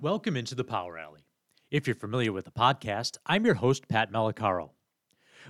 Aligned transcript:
Welcome 0.00 0.36
into 0.36 0.54
the 0.54 0.62
Power 0.62 0.96
Alley. 0.96 1.26
If 1.72 1.88
you're 1.88 1.96
familiar 1.96 2.32
with 2.32 2.44
the 2.44 2.52
podcast, 2.52 3.16
I'm 3.26 3.44
your 3.44 3.56
host, 3.56 3.88
Pat 3.88 4.12
Malacaro. 4.12 4.70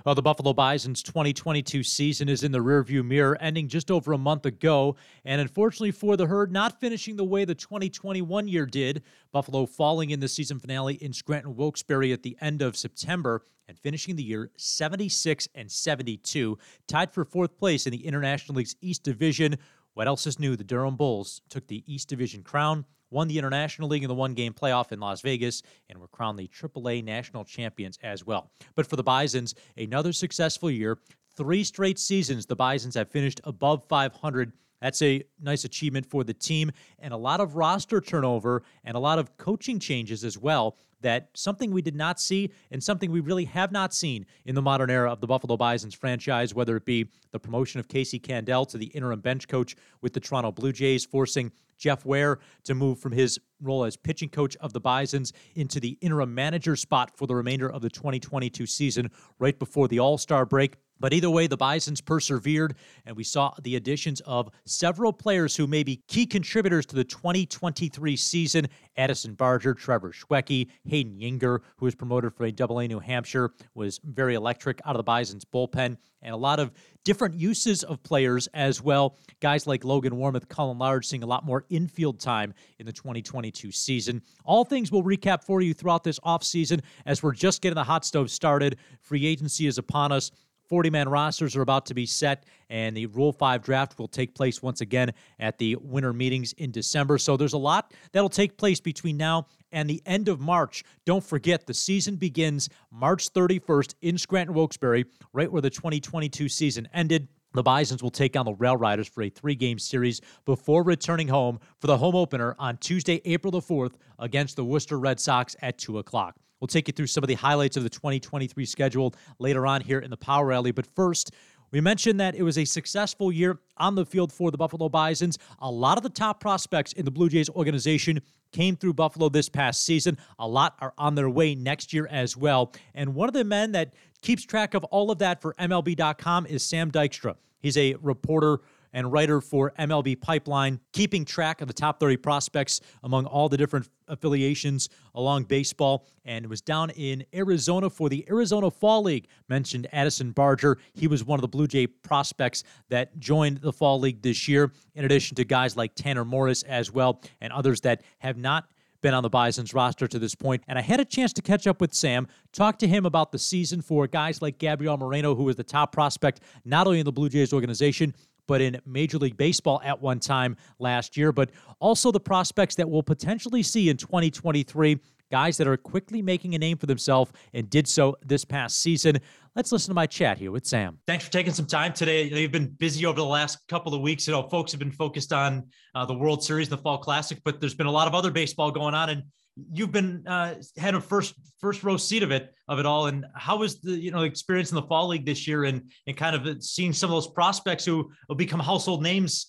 Well, 0.03 0.15
the 0.15 0.23
Buffalo 0.23 0.53
Bison's 0.53 1.03
2022 1.03 1.83
season 1.83 2.27
is 2.27 2.41
in 2.41 2.51
the 2.51 2.57
rearview 2.57 3.05
mirror, 3.05 3.37
ending 3.39 3.67
just 3.67 3.91
over 3.91 4.11
a 4.11 4.17
month 4.17 4.47
ago. 4.47 4.95
And 5.23 5.39
unfortunately 5.39 5.91
for 5.91 6.17
the 6.17 6.25
herd, 6.25 6.51
not 6.51 6.79
finishing 6.79 7.15
the 7.15 7.23
way 7.23 7.45
the 7.45 7.53
2021 7.53 8.47
year 8.47 8.65
did. 8.65 9.03
Buffalo 9.31 9.67
falling 9.67 10.09
in 10.09 10.19
the 10.19 10.27
season 10.27 10.57
finale 10.57 10.95
in 10.95 11.13
Scranton 11.13 11.55
Wilkes-Barre 11.55 12.11
at 12.11 12.23
the 12.23 12.35
end 12.41 12.63
of 12.63 12.75
September 12.75 13.43
and 13.67 13.77
finishing 13.77 14.15
the 14.15 14.23
year 14.23 14.49
76 14.57 15.47
and 15.53 15.71
72, 15.71 16.57
tied 16.87 17.11
for 17.11 17.23
fourth 17.23 17.55
place 17.55 17.85
in 17.85 17.91
the 17.91 18.03
International 18.03 18.55
League's 18.55 18.75
East 18.81 19.03
Division. 19.03 19.57
What 19.93 20.07
else 20.07 20.25
is 20.25 20.39
new? 20.39 20.55
The 20.55 20.63
Durham 20.63 20.95
Bulls 20.95 21.43
took 21.49 21.67
the 21.67 21.83
East 21.85 22.09
Division 22.09 22.41
crown 22.41 22.87
won 23.11 23.27
the 23.27 23.37
International 23.37 23.87
League 23.87 24.03
in 24.03 24.07
the 24.07 24.15
one 24.15 24.33
game 24.33 24.53
playoff 24.53 24.91
in 24.91 24.99
Las 24.99 25.21
Vegas, 25.21 25.61
and 25.89 25.99
were 25.99 26.07
crowned 26.07 26.37
the 26.37 26.47
AAA 26.47 27.03
national 27.03 27.43
champions 27.43 27.97
as 28.03 28.25
well. 28.25 28.51
But 28.75 28.87
for 28.87 28.95
the 28.95 29.03
Bisons, 29.03 29.55
another 29.77 30.13
successful 30.13 30.69
year. 30.69 30.97
Three 31.35 31.63
straight 31.63 31.99
seasons, 31.99 32.45
the 32.45 32.55
Bisons 32.55 32.95
have 32.95 33.09
finished 33.09 33.39
above 33.43 33.83
500. 33.85 34.51
That's 34.81 35.01
a 35.01 35.23
nice 35.41 35.65
achievement 35.65 36.05
for 36.05 36.23
the 36.23 36.33
team, 36.33 36.71
and 36.99 37.13
a 37.13 37.17
lot 37.17 37.41
of 37.41 37.55
roster 37.55 38.01
turnover 38.01 38.63
and 38.83 38.95
a 38.95 38.99
lot 38.99 39.19
of 39.19 39.37
coaching 39.37 39.79
changes 39.79 40.23
as 40.23 40.37
well 40.37 40.77
that 41.01 41.29
something 41.33 41.71
we 41.71 41.81
did 41.81 41.95
not 41.95 42.19
see 42.19 42.51
and 42.71 42.83
something 42.83 43.11
we 43.11 43.19
really 43.19 43.45
have 43.45 43.71
not 43.71 43.93
seen 43.93 44.25
in 44.45 44.55
the 44.55 44.61
modern 44.61 44.89
era 44.89 45.11
of 45.11 45.21
the 45.21 45.27
Buffalo 45.27 45.55
Bisons 45.55 45.93
franchise, 45.93 46.53
whether 46.53 46.75
it 46.75 46.85
be 46.85 47.09
the 47.31 47.39
promotion 47.39 47.79
of 47.79 47.87
Casey 47.87 48.19
Candaele 48.19 48.67
to 48.67 48.77
the 48.77 48.87
interim 48.87 49.21
bench 49.21 49.47
coach 49.47 49.75
with 50.01 50.13
the 50.13 50.19
Toronto 50.19 50.51
Blue 50.51 50.73
Jays, 50.73 51.05
forcing 51.05 51.51
Jeff 51.77 52.05
Ware 52.05 52.39
to 52.65 52.75
move 52.75 52.99
from 52.99 53.13
his 53.13 53.39
role 53.61 53.85
as 53.85 53.95
pitching 53.95 54.29
coach 54.29 54.55
of 54.57 54.73
the 54.73 54.81
Bisons 54.81 55.31
into 55.55 55.79
the 55.79 55.97
interim 56.01 56.35
manager 56.35 56.75
spot 56.75 57.17
for 57.17 57.25
the 57.25 57.35
remainder 57.35 57.69
of 57.69 57.81
the 57.81 57.89
2022 57.89 58.65
season, 58.65 59.09
right 59.39 59.57
before 59.57 59.87
the 59.87 59.99
All 59.99 60.17
Star 60.17 60.45
break. 60.45 60.75
But 60.99 61.13
either 61.13 61.29
way, 61.29 61.47
the 61.47 61.57
Bisons 61.57 62.01
persevered, 62.01 62.75
and 63.05 63.15
we 63.15 63.23
saw 63.23 63.53
the 63.61 63.75
additions 63.75 64.21
of 64.21 64.49
several 64.65 65.13
players 65.13 65.55
who 65.55 65.65
may 65.65 65.83
be 65.83 66.01
key 66.07 66.25
contributors 66.25 66.85
to 66.87 66.95
the 66.95 67.03
2023 67.03 68.15
season. 68.17 68.67
Addison 68.97 69.33
Barger, 69.33 69.73
Trevor 69.73 70.11
Schwecke, 70.11 70.67
Hayden 70.85 71.17
Juenger, 71.17 71.59
who 71.77 71.85
was 71.85 71.95
promoted 71.95 72.33
from 72.33 72.51
AA 72.59 72.87
New 72.87 72.99
Hampshire, 72.99 73.51
was 73.73 73.99
very 74.03 74.35
electric 74.35 74.81
out 74.85 74.95
of 74.95 74.97
the 74.97 75.03
Bisons 75.03 75.45
bullpen, 75.45 75.97
and 76.21 76.33
a 76.33 76.37
lot 76.37 76.59
of 76.59 76.71
different 77.05 77.35
uses 77.35 77.83
of 77.83 78.03
players 78.03 78.47
as 78.53 78.81
well. 78.81 79.17
Guys 79.39 79.65
like 79.65 79.85
Logan 79.85 80.13
Warmoth, 80.13 80.49
Cullen 80.49 80.77
Large 80.77 81.05
seeing 81.05 81.23
a 81.23 81.27
lot 81.27 81.45
more 81.45 81.65
infield 81.69 82.19
time 82.19 82.53
in 82.77 82.85
the 82.85 82.91
2022 82.91 83.71
season. 83.71 84.21
All 84.43 84.65
things 84.65 84.91
we'll 84.91 85.03
recap 85.03 85.45
for 85.45 85.61
you 85.61 85.73
throughout 85.73 86.03
this 86.03 86.19
offseason 86.19 86.81
as 87.05 87.23
we're 87.23 87.33
just 87.33 87.61
getting 87.61 87.75
the 87.75 87.83
hot 87.83 88.03
stove 88.03 88.29
started. 88.29 88.77
Free 88.99 89.25
agency 89.25 89.65
is 89.65 89.77
upon 89.77 90.11
us. 90.11 90.31
40 90.69 90.91
man 90.91 91.09
rosters 91.09 91.55
are 91.55 91.61
about 91.61 91.87
to 91.87 91.95
be 91.95 92.05
set, 92.05 92.45
and 92.69 92.95
the 92.95 93.07
Rule 93.07 93.33
5 93.33 93.63
draft 93.63 93.97
will 93.97 94.07
take 94.07 94.35
place 94.35 94.61
once 94.61 94.81
again 94.81 95.11
at 95.39 95.57
the 95.57 95.75
winter 95.77 96.13
meetings 96.13 96.53
in 96.53 96.71
December. 96.71 97.17
So 97.17 97.35
there's 97.35 97.53
a 97.53 97.57
lot 97.57 97.93
that'll 98.11 98.29
take 98.29 98.55
place 98.55 98.79
between 98.79 99.17
now 99.17 99.47
and 99.71 99.89
the 99.89 100.01
end 100.05 100.29
of 100.29 100.39
March. 100.39 100.83
Don't 101.05 101.23
forget, 101.23 101.65
the 101.65 101.73
season 101.73 102.15
begins 102.15 102.69
March 102.91 103.33
31st 103.33 103.95
in 104.01 104.17
Scranton 104.17 104.55
Wilkes-Barre, 104.55 105.05
right 105.33 105.51
where 105.51 105.61
the 105.61 105.69
2022 105.69 106.47
season 106.47 106.87
ended. 106.93 107.27
The 107.53 107.63
Bisons 107.63 108.03
will 108.03 108.11
take 108.11 108.35
on 108.35 108.45
the 108.45 108.53
Rail 108.53 108.77
Riders 108.77 109.07
for 109.07 109.23
a 109.23 109.29
three 109.29 109.55
game 109.55 109.79
series 109.79 110.21
before 110.45 110.83
returning 110.83 111.27
home 111.27 111.59
for 111.79 111.87
the 111.87 111.97
home 111.97 112.15
opener 112.15 112.55
on 112.59 112.77
Tuesday, 112.77 113.21
April 113.25 113.49
the 113.49 113.59
4th 113.59 113.93
against 114.19 114.55
the 114.55 114.63
Worcester 114.63 114.99
Red 114.99 115.19
Sox 115.19 115.55
at 115.63 115.79
2 115.79 115.97
o'clock. 115.97 116.35
We'll 116.59 116.67
take 116.67 116.87
you 116.87 116.93
through 116.93 117.07
some 117.07 117.23
of 117.23 117.27
the 117.27 117.35
highlights 117.35 117.77
of 117.77 117.83
the 117.83 117.89
2023 117.89 118.65
schedule 118.65 119.13
later 119.39 119.65
on 119.65 119.81
here 119.81 119.99
in 119.99 120.09
the 120.09 120.17
Power 120.17 120.51
Alley. 120.51 120.71
But 120.71 120.87
first, 120.95 121.31
we 121.71 121.81
mentioned 121.81 122.19
that 122.19 122.35
it 122.35 122.43
was 122.43 122.57
a 122.57 122.65
successful 122.65 123.31
year 123.31 123.59
on 123.77 123.95
the 123.95 124.05
field 124.05 124.33
for 124.33 124.51
the 124.51 124.57
Buffalo 124.57 124.89
Bisons. 124.89 125.37
A 125.59 125.69
lot 125.69 125.97
of 125.97 126.03
the 126.03 126.09
top 126.09 126.39
prospects 126.39 126.93
in 126.93 127.05
the 127.05 127.11
Blue 127.11 127.29
Jays 127.29 127.49
organization 127.49 128.21
came 128.51 128.75
through 128.75 128.93
Buffalo 128.93 129.29
this 129.29 129.49
past 129.49 129.85
season. 129.85 130.17
A 130.39 130.47
lot 130.47 130.75
are 130.79 130.93
on 130.97 131.15
their 131.15 131.29
way 131.29 131.53
next 131.53 131.93
year 131.93 132.07
as 132.09 132.35
well. 132.35 132.73
And 132.95 133.13
one 133.13 133.29
of 133.29 133.33
the 133.33 133.43
men 133.43 133.71
that 133.73 133.93
keeps 134.21 134.43
track 134.43 134.73
of 134.73 134.83
all 134.85 135.11
of 135.11 135.19
that 135.19 135.41
for 135.41 135.53
MLB.com 135.59 136.47
is 136.47 136.63
Sam 136.63 136.91
Dykstra. 136.91 137.35
He's 137.59 137.77
a 137.77 137.95
reporter 138.01 138.59
and 138.93 139.11
writer 139.11 139.41
for 139.41 139.71
MLB 139.79 140.19
Pipeline, 140.19 140.79
keeping 140.93 141.25
track 141.25 141.61
of 141.61 141.67
the 141.67 141.73
top 141.73 141.99
30 141.99 142.17
prospects 142.17 142.81
among 143.03 143.25
all 143.25 143.49
the 143.49 143.57
different 143.57 143.89
affiliations 144.07 144.89
along 145.15 145.43
baseball. 145.43 146.07
And 146.25 146.47
was 146.47 146.61
down 146.61 146.91
in 146.91 147.25
Arizona 147.33 147.89
for 147.89 148.09
the 148.09 148.25
Arizona 148.29 148.69
Fall 148.69 149.03
League. 149.03 149.27
Mentioned 149.47 149.87
Addison 149.91 150.31
Barger. 150.31 150.77
He 150.93 151.07
was 151.07 151.23
one 151.23 151.39
of 151.39 151.41
the 151.41 151.47
Blue 151.47 151.67
Jay 151.67 151.87
prospects 151.87 152.63
that 152.89 153.17
joined 153.19 153.61
the 153.61 153.73
Fall 153.73 153.99
League 153.99 154.21
this 154.21 154.47
year, 154.47 154.71
in 154.95 155.05
addition 155.05 155.35
to 155.35 155.43
guys 155.43 155.75
like 155.75 155.95
Tanner 155.95 156.25
Morris 156.25 156.63
as 156.63 156.91
well, 156.91 157.21
and 157.41 157.51
others 157.51 157.81
that 157.81 158.03
have 158.19 158.37
not 158.37 158.65
been 159.01 159.13
on 159.13 159.23
the 159.23 159.29
Bison's 159.29 159.73
roster 159.73 160.07
to 160.07 160.19
this 160.19 160.35
point. 160.35 160.63
And 160.67 160.77
I 160.77 160.81
had 160.81 160.99
a 160.99 161.05
chance 161.05 161.33
to 161.33 161.41
catch 161.41 161.67
up 161.67 161.81
with 161.81 161.93
Sam, 161.93 162.27
talk 162.51 162.79
to 162.79 162.87
him 162.87 163.05
about 163.05 163.31
the 163.31 163.39
season 163.39 163.81
for 163.81 164.07
guys 164.07 164.41
like 164.41 164.57
Gabriel 164.57 164.97
Moreno, 164.97 165.35
who 165.35 165.43
was 165.43 165.55
the 165.55 165.63
top 165.63 165.91
prospect 165.91 166.41
not 166.65 166.87
only 166.87 166.99
in 166.99 167.05
the 167.05 167.11
Blue 167.11 167.29
Jays 167.29 167.53
organization, 167.53 168.13
but 168.49 168.61
in 168.61 168.81
Major 168.83 169.19
League 169.19 169.37
Baseball 169.37 169.79
at 169.83 170.01
one 170.01 170.19
time 170.19 170.57
last 170.79 171.15
year, 171.15 171.31
but 171.31 171.51
also 171.79 172.11
the 172.11 172.19
prospects 172.19 172.73
that 172.75 172.89
we'll 172.89 173.03
potentially 173.03 173.61
see 173.61 173.89
in 173.89 173.95
2023 173.95 174.99
guys 175.31 175.55
that 175.57 175.67
are 175.67 175.77
quickly 175.77 176.23
making 176.23 176.55
a 176.55 176.57
name 176.57 176.75
for 176.75 176.87
themselves 176.87 177.31
and 177.53 177.69
did 177.69 177.87
so 177.87 178.17
this 178.25 178.43
past 178.43 178.81
season. 178.81 179.19
Let's 179.55 179.71
listen 179.71 179.91
to 179.91 179.93
my 179.93 180.07
chat 180.07 180.39
here 180.39 180.49
with 180.49 180.65
Sam. 180.65 180.97
Thanks 181.05 181.25
for 181.25 181.31
taking 181.31 181.53
some 181.53 181.67
time 181.67 181.93
today. 181.93 182.23
You've 182.23 182.51
been 182.51 182.75
busy 182.79 183.05
over 183.05 183.17
the 183.17 183.25
last 183.25 183.59
couple 183.67 183.93
of 183.93 184.01
weeks. 184.01 184.27
You 184.27 184.33
know, 184.33 184.49
folks 184.49 184.71
have 184.71 184.79
been 184.79 184.91
focused 184.91 185.31
on 185.31 185.67
uh, 185.93 186.07
the 186.07 186.15
World 186.15 186.43
Series, 186.43 186.69
the 186.69 186.77
Fall 186.77 186.97
Classic, 186.97 187.37
but 187.45 187.59
there's 187.59 187.75
been 187.75 187.85
a 187.85 187.91
lot 187.91 188.07
of 188.07 188.15
other 188.15 188.31
baseball 188.31 188.71
going 188.71 188.95
on, 188.95 189.09
and 189.09 189.23
you've 189.71 189.91
been 189.91 190.25
uh, 190.27 190.55
had 190.77 190.95
a 190.95 191.01
first 191.01 191.35
first 191.59 191.83
row 191.83 191.97
seat 191.97 192.23
of 192.23 192.31
it 192.31 192.53
of 192.67 192.79
it 192.79 192.85
all. 192.85 193.07
And 193.07 193.25
how 193.35 193.57
was 193.57 193.79
the 193.81 193.91
you 193.91 194.11
know 194.11 194.23
experience 194.23 194.71
in 194.71 194.75
the 194.75 194.83
fall 194.83 195.07
league 195.07 195.25
this 195.25 195.47
year, 195.47 195.65
and 195.65 195.91
and 196.07 196.17
kind 196.17 196.35
of 196.35 196.63
seeing 196.63 196.93
some 196.93 197.09
of 197.09 197.15
those 197.15 197.27
prospects 197.27 197.85
who 197.85 198.11
will 198.27 198.35
become 198.35 198.59
household 198.59 199.03
names, 199.03 199.47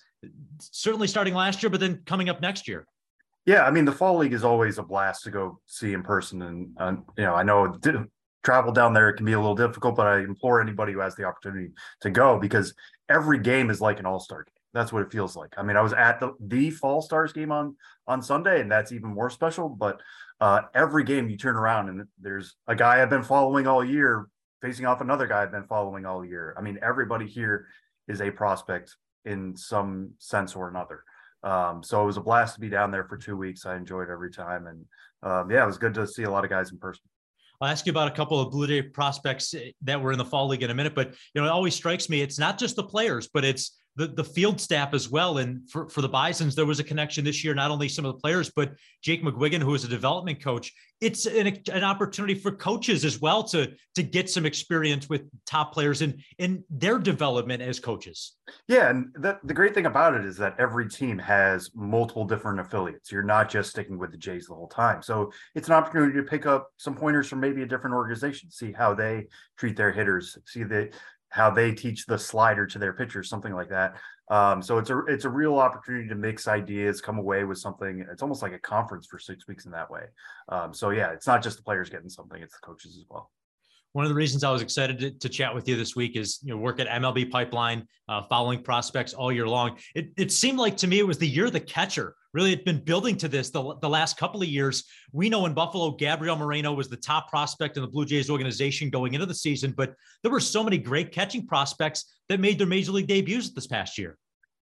certainly 0.59 1.07
starting 1.07 1.35
last 1.35 1.63
year, 1.63 1.71
but 1.71 1.81
then 1.81 2.03
coming 2.07 2.29
up 2.29 2.41
next 2.41 2.69
year. 2.69 2.87
Yeah, 3.47 3.65
I 3.65 3.71
mean 3.71 3.85
the 3.85 3.93
fall 3.93 4.19
league 4.19 4.33
is 4.33 4.45
always 4.45 4.79
a 4.79 4.83
blast 4.83 5.25
to 5.25 5.31
go 5.31 5.61
see 5.67 5.93
in 5.93 6.03
person, 6.03 6.43
and 6.43 6.69
uh, 6.79 6.93
you 7.17 7.25
know 7.25 7.35
I 7.35 7.43
know 7.43 7.79
travel 8.43 8.73
down 8.73 8.95
there 8.95 9.09
it 9.11 9.15
can 9.15 9.27
be 9.27 9.33
a 9.33 9.41
little 9.41 9.55
difficult, 9.55 9.97
but 9.97 10.07
I 10.07 10.21
implore 10.21 10.61
anybody 10.61 10.93
who 10.93 11.01
has 11.01 11.15
the 11.15 11.25
opportunity 11.25 11.73
to 12.01 12.11
go 12.11 12.39
because 12.39 12.75
every 13.09 13.39
game 13.39 13.71
is 13.71 13.81
like 13.81 13.99
an 13.99 14.07
all 14.07 14.21
star 14.21 14.45
game. 14.45 14.60
That's 14.73 14.93
what 14.93 15.03
it 15.03 15.11
feels 15.11 15.37
like. 15.37 15.55
I 15.57 15.63
mean, 15.63 15.77
I 15.77 15.81
was 15.81 15.93
at 15.93 16.21
the 16.21 16.35
the 16.41 16.71
Fall 16.71 17.03
Stars 17.03 17.33
game 17.33 17.51
on 17.51 17.77
on 18.07 18.23
Sunday, 18.23 18.61
and 18.61 18.71
that's 18.71 18.93
even 18.93 19.11
more 19.11 19.31
special. 19.31 19.69
But 19.69 20.01
uh, 20.41 20.63
every 20.75 21.05
game 21.05 21.29
you 21.29 21.37
turn 21.37 21.57
around 21.57 21.89
and 21.89 22.07
there's 22.21 22.57
a 22.67 22.75
guy 22.75 23.03
I've 23.03 23.11
been 23.11 23.23
following 23.23 23.67
all 23.67 23.85
year 23.85 24.27
facing 24.63 24.87
off 24.87 25.01
another 25.01 25.27
guy 25.27 25.43
I've 25.43 25.53
been 25.53 25.65
following 25.65 26.07
all 26.07 26.25
year. 26.25 26.55
I 26.57 26.61
mean, 26.61 26.79
everybody 26.83 27.27
here 27.27 27.67
is 28.09 28.21
a 28.21 28.31
prospect 28.31 28.97
in 29.25 29.57
some 29.57 30.13
sense 30.19 30.55
or 30.55 30.69
another. 30.69 31.03
Um, 31.43 31.83
so 31.83 32.03
it 32.03 32.07
was 32.07 32.19
a 32.19 32.23
blast 32.23 32.55
to 32.55 32.61
be 32.61 32.69
down 32.69 32.91
there 32.91 33.05
for 33.05 33.17
two 33.17 33.37
weeks. 33.37 33.65
I 33.65 33.77
enjoyed 33.77 34.11
every 34.11 34.31
time, 34.31 34.67
and 34.67 34.85
um, 35.23 35.51
yeah, 35.51 35.63
it 35.63 35.67
was 35.67 35.79
good 35.79 35.95
to 35.95 36.07
see 36.07 36.25
a 36.25 36.31
lot 36.31 36.45
of 36.45 36.51
guys 36.51 36.71
in 36.71 36.79
person. 36.79 37.03
I'll 37.61 37.69
ask 37.69 37.87
you 37.87 37.91
about 37.91 38.09
a 38.09 38.15
couple 38.15 38.41
of 38.41 38.51
Blue 38.51 38.67
Jay 38.67 38.83
prospects 38.83 39.55
that 39.83 40.01
were 40.01 40.13
in 40.13 40.19
the 40.19 40.25
fall 40.25 40.49
league 40.49 40.63
in 40.63 40.71
a 40.71 40.75
minute, 40.75 40.95
but 40.95 41.15
you 41.35 41.41
know, 41.41 41.47
it 41.47 41.51
always 41.51 41.75
strikes 41.75 42.09
me 42.09 42.23
it's 42.23 42.39
not 42.39 42.59
just 42.59 42.77
the 42.77 42.83
players, 42.83 43.29
but 43.33 43.45
it's 43.45 43.79
the, 44.01 44.07
the 44.07 44.25
field 44.25 44.59
staff 44.59 44.95
as 44.95 45.11
well. 45.11 45.39
And 45.39 45.69
for, 45.69 45.87
for 45.91 46.01
the 46.01 46.09
Bisons, 46.09 46.55
there 46.55 46.65
was 46.65 46.81
a 46.81 46.85
connection 46.85 47.23
this 47.23 47.45
year, 47.45 47.55
not 47.55 47.71
only 47.71 47.87
some 47.87 48.07
of 48.07 48.15
the 48.15 48.21
players, 48.21 48.51
but 48.51 48.73
Jake 49.03 49.23
McGuigan, 49.23 49.61
who 49.61 49.75
is 49.75 49.85
a 49.85 49.89
development 49.89 50.43
coach. 50.43 50.73
It's 51.03 51.27
an, 51.27 51.59
an 51.71 51.85
opportunity 51.85 52.35
for 52.35 52.51
coaches 52.53 53.05
as 53.05 53.21
well 53.21 53.45
to, 53.45 53.73
to 53.97 54.03
get 54.03 54.31
some 54.31 54.47
experience 54.47 55.11
with 55.11 55.23
top 55.47 55.75
players 55.75 56.01
in, 56.01 56.23
in 56.39 56.65
their 56.71 56.99
development 56.99 57.63
as 57.63 57.79
coaches. 57.79 58.37
Yeah. 58.69 58.89
And 58.89 59.13
the, 59.15 59.39
the 59.45 59.55
great 59.55 59.75
thing 59.75 59.87
about 59.87 60.15
it 60.15 60.25
is 60.25 60.39
that 60.39 60.57
every 60.59 60.89
team 60.89 61.19
has 61.19 61.71
multiple 61.75 62.25
different 62.25 62.59
affiliates. 62.59 63.13
You're 63.13 63.23
not 63.23 63.51
just 63.51 63.69
sticking 63.69 63.99
with 63.99 64.13
the 64.13 64.19
Jays 64.19 64.47
the 64.47 64.55
whole 64.55 64.69
time. 64.69 65.03
So 65.03 65.31
it's 65.55 65.69
an 65.69 65.75
opportunity 65.75 66.15
to 66.15 66.23
pick 66.23 66.47
up 66.47 66.71
some 66.79 66.95
pointers 66.95 67.29
from 67.29 67.41
maybe 67.41 67.63
a 67.63 67.67
different 67.67 67.95
organization, 67.95 68.51
see 68.51 68.73
how 68.73 68.95
they 68.95 69.27
treat 69.59 69.77
their 69.77 69.93
hitters, 69.93 70.39
see 70.47 70.65
the 70.65 70.91
how 71.31 71.51
they 71.51 71.73
teach 71.73 72.07
the 72.07 72.19
slider 72.19 72.67
to 72.67 72.79
their 72.79 72.93
pitchers, 72.93 73.29
something 73.29 73.55
like 73.55 73.71
that. 73.71 73.95
Um, 74.31 74.63
so 74.63 74.79
it's 74.79 74.91
a 74.91 74.99
it's 75.07 75.25
a 75.25 75.31
real 75.31 75.59
opportunity 75.59 76.09
to 76.09 76.15
mix 76.15 76.47
ideas, 76.47 77.01
come 77.01 77.19
away 77.19 77.45
with 77.45 77.59
something. 77.59 78.07
It's 78.13 78.23
almost 78.23 78.43
like 78.43 78.53
a 78.53 78.59
conference 78.59 79.07
for 79.07 79.19
six 79.19 79.49
weeks 79.49 79.65
in 79.65 79.73
that 79.73 79.91
way. 79.91 80.03
Um, 80.49 80.73
so 80.73 80.91
yeah, 80.91 81.11
it's 81.11 81.27
not 81.27 81.43
just 81.43 81.57
the 81.57 81.63
players 81.65 81.91
getting 81.91 82.09
something; 82.09 82.41
it's 82.41 82.55
the 82.55 82.67
coaches 82.67 82.97
as 82.97 83.05
well. 83.09 83.31
One 83.93 84.05
of 84.05 84.09
the 84.09 84.15
reasons 84.15 84.45
I 84.45 84.51
was 84.51 84.63
excited 84.63 84.99
to, 85.01 85.11
to, 85.11 85.29
chat 85.29 85.55
with 85.55 85.69
you 85.69 85.77
this 85.77 85.97
week 85.97 86.17
is 86.17 86.39
you 86.43 86.51
know 86.51 86.57
work 86.59 86.81
at 86.81 86.89
MLB 86.89 87.31
Pipeline, 87.31 87.87
uh, 88.09 88.23
following 88.23 88.63
prospects 88.63 89.15
all 89.15 89.33
year 89.33 89.49
long. 89.49 89.77
It, 89.95 90.11
it 90.17 90.33
seemed 90.33 90.59
like 90.59 90.77
to 90.79 90.87
me 90.87 90.99
it 90.99 91.07
was 91.07 91.19
the 91.19 91.27
year 91.27 91.51
the 91.51 91.61
catcher 91.61 92.15
really 92.33 92.51
had 92.51 92.65
been 92.65 92.83
building 92.83 93.17
to 93.17 93.29
this 93.29 93.51
the, 93.51 93.77
the 93.81 93.89
last 93.89 94.17
couple 94.17 94.41
of 94.41 94.49
years. 94.49 94.85
We 95.13 95.29
know 95.29 95.47
in 95.47 95.55
Buffalo, 95.55 95.91
Gabriel 95.93 96.37
Moreno 96.37 96.73
was 96.73 96.89
the 96.89 96.97
top 96.97 97.29
prospect 97.29 97.77
in 97.77 97.83
the 97.83 97.89
Blue 97.89 98.05
Jays 98.05 98.31
organization 98.31 98.91
going 98.91 99.15
into 99.15 99.27
the 99.27 99.35
season, 99.35 99.75
but 99.77 99.95
there 100.23 100.31
were 100.31 100.41
so 100.41 100.63
many 100.63 100.79
great 100.79 101.11
catching 101.13 101.47
prospects 101.47 102.19
that 102.29 102.39
made 102.39 102.59
their 102.59 102.67
major 102.67 102.93
league 102.93 103.09
debuts 103.09 103.51
this 103.51 103.67
past 103.67 103.99
year. 103.99 104.17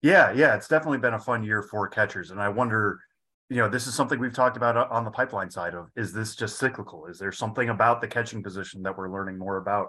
Yeah, 0.02 0.32
yeah, 0.32 0.54
it's 0.54 0.68
definitely 0.68 0.98
been 0.98 1.14
a 1.14 1.18
fun 1.18 1.42
year 1.42 1.62
for 1.62 1.88
catchers, 1.88 2.30
and 2.30 2.40
I 2.40 2.48
wonder 2.48 3.00
you 3.48 3.56
know, 3.56 3.68
this 3.68 3.86
is 3.86 3.94
something 3.94 4.18
we've 4.18 4.34
talked 4.34 4.56
about 4.56 4.76
uh, 4.76 4.88
on 4.90 5.04
the 5.04 5.10
pipeline 5.10 5.50
side 5.50 5.74
of 5.74 5.88
is 5.94 6.12
this 6.12 6.34
just 6.34 6.58
cyclical? 6.58 7.06
Is 7.06 7.18
there 7.18 7.32
something 7.32 7.68
about 7.68 8.00
the 8.00 8.08
catching 8.08 8.42
position 8.42 8.82
that 8.82 8.96
we're 8.96 9.12
learning 9.12 9.38
more 9.38 9.58
about? 9.58 9.88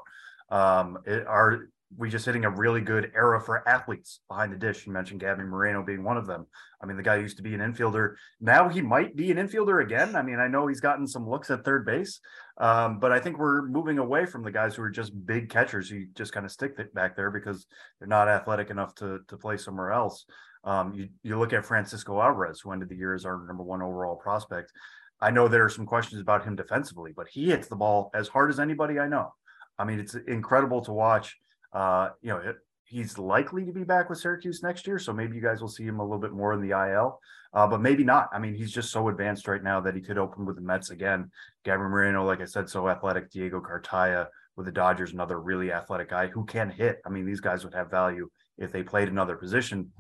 Um, 0.50 1.00
it, 1.06 1.26
are 1.26 1.70
we 1.98 2.10
just 2.10 2.26
hitting 2.26 2.46
a 2.46 2.50
really 2.50 2.82
good 2.82 3.12
era 3.16 3.42
for 3.42 3.68
athletes 3.68 4.20
behind 4.30 4.54
the 4.54 4.58
dish? 4.58 4.86
You 4.86 4.94
mentioned 4.94 5.22
Gabby 5.22 5.44
Moreno 5.44 5.84
being 5.84 6.04
one 6.04 6.18
of 6.18 6.28
them. 6.28 6.46
I 6.82 6.86
mean, 6.86 6.98
the 6.98 7.04
guy 7.04 7.16
used 7.16 7.38
to 7.38 7.44
be 7.44 7.56
an 7.56 7.62
infielder. 7.62 8.16
Now 8.40 8.70
he 8.70 8.82
might 8.82 9.16
be 9.16 9.32
an 9.32 9.38
infielder 9.38 9.84
again. 9.84 10.16
I 10.16 10.22
mean, 10.22 10.40
I 10.40 10.48
know 10.48 10.68
he's 10.68 10.82
gotten 10.82 11.08
some 11.08 11.28
looks 11.28 11.50
at 11.50 11.66
third 11.66 11.86
base, 11.86 12.20
um, 12.60 13.00
but 13.00 13.12
I 13.12 13.20
think 13.20 13.40
we're 13.40 13.66
moving 13.68 13.98
away 13.98 14.28
from 14.28 14.44
the 14.44 14.52
guys 14.52 14.76
who 14.76 14.84
are 14.84 14.92
just 14.92 15.26
big 15.26 15.50
catchers. 15.50 15.90
who 15.90 16.06
just 16.14 16.34
kind 16.34 16.46
of 16.46 16.52
stick 16.52 16.74
back 16.94 17.16
there 17.16 17.32
because 17.32 17.66
they're 17.98 18.08
not 18.08 18.28
athletic 18.28 18.70
enough 18.70 18.94
to 18.96 19.20
to 19.30 19.38
play 19.38 19.58
somewhere 19.58 19.92
else. 19.92 20.26
Um, 20.68 20.94
you, 20.94 21.08
you 21.24 21.40
look 21.40 21.54
at 21.54 21.66
Francisco 21.66 22.22
Alvarez, 22.22 22.60
who 22.60 22.74
ended 22.74 22.90
the 22.90 22.96
year 22.98 23.16
as 23.16 23.26
our 23.26 23.42
number 23.48 23.64
one 23.64 23.82
overall 23.82 24.18
prospect. 24.18 24.74
I 25.22 25.32
know 25.32 25.48
there 25.48 25.64
are 25.64 25.70
some 25.70 25.86
questions 25.86 26.22
about 26.22 26.44
him 26.44 26.58
defensively, 26.58 27.14
but 27.16 27.30
he 27.30 27.46
hits 27.46 27.70
the 27.70 27.78
ball 27.78 28.12
as 28.14 28.28
hard 28.28 28.50
as 28.50 28.60
anybody 28.60 29.00
I 29.00 29.08
know. 29.08 29.34
I 29.80 29.86
mean, 29.86 29.98
it's 29.98 30.16
incredible 30.16 30.82
to 30.82 30.92
watch. 30.92 31.38
Uh, 31.72 32.10
you 32.22 32.30
know, 32.30 32.40
it, 32.40 32.58
he's 32.84 33.18
likely 33.18 33.64
to 33.64 33.72
be 33.72 33.86
back 33.86 34.10
with 34.10 34.20
Syracuse 34.20 34.62
next 34.62 34.86
year, 34.86 35.00
so 35.00 35.14
maybe 35.14 35.38
you 35.38 35.42
guys 35.42 35.62
will 35.62 35.70
see 35.70 35.86
him 35.86 36.02
a 36.02 36.04
little 36.04 36.20
bit 36.20 36.34
more 36.34 36.52
in 36.52 36.62
the 36.62 36.78
IL, 36.78 37.18
uh, 37.54 37.66
but 37.66 37.80
maybe 37.80 38.04
not. 38.04 38.28
I 38.34 38.40
mean, 38.40 38.54
he's 38.54 38.74
just 38.74 38.92
so 38.92 39.08
advanced 39.08 39.48
right 39.48 39.64
now 39.64 39.80
that 39.80 39.96
he 39.96 40.02
could 40.02 40.18
open 40.18 40.46
with 40.46 40.58
the 40.58 40.62
Mets 40.62 40.90
again. 40.90 41.32
Gabriel 41.64 41.90
Moreno, 41.90 42.26
like 42.26 42.42
I 42.42 42.46
said, 42.46 42.70
so 42.70 42.90
athletic. 42.90 43.32
Diego 43.32 43.62
Cartaya 43.62 44.28
with 44.58 44.66
the 44.66 44.74
Dodgers, 44.74 45.14
another 45.14 45.40
really 45.40 45.72
athletic 45.72 46.10
guy 46.10 46.28
who 46.28 46.44
can 46.44 46.70
hit. 46.70 47.00
I 47.06 47.10
mean, 47.10 47.26
these 47.26 47.40
guys 47.40 47.64
would 47.64 47.74
have 47.74 47.90
value 47.90 48.30
if 48.58 48.74
they 48.74 48.84
played 48.84 49.08
another 49.08 49.38
position 49.38 49.94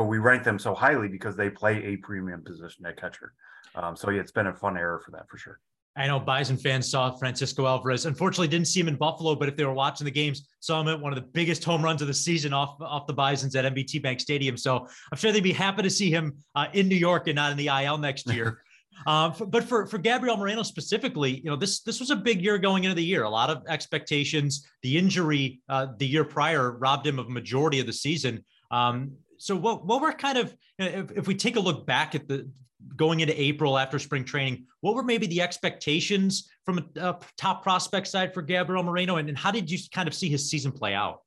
but 0.00 0.06
we 0.06 0.16
rank 0.16 0.42
them 0.42 0.58
so 0.58 0.74
highly 0.74 1.08
because 1.08 1.36
they 1.36 1.50
play 1.50 1.84
a 1.84 1.96
premium 1.96 2.42
position 2.42 2.86
at 2.86 2.98
catcher. 2.98 3.34
Um, 3.74 3.94
so 3.94 4.08
yeah, 4.08 4.22
it's 4.22 4.32
been 4.32 4.46
a 4.46 4.54
fun 4.54 4.78
era 4.78 4.98
for 4.98 5.10
that 5.10 5.28
for 5.28 5.36
sure. 5.36 5.60
I 5.94 6.06
know 6.06 6.18
Bison 6.18 6.56
fans 6.56 6.90
saw 6.90 7.14
Francisco 7.18 7.66
Alvarez. 7.66 8.06
Unfortunately, 8.06 8.48
didn't 8.48 8.68
see 8.68 8.80
him 8.80 8.88
in 8.88 8.96
Buffalo, 8.96 9.34
but 9.34 9.46
if 9.46 9.56
they 9.56 9.64
were 9.66 9.74
watching 9.74 10.06
the 10.06 10.10
games, 10.10 10.48
saw 10.60 10.80
him 10.80 10.88
at 10.88 10.98
one 10.98 11.12
of 11.12 11.16
the 11.16 11.28
biggest 11.34 11.62
home 11.64 11.82
runs 11.82 12.00
of 12.00 12.08
the 12.08 12.14
season 12.14 12.54
off 12.54 12.80
off 12.80 13.06
the 13.06 13.12
Bisons 13.12 13.54
at 13.56 13.66
NBT 13.66 14.02
Bank 14.02 14.20
Stadium. 14.20 14.56
So 14.56 14.88
I'm 15.12 15.18
sure 15.18 15.32
they'd 15.32 15.42
be 15.42 15.52
happy 15.52 15.82
to 15.82 15.90
see 15.90 16.10
him 16.10 16.32
uh, 16.54 16.68
in 16.72 16.88
New 16.88 16.96
York 16.96 17.26
and 17.26 17.36
not 17.36 17.50
in 17.50 17.58
the 17.58 17.66
IL 17.66 17.98
next 17.98 18.26
year. 18.26 18.62
Um, 19.06 19.32
for, 19.32 19.46
but 19.46 19.64
for 19.64 19.86
for 19.86 19.96
Gabriel 19.96 20.36
Moreno 20.36 20.62
specifically, 20.62 21.38
you 21.38 21.48
know 21.48 21.56
this 21.56 21.80
this 21.80 22.00
was 22.00 22.10
a 22.10 22.16
big 22.16 22.42
year 22.42 22.58
going 22.58 22.84
into 22.84 22.94
the 22.94 23.04
year. 23.04 23.22
A 23.22 23.30
lot 23.30 23.48
of 23.48 23.62
expectations. 23.66 24.66
The 24.82 24.98
injury 24.98 25.62
uh, 25.70 25.86
the 25.96 26.06
year 26.06 26.24
prior 26.24 26.72
robbed 26.72 27.06
him 27.06 27.18
of 27.18 27.30
majority 27.30 27.80
of 27.80 27.86
the 27.86 27.94
season. 27.94 28.44
Um, 28.70 29.12
so 29.40 29.56
what 29.56 29.86
what 29.86 30.02
were 30.02 30.12
kind 30.12 30.36
of 30.36 30.54
if, 30.78 31.10
if 31.12 31.26
we 31.26 31.34
take 31.34 31.56
a 31.56 31.60
look 31.60 31.86
back 31.86 32.14
at 32.14 32.28
the 32.28 32.50
going 32.94 33.20
into 33.20 33.40
April 33.40 33.78
after 33.78 33.98
spring 33.98 34.22
training, 34.22 34.66
what 34.82 34.94
were 34.94 35.02
maybe 35.02 35.26
the 35.26 35.40
expectations 35.40 36.50
from 36.66 36.78
a, 36.78 37.00
a 37.00 37.18
top 37.38 37.62
prospect 37.62 38.06
side 38.06 38.34
for 38.34 38.42
Gabriel 38.42 38.82
Moreno, 38.82 39.16
and, 39.16 39.30
and 39.30 39.38
how 39.38 39.50
did 39.50 39.70
you 39.70 39.78
kind 39.92 40.06
of 40.06 40.14
see 40.14 40.28
his 40.28 40.50
season 40.50 40.70
play 40.70 40.92
out? 40.92 41.20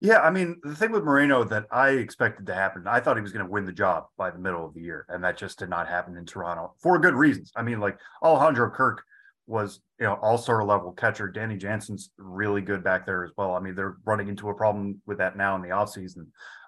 Yeah, 0.00 0.20
I 0.20 0.30
mean, 0.30 0.60
the 0.62 0.76
thing 0.76 0.92
with 0.92 1.02
Moreno 1.02 1.42
that 1.44 1.66
I 1.72 1.90
expected 1.90 2.46
to 2.46 2.54
happen, 2.54 2.86
I 2.86 3.00
thought 3.00 3.16
he 3.16 3.22
was 3.22 3.32
going 3.32 3.44
to 3.44 3.50
win 3.50 3.64
the 3.64 3.72
job 3.72 4.06
by 4.16 4.30
the 4.30 4.38
middle 4.38 4.64
of 4.64 4.72
the 4.72 4.82
year, 4.82 5.04
and 5.08 5.24
that 5.24 5.36
just 5.36 5.58
did 5.58 5.68
not 5.68 5.88
happen 5.88 6.16
in 6.16 6.24
Toronto 6.24 6.74
for 6.80 6.98
good 7.00 7.14
reasons. 7.14 7.50
I 7.56 7.62
mean, 7.62 7.80
like 7.80 7.98
Alejandro 8.22 8.70
Kirk 8.70 9.02
was, 9.48 9.80
you 9.98 10.06
know, 10.06 10.14
all-star 10.22 10.64
level 10.64 10.92
catcher. 10.92 11.28
Danny 11.28 11.56
Jansen's 11.56 12.10
really 12.18 12.60
good 12.60 12.84
back 12.84 13.06
there 13.06 13.24
as 13.24 13.30
well. 13.36 13.54
I 13.54 13.60
mean, 13.60 13.74
they're 13.74 13.96
running 14.04 14.28
into 14.28 14.50
a 14.50 14.54
problem 14.54 15.00
with 15.06 15.18
that 15.18 15.36
now 15.36 15.56
in 15.56 15.62
the 15.62 15.68
offseason. 15.68 16.26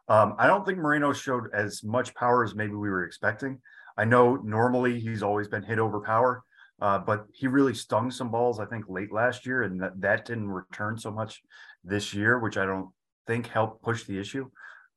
Um, 0.08 0.34
I 0.38 0.46
don't 0.46 0.64
think 0.64 0.78
Moreno 0.78 1.12
showed 1.12 1.48
as 1.52 1.84
much 1.84 2.14
power 2.14 2.42
as 2.44 2.54
maybe 2.54 2.74
we 2.74 2.88
were 2.88 3.04
expecting. 3.04 3.60
I 3.96 4.04
know 4.04 4.36
normally 4.36 5.00
he's 5.00 5.22
always 5.22 5.48
been 5.48 5.62
hit 5.62 5.78
over 5.78 6.00
power, 6.00 6.42
uh, 6.80 6.98
but 6.98 7.26
he 7.32 7.46
really 7.46 7.74
stung 7.74 8.10
some 8.10 8.30
balls, 8.30 8.60
I 8.60 8.64
think, 8.64 8.86
late 8.88 9.12
last 9.12 9.44
year, 9.44 9.62
and 9.62 9.82
that, 9.82 10.00
that 10.00 10.24
didn't 10.24 10.48
return 10.48 10.96
so 10.96 11.10
much 11.10 11.42
this 11.84 12.14
year, 12.14 12.38
which 12.38 12.56
I 12.56 12.64
don't 12.64 12.88
think 13.26 13.48
helped 13.48 13.82
push 13.82 14.04
the 14.04 14.18
issue. 14.18 14.48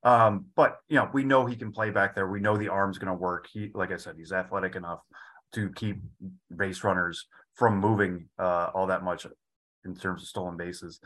Um, 0.04 0.46
but 0.56 0.78
you 0.88 0.96
know, 0.96 1.08
we 1.12 1.24
know 1.24 1.46
he 1.46 1.56
can 1.56 1.72
play 1.72 1.90
back 1.90 2.14
there. 2.14 2.28
We 2.28 2.40
know 2.40 2.56
the 2.56 2.68
arm's 2.68 2.98
going 2.98 3.12
to 3.12 3.14
work. 3.14 3.48
He, 3.52 3.70
like 3.74 3.92
I 3.92 3.96
said, 3.96 4.16
he's 4.16 4.32
athletic 4.32 4.76
enough 4.76 5.00
to 5.54 5.70
keep 5.72 5.98
base 6.56 6.82
runners 6.82 7.26
from 7.54 7.78
moving 7.78 8.28
uh, 8.38 8.70
all 8.74 8.86
that 8.86 9.04
much 9.04 9.26
in 9.84 9.94
terms 9.94 10.22
of 10.22 10.28
stolen 10.28 10.56
bases. 10.56 11.00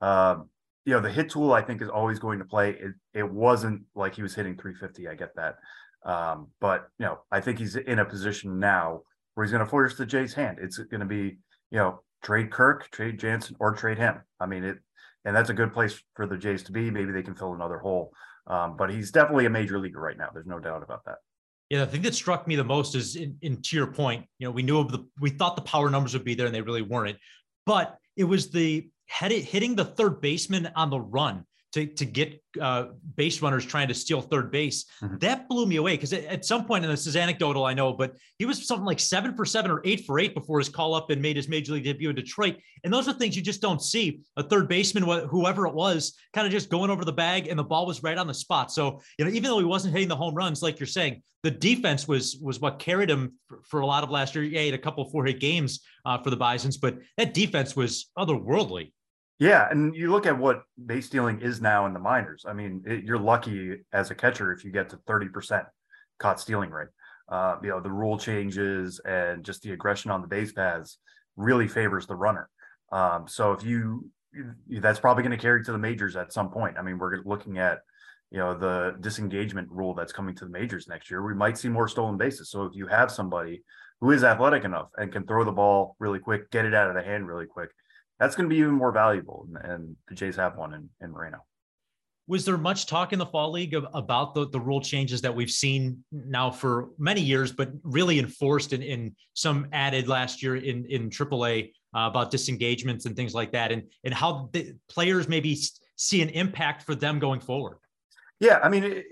Um, 0.00 0.48
you 0.84 0.94
know, 0.94 1.00
the 1.00 1.10
hit 1.10 1.30
tool 1.30 1.52
I 1.52 1.62
think 1.62 1.80
is 1.80 1.88
always 1.88 2.18
going 2.18 2.38
to 2.38 2.44
play. 2.44 2.70
It 2.70 2.92
it 3.14 3.30
wasn't 3.30 3.82
like 3.94 4.14
he 4.14 4.22
was 4.22 4.34
hitting 4.34 4.56
350. 4.56 5.08
I 5.08 5.14
get 5.14 5.34
that. 5.36 5.56
Um, 6.04 6.48
but 6.60 6.88
you 6.98 7.06
know, 7.06 7.20
I 7.30 7.40
think 7.40 7.58
he's 7.58 7.76
in 7.76 7.98
a 7.98 8.04
position 8.04 8.58
now 8.58 9.02
where 9.34 9.44
he's 9.44 9.52
going 9.52 9.64
to 9.64 9.70
force 9.70 9.96
the 9.96 10.06
Jays' 10.06 10.34
hand. 10.34 10.58
It's 10.60 10.78
going 10.78 11.00
to 11.00 11.06
be, 11.06 11.38
you 11.70 11.78
know, 11.78 12.00
trade 12.22 12.50
Kirk, 12.50 12.90
trade 12.90 13.18
Jansen, 13.18 13.56
or 13.60 13.72
trade 13.74 13.98
him. 13.98 14.20
I 14.40 14.46
mean, 14.46 14.64
it, 14.64 14.78
and 15.24 15.34
that's 15.34 15.50
a 15.50 15.54
good 15.54 15.72
place 15.72 16.02
for 16.14 16.26
the 16.26 16.36
Jays 16.36 16.62
to 16.64 16.72
be. 16.72 16.90
Maybe 16.90 17.12
they 17.12 17.22
can 17.22 17.34
fill 17.34 17.54
another 17.54 17.78
hole. 17.78 18.12
Um, 18.46 18.76
but 18.76 18.90
he's 18.90 19.12
definitely 19.12 19.46
a 19.46 19.50
major 19.50 19.78
leaguer 19.78 20.00
right 20.00 20.18
now. 20.18 20.30
There's 20.34 20.46
no 20.46 20.58
doubt 20.58 20.82
about 20.82 21.04
that. 21.04 21.18
Yeah, 21.70 21.84
the 21.84 21.86
thing 21.86 22.02
that 22.02 22.14
struck 22.14 22.46
me 22.46 22.56
the 22.56 22.64
most 22.64 22.94
is 22.94 23.16
in, 23.16 23.36
in 23.40 23.62
to 23.62 23.76
your 23.76 23.86
point, 23.86 24.26
you 24.38 24.46
know, 24.46 24.50
we 24.50 24.62
knew 24.62 24.84
the 24.84 25.06
we 25.20 25.30
thought 25.30 25.56
the 25.56 25.62
power 25.62 25.88
numbers 25.88 26.12
would 26.12 26.24
be 26.24 26.34
there 26.34 26.46
and 26.46 26.54
they 26.54 26.60
really 26.60 26.82
weren't. 26.82 27.16
But 27.64 27.96
it 28.16 28.24
was 28.24 28.50
the 28.50 28.90
headed, 29.12 29.44
hitting 29.44 29.76
the 29.76 29.84
third 29.84 30.20
baseman 30.20 30.70
on 30.74 30.88
the 30.88 30.98
run 30.98 31.44
to, 31.72 31.86
to 31.86 32.04
get 32.04 32.42
uh, 32.60 32.86
base 33.16 33.40
runners 33.40 33.64
trying 33.64 33.88
to 33.88 33.94
steal 33.94 34.20
third 34.20 34.50
base. 34.50 34.84
Mm-hmm. 35.02 35.18
That 35.18 35.48
blew 35.48 35.66
me 35.66 35.76
away 35.76 35.96
because 35.96 36.12
at 36.12 36.44
some 36.44 36.66
point, 36.66 36.84
and 36.84 36.92
this 36.92 37.06
is 37.06 37.16
anecdotal, 37.16 37.64
I 37.64 37.72
know, 37.72 37.92
but 37.92 38.14
he 38.38 38.44
was 38.44 38.66
something 38.66 38.84
like 38.84 39.00
seven 39.00 39.34
for 39.34 39.44
seven 39.44 39.70
or 39.70 39.80
eight 39.84 40.04
for 40.04 40.18
eight 40.18 40.34
before 40.34 40.58
his 40.58 40.68
call 40.68 40.94
up 40.94 41.10
and 41.10 41.20
made 41.20 41.36
his 41.36 41.48
major 41.48 41.72
league 41.72 41.84
debut 41.84 42.10
in 42.10 42.16
Detroit. 42.16 42.56
And 42.84 42.92
those 42.92 43.08
are 43.08 43.14
things 43.14 43.36
you 43.36 43.42
just 43.42 43.62
don't 43.62 43.80
see. 43.80 44.20
A 44.36 44.42
third 44.42 44.68
baseman, 44.68 45.02
whoever 45.02 45.66
it 45.66 45.74
was, 45.74 46.14
kind 46.34 46.46
of 46.46 46.52
just 46.52 46.68
going 46.68 46.90
over 46.90 47.04
the 47.04 47.12
bag, 47.12 47.48
and 47.48 47.58
the 47.58 47.64
ball 47.64 47.86
was 47.86 48.02
right 48.02 48.18
on 48.18 48.26
the 48.26 48.34
spot. 48.34 48.70
So 48.70 49.00
you 49.18 49.24
know, 49.24 49.30
even 49.30 49.44
though 49.44 49.58
he 49.58 49.64
wasn't 49.64 49.94
hitting 49.94 50.08
the 50.08 50.16
home 50.16 50.34
runs, 50.34 50.62
like 50.62 50.78
you're 50.78 50.86
saying, 50.86 51.22
the 51.42 51.50
defense 51.50 52.06
was 52.06 52.38
was 52.42 52.60
what 52.60 52.78
carried 52.78 53.08
him 53.08 53.32
for, 53.46 53.60
for 53.64 53.80
a 53.80 53.86
lot 53.86 54.04
of 54.04 54.10
last 54.10 54.34
year. 54.34 54.44
Yeah, 54.44 54.60
he 54.60 54.66
had 54.66 54.74
a 54.74 54.82
couple 54.82 55.08
four 55.08 55.24
hit 55.24 55.40
games 55.40 55.80
uh, 56.04 56.18
for 56.18 56.28
the 56.28 56.36
Bison's, 56.36 56.76
but 56.76 56.98
that 57.16 57.32
defense 57.32 57.74
was 57.74 58.10
otherworldly. 58.18 58.92
Yeah, 59.42 59.66
and 59.68 59.92
you 59.96 60.12
look 60.12 60.24
at 60.26 60.38
what 60.38 60.62
base 60.86 61.06
stealing 61.06 61.40
is 61.40 61.60
now 61.60 61.86
in 61.86 61.92
the 61.92 61.98
minors. 61.98 62.44
I 62.46 62.52
mean, 62.52 62.80
it, 62.86 63.02
you're 63.02 63.18
lucky 63.18 63.78
as 63.92 64.12
a 64.12 64.14
catcher 64.14 64.52
if 64.52 64.64
you 64.64 64.70
get 64.70 64.88
to 64.90 64.98
30% 64.98 65.66
caught 66.20 66.38
stealing 66.38 66.70
rate. 66.70 66.90
Uh, 67.28 67.56
you 67.60 67.70
know, 67.70 67.80
the 67.80 67.90
rule 67.90 68.16
changes 68.16 69.00
and 69.04 69.42
just 69.42 69.62
the 69.62 69.72
aggression 69.72 70.12
on 70.12 70.20
the 70.20 70.28
base 70.28 70.52
paths 70.52 70.98
really 71.34 71.66
favors 71.66 72.06
the 72.06 72.14
runner. 72.14 72.48
Um, 72.92 73.26
so 73.26 73.50
if 73.50 73.64
you, 73.64 74.08
that's 74.68 75.00
probably 75.00 75.24
going 75.24 75.36
to 75.36 75.42
carry 75.42 75.64
to 75.64 75.72
the 75.72 75.78
majors 75.78 76.14
at 76.14 76.32
some 76.32 76.48
point. 76.48 76.76
I 76.78 76.82
mean, 76.82 76.96
we're 76.96 77.24
looking 77.24 77.58
at, 77.58 77.80
you 78.30 78.38
know, 78.38 78.56
the 78.56 78.94
disengagement 79.00 79.68
rule 79.72 79.92
that's 79.92 80.12
coming 80.12 80.36
to 80.36 80.44
the 80.44 80.52
majors 80.52 80.86
next 80.86 81.10
year. 81.10 81.20
We 81.20 81.34
might 81.34 81.58
see 81.58 81.68
more 81.68 81.88
stolen 81.88 82.16
bases. 82.16 82.48
So 82.48 82.62
if 82.62 82.76
you 82.76 82.86
have 82.86 83.10
somebody 83.10 83.64
who 84.00 84.12
is 84.12 84.22
athletic 84.22 84.62
enough 84.62 84.90
and 84.98 85.10
can 85.10 85.26
throw 85.26 85.42
the 85.42 85.50
ball 85.50 85.96
really 85.98 86.20
quick, 86.20 86.48
get 86.52 86.64
it 86.64 86.74
out 86.74 86.88
of 86.88 86.94
the 86.94 87.02
hand 87.02 87.26
really 87.26 87.46
quick, 87.46 87.70
that's 88.22 88.36
going 88.36 88.48
to 88.48 88.54
be 88.54 88.60
even 88.60 88.74
more 88.74 88.92
valuable. 88.92 89.48
And 89.64 89.96
the 90.08 90.14
Jays 90.14 90.36
have 90.36 90.56
one 90.56 90.74
in, 90.74 90.88
in 91.00 91.10
Moreno. 91.10 91.38
Was 92.28 92.44
there 92.44 92.56
much 92.56 92.86
talk 92.86 93.12
in 93.12 93.18
the 93.18 93.26
fall 93.26 93.50
league 93.50 93.74
about 93.74 94.32
the, 94.32 94.48
the 94.48 94.60
rule 94.60 94.80
changes 94.80 95.20
that 95.22 95.34
we've 95.34 95.50
seen 95.50 96.04
now 96.12 96.48
for 96.48 96.90
many 96.98 97.20
years, 97.20 97.50
but 97.50 97.72
really 97.82 98.20
enforced 98.20 98.72
in, 98.72 98.80
in 98.80 99.16
some 99.34 99.66
added 99.72 100.06
last 100.06 100.40
year 100.40 100.54
in, 100.54 100.86
in 100.86 101.10
AAA 101.10 101.72
uh, 101.96 102.06
about 102.08 102.30
disengagements 102.30 103.06
and 103.06 103.16
things 103.16 103.34
like 103.34 103.50
that, 103.50 103.72
and, 103.72 103.82
and 104.04 104.14
how 104.14 104.48
the 104.52 104.72
players 104.88 105.28
maybe 105.28 105.58
see 105.96 106.22
an 106.22 106.28
impact 106.28 106.84
for 106.84 106.94
them 106.94 107.18
going 107.18 107.40
forward? 107.40 107.78
Yeah, 108.38 108.60
I 108.62 108.68
mean, 108.68 108.84
it, 108.84 109.04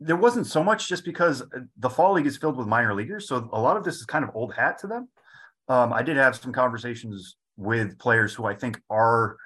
there 0.00 0.16
wasn't 0.16 0.46
so 0.46 0.62
much 0.62 0.86
just 0.86 1.06
because 1.06 1.42
the 1.78 1.88
fall 1.88 2.12
league 2.12 2.26
is 2.26 2.36
filled 2.36 2.58
with 2.58 2.66
minor 2.66 2.94
leaguers. 2.94 3.26
So 3.26 3.48
a 3.54 3.60
lot 3.60 3.78
of 3.78 3.84
this 3.84 3.96
is 3.96 4.04
kind 4.04 4.22
of 4.22 4.30
old 4.34 4.52
hat 4.52 4.76
to 4.80 4.86
them. 4.86 5.08
Um, 5.68 5.94
I 5.94 6.02
did 6.02 6.18
have 6.18 6.36
some 6.36 6.52
conversations 6.52 7.36
with 7.56 7.98
players 7.98 8.34
who 8.34 8.44
I 8.44 8.54
think 8.54 8.80
are 8.90 9.36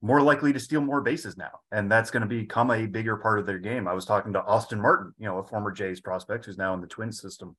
more 0.00 0.22
likely 0.22 0.52
to 0.52 0.60
steal 0.60 0.80
more 0.80 1.00
bases 1.00 1.36
now. 1.36 1.50
And 1.72 1.90
that's 1.90 2.10
going 2.10 2.22
to 2.22 2.28
become 2.28 2.70
a 2.70 2.86
bigger 2.86 3.16
part 3.16 3.38
of 3.38 3.46
their 3.46 3.58
game. 3.58 3.88
I 3.88 3.94
was 3.94 4.04
talking 4.04 4.32
to 4.32 4.44
Austin 4.44 4.80
Martin, 4.80 5.12
you 5.18 5.26
know, 5.26 5.38
a 5.38 5.44
former 5.44 5.72
Jays 5.72 6.00
prospect 6.00 6.44
who's 6.44 6.58
now 6.58 6.74
in 6.74 6.80
the 6.80 6.86
twin 6.86 7.10
system. 7.10 7.56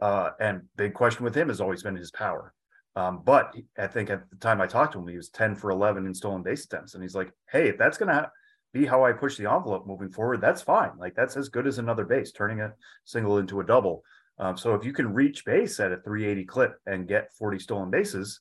Uh, 0.00 0.30
and 0.38 0.62
big 0.76 0.94
question 0.94 1.24
with 1.24 1.34
him 1.34 1.48
has 1.48 1.60
always 1.60 1.82
been 1.82 1.96
his 1.96 2.10
power. 2.12 2.54
Um, 2.96 3.22
but 3.24 3.54
I 3.78 3.86
think 3.86 4.10
at 4.10 4.28
the 4.30 4.36
time 4.36 4.60
I 4.60 4.66
talked 4.66 4.92
to 4.92 5.00
him, 5.00 5.08
he 5.08 5.16
was 5.16 5.30
10 5.30 5.56
for 5.56 5.70
11 5.70 6.06
in 6.06 6.14
stolen 6.14 6.42
base 6.42 6.64
attempts. 6.64 6.94
And 6.94 7.02
he's 7.02 7.14
like, 7.14 7.32
hey, 7.50 7.68
if 7.68 7.78
that's 7.78 7.98
going 7.98 8.08
to 8.08 8.30
be 8.72 8.86
how 8.86 9.04
I 9.04 9.12
push 9.12 9.36
the 9.36 9.50
envelope 9.50 9.86
moving 9.86 10.10
forward, 10.10 10.40
that's 10.40 10.62
fine. 10.62 10.92
Like 10.96 11.14
that's 11.14 11.36
as 11.36 11.48
good 11.48 11.66
as 11.66 11.78
another 11.78 12.04
base, 12.04 12.32
turning 12.32 12.60
a 12.60 12.72
single 13.04 13.38
into 13.38 13.60
a 13.60 13.64
double. 13.64 14.02
Um, 14.38 14.56
so 14.56 14.74
if 14.74 14.84
you 14.84 14.92
can 14.92 15.12
reach 15.12 15.44
base 15.44 15.78
at 15.80 15.92
a 15.92 15.98
380 15.98 16.44
clip 16.46 16.76
and 16.86 17.06
get 17.06 17.32
40 17.38 17.58
stolen 17.58 17.90
bases, 17.90 18.40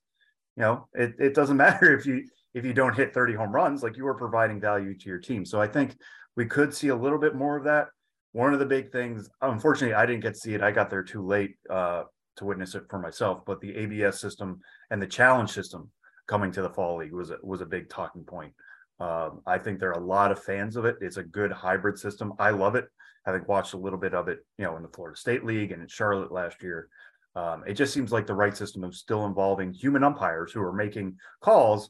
you 0.60 0.66
know, 0.66 0.88
it, 0.94 1.16
it 1.18 1.34
doesn't 1.34 1.58
matter 1.66 1.98
if 1.98 2.06
you 2.06 2.28
if 2.54 2.66
you 2.66 2.74
don't 2.74 2.96
hit 2.96 3.14
30 3.14 3.36
home 3.36 3.52
runs, 3.52 3.84
like 3.84 3.96
you 3.96 4.06
are 4.08 4.16
providing 4.16 4.60
value 4.60 4.98
to 4.98 5.10
your 5.10 5.20
team. 5.20 5.46
So 5.46 5.62
I 5.62 5.68
think 5.68 5.96
we 6.36 6.46
could 6.46 6.74
see 6.74 6.88
a 6.88 6.96
little 6.96 7.20
bit 7.20 7.36
more 7.36 7.56
of 7.56 7.64
that. 7.66 7.88
One 8.32 8.54
of 8.54 8.60
the 8.60 8.66
big 8.66 8.92
things, 8.92 9.30
unfortunately, 9.42 9.94
I 9.94 10.06
didn't 10.06 10.24
get 10.24 10.34
to 10.34 10.40
see 10.40 10.56
it. 10.56 10.62
I 10.62 10.72
got 10.72 10.90
there 10.90 11.04
too 11.04 11.26
late 11.26 11.56
uh, 11.70 12.04
to 12.38 12.46
witness 12.46 12.74
it 12.74 12.84
for 12.90 13.00
myself. 13.00 13.44
But 13.46 13.62
the 13.62 13.76
ABS 13.76 14.20
system 14.20 14.60
and 14.90 15.02
the 15.02 15.08
challenge 15.08 15.52
system 15.52 15.92
coming 16.28 16.52
to 16.52 16.62
the 16.62 16.70
fall 16.70 16.98
league 16.98 17.14
was 17.14 17.32
was 17.44 17.62
a 17.62 17.66
big 17.66 17.90
talking 17.90 18.24
point. 18.24 18.54
Um, 19.00 19.42
I 19.46 19.58
think 19.60 19.80
there 19.80 19.90
are 19.90 20.02
a 20.02 20.06
lot 20.06 20.32
of 20.32 20.44
fans 20.44 20.76
of 20.76 20.86
it. 20.86 20.98
It's 21.02 21.18
a 21.18 21.24
good 21.24 21.52
hybrid 21.52 21.98
system. 21.98 22.34
I 22.40 22.50
love 22.50 22.76
it. 22.76 22.86
Having 23.26 23.46
watched 23.48 23.74
a 23.74 23.78
little 23.78 24.00
bit 24.00 24.14
of 24.14 24.28
it, 24.28 24.40
you 24.58 24.66
know, 24.66 24.76
in 24.76 24.84
the 24.84 24.90
Florida 24.90 25.18
State 25.18 25.46
League 25.46 25.72
and 25.72 25.82
in 25.82 25.88
Charlotte 25.88 26.32
last 26.32 26.64
year, 26.64 26.90
um, 27.36 27.64
it 27.68 27.74
just 27.74 27.94
seems 27.94 28.12
like 28.12 28.28
the 28.28 28.34
right 28.34 28.56
system 28.56 28.84
of 28.84 28.96
still 28.96 29.26
involving 29.26 29.72
human 29.72 30.04
umpires 30.04 30.52
who 30.52 30.62
are 30.62 30.74
making 30.74 31.18
calls 31.42 31.90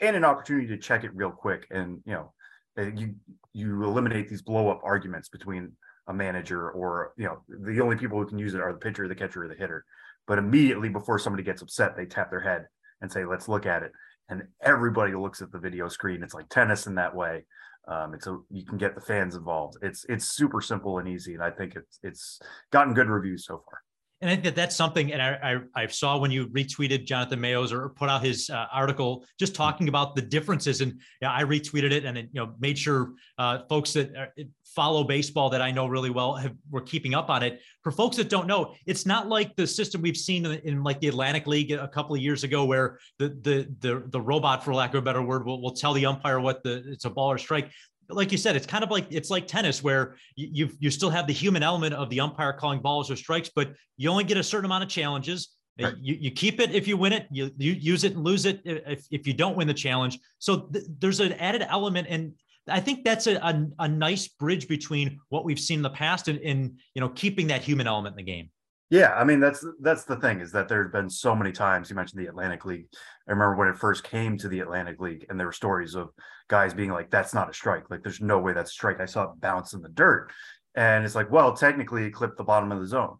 and 0.00 0.16
an 0.16 0.24
opportunity 0.24 0.66
to 0.68 0.78
check 0.78 1.04
it 1.04 1.14
real 1.14 1.30
quick. 1.30 1.66
And 1.70 2.00
you 2.06 2.12
know, 2.12 2.32
you 2.76 3.14
you 3.52 3.84
eliminate 3.84 4.28
these 4.28 4.42
blow 4.42 4.68
up 4.68 4.80
arguments 4.82 5.28
between 5.28 5.72
a 6.06 6.14
manager 6.14 6.70
or 6.70 7.12
you 7.16 7.26
know 7.26 7.42
the 7.48 7.80
only 7.80 7.96
people 7.96 8.18
who 8.18 8.26
can 8.26 8.38
use 8.38 8.54
it 8.54 8.60
are 8.60 8.72
the 8.72 8.78
pitcher, 8.78 9.06
the 9.06 9.14
catcher, 9.14 9.44
or 9.44 9.48
the 9.48 9.54
hitter. 9.54 9.84
But 10.26 10.38
immediately 10.38 10.88
before 10.88 11.18
somebody 11.18 11.42
gets 11.42 11.62
upset, 11.62 11.96
they 11.96 12.06
tap 12.06 12.30
their 12.30 12.40
head 12.40 12.66
and 13.00 13.12
say, 13.12 13.24
"Let's 13.24 13.48
look 13.48 13.66
at 13.66 13.82
it." 13.82 13.92
And 14.28 14.44
everybody 14.62 15.14
looks 15.14 15.42
at 15.42 15.52
the 15.52 15.58
video 15.58 15.88
screen. 15.88 16.22
It's 16.22 16.34
like 16.34 16.48
tennis 16.48 16.86
in 16.86 16.94
that 16.94 17.14
way. 17.14 17.44
Um, 17.88 18.14
it's 18.14 18.26
a 18.26 18.38
you 18.50 18.64
can 18.64 18.78
get 18.78 18.94
the 18.94 19.00
fans 19.00 19.34
involved. 19.34 19.76
It's 19.82 20.06
it's 20.08 20.28
super 20.28 20.60
simple 20.60 20.98
and 20.98 21.08
easy, 21.08 21.34
and 21.34 21.42
I 21.42 21.50
think 21.50 21.76
it's 21.76 21.98
it's 22.02 22.40
gotten 22.70 22.94
good 22.94 23.08
reviews 23.08 23.44
so 23.44 23.62
far. 23.68 23.80
And 24.20 24.28
I 24.28 24.34
think 24.34 24.44
that 24.44 24.54
that's 24.54 24.76
something, 24.76 25.12
and 25.12 25.22
I, 25.22 25.60
I, 25.74 25.82
I 25.82 25.86
saw 25.86 26.18
when 26.18 26.30
you 26.30 26.46
retweeted 26.48 27.06
Jonathan 27.06 27.40
Mayo's 27.40 27.72
or 27.72 27.88
put 27.88 28.10
out 28.10 28.22
his 28.22 28.50
uh, 28.50 28.66
article 28.70 29.24
just 29.38 29.54
talking 29.54 29.88
about 29.88 30.14
the 30.14 30.20
differences. 30.20 30.82
And 30.82 31.00
yeah, 31.22 31.32
I 31.32 31.42
retweeted 31.44 31.90
it 31.90 32.04
and 32.04 32.18
it, 32.18 32.28
you 32.32 32.40
know 32.40 32.52
made 32.60 32.78
sure 32.78 33.12
uh, 33.38 33.60
folks 33.68 33.94
that 33.94 34.14
uh, 34.14 34.42
follow 34.74 35.04
baseball 35.04 35.48
that 35.50 35.62
I 35.62 35.70
know 35.70 35.86
really 35.86 36.10
well 36.10 36.34
have 36.34 36.52
were 36.70 36.82
keeping 36.82 37.14
up 37.14 37.30
on 37.30 37.42
it. 37.42 37.60
For 37.82 37.90
folks 37.90 38.18
that 38.18 38.28
don't 38.28 38.46
know, 38.46 38.74
it's 38.86 39.06
not 39.06 39.28
like 39.28 39.56
the 39.56 39.66
system 39.66 40.02
we've 40.02 40.16
seen 40.16 40.44
in, 40.44 40.58
in 40.60 40.82
like 40.82 41.00
the 41.00 41.08
Atlantic 41.08 41.46
League 41.46 41.72
a 41.72 41.88
couple 41.88 42.14
of 42.14 42.20
years 42.20 42.44
ago, 42.44 42.66
where 42.66 42.98
the 43.18 43.28
the 43.40 43.74
the 43.80 44.04
the 44.10 44.20
robot, 44.20 44.62
for 44.62 44.74
lack 44.74 44.90
of 44.90 44.96
a 44.96 45.02
better 45.02 45.22
word, 45.22 45.46
will, 45.46 45.62
will 45.62 45.74
tell 45.74 45.94
the 45.94 46.04
umpire 46.04 46.40
what 46.40 46.62
the 46.62 46.84
it's 46.86 47.06
a 47.06 47.10
ball 47.10 47.32
or 47.32 47.38
strike 47.38 47.70
like 48.10 48.32
you 48.32 48.38
said, 48.38 48.56
it's 48.56 48.66
kind 48.66 48.84
of 48.84 48.90
like 48.90 49.06
it's 49.10 49.30
like 49.30 49.46
tennis 49.46 49.82
where 49.82 50.16
you 50.36 50.70
you 50.78 50.90
still 50.90 51.10
have 51.10 51.26
the 51.26 51.32
human 51.32 51.62
element 51.62 51.94
of 51.94 52.10
the 52.10 52.20
umpire 52.20 52.52
calling 52.52 52.80
balls 52.80 53.10
or 53.10 53.16
strikes, 53.16 53.50
but 53.54 53.72
you 53.96 54.10
only 54.10 54.24
get 54.24 54.36
a 54.36 54.42
certain 54.42 54.66
amount 54.66 54.84
of 54.84 54.90
challenges. 54.90 55.50
Uh, 55.80 55.86
right. 55.86 55.94
You, 56.00 56.16
you 56.20 56.30
keep 56.30 56.60
it 56.60 56.72
if 56.74 56.86
you 56.86 56.96
win 56.96 57.12
it, 57.12 57.26
you, 57.30 57.50
you 57.56 57.72
use 57.72 58.04
it 58.04 58.14
and 58.14 58.24
lose 58.24 58.44
it 58.44 58.60
if, 58.64 59.06
if 59.10 59.26
you 59.26 59.32
don't 59.32 59.56
win 59.56 59.66
the 59.66 59.74
challenge. 59.74 60.18
So 60.38 60.68
th- 60.72 60.84
there's 60.98 61.20
an 61.20 61.32
added 61.34 61.62
element. 61.68 62.08
And 62.10 62.32
I 62.68 62.80
think 62.80 63.04
that's 63.04 63.26
a, 63.26 63.36
a, 63.36 63.66
a, 63.78 63.88
nice 63.88 64.28
bridge 64.28 64.68
between 64.68 65.20
what 65.28 65.44
we've 65.44 65.58
seen 65.58 65.78
in 65.78 65.82
the 65.82 65.90
past 65.90 66.28
and, 66.28 66.38
and, 66.40 66.78
you 66.94 67.00
know, 67.00 67.08
keeping 67.08 67.46
that 67.48 67.62
human 67.62 67.86
element 67.86 68.14
in 68.14 68.16
the 68.24 68.30
game. 68.30 68.50
Yeah, 68.90 69.14
I 69.14 69.22
mean 69.22 69.38
that's 69.38 69.64
that's 69.80 70.02
the 70.04 70.16
thing 70.16 70.40
is 70.40 70.50
that 70.52 70.68
there's 70.68 70.90
been 70.90 71.08
so 71.08 71.34
many 71.34 71.52
times 71.52 71.88
you 71.88 71.96
mentioned 71.96 72.20
the 72.20 72.26
Atlantic 72.28 72.64
League. 72.64 72.86
I 73.28 73.30
remember 73.30 73.54
when 73.54 73.68
it 73.68 73.78
first 73.78 74.02
came 74.02 74.36
to 74.38 74.48
the 74.48 74.60
Atlantic 74.60 75.00
League, 75.00 75.26
and 75.28 75.38
there 75.38 75.46
were 75.46 75.52
stories 75.52 75.94
of 75.94 76.10
guys 76.48 76.74
being 76.74 76.90
like, 76.90 77.08
"That's 77.08 77.32
not 77.32 77.48
a 77.48 77.52
strike. 77.54 77.88
Like, 77.88 78.02
there's 78.02 78.20
no 78.20 78.40
way 78.40 78.52
that's 78.52 78.72
a 78.72 78.74
strike." 78.74 79.00
I 79.00 79.04
saw 79.06 79.24
it 79.30 79.40
bounce 79.40 79.74
in 79.74 79.82
the 79.82 79.88
dirt, 79.88 80.30
and 80.74 81.04
it's 81.04 81.14
like, 81.14 81.30
well, 81.30 81.54
technically, 81.56 82.04
it 82.06 82.10
clipped 82.10 82.36
the 82.36 82.44
bottom 82.44 82.72
of 82.72 82.80
the 82.80 82.86
zone. 82.86 83.18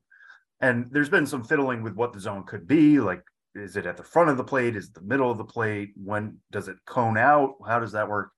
And 0.61 0.87
there's 0.91 1.09
been 1.09 1.27
some 1.27 1.45
fiddling 1.45 1.83
with 1.83 1.95
what 1.95 2.13
the 2.13 2.21
zone 2.21 2.45
could 2.45 2.67
be. 2.67 3.01
Like, 3.01 3.23
is 3.55 3.77
it 3.77 3.87
at 3.87 3.97
the 3.97 4.03
front 4.03 4.29
of 4.31 4.37
the 4.37 4.45
plate? 4.45 4.77
Is 4.77 4.89
it 4.89 4.95
the 4.95 5.03
middle 5.03 5.31
of 5.31 5.39
the 5.39 5.45
plate? 5.45 5.93
When 5.97 6.39
does 6.51 6.69
it 6.69 6.77
cone 6.85 7.17
out? 7.17 7.55
How 7.67 7.79
does 7.79 7.93
that 7.93 8.09
work? 8.09 8.33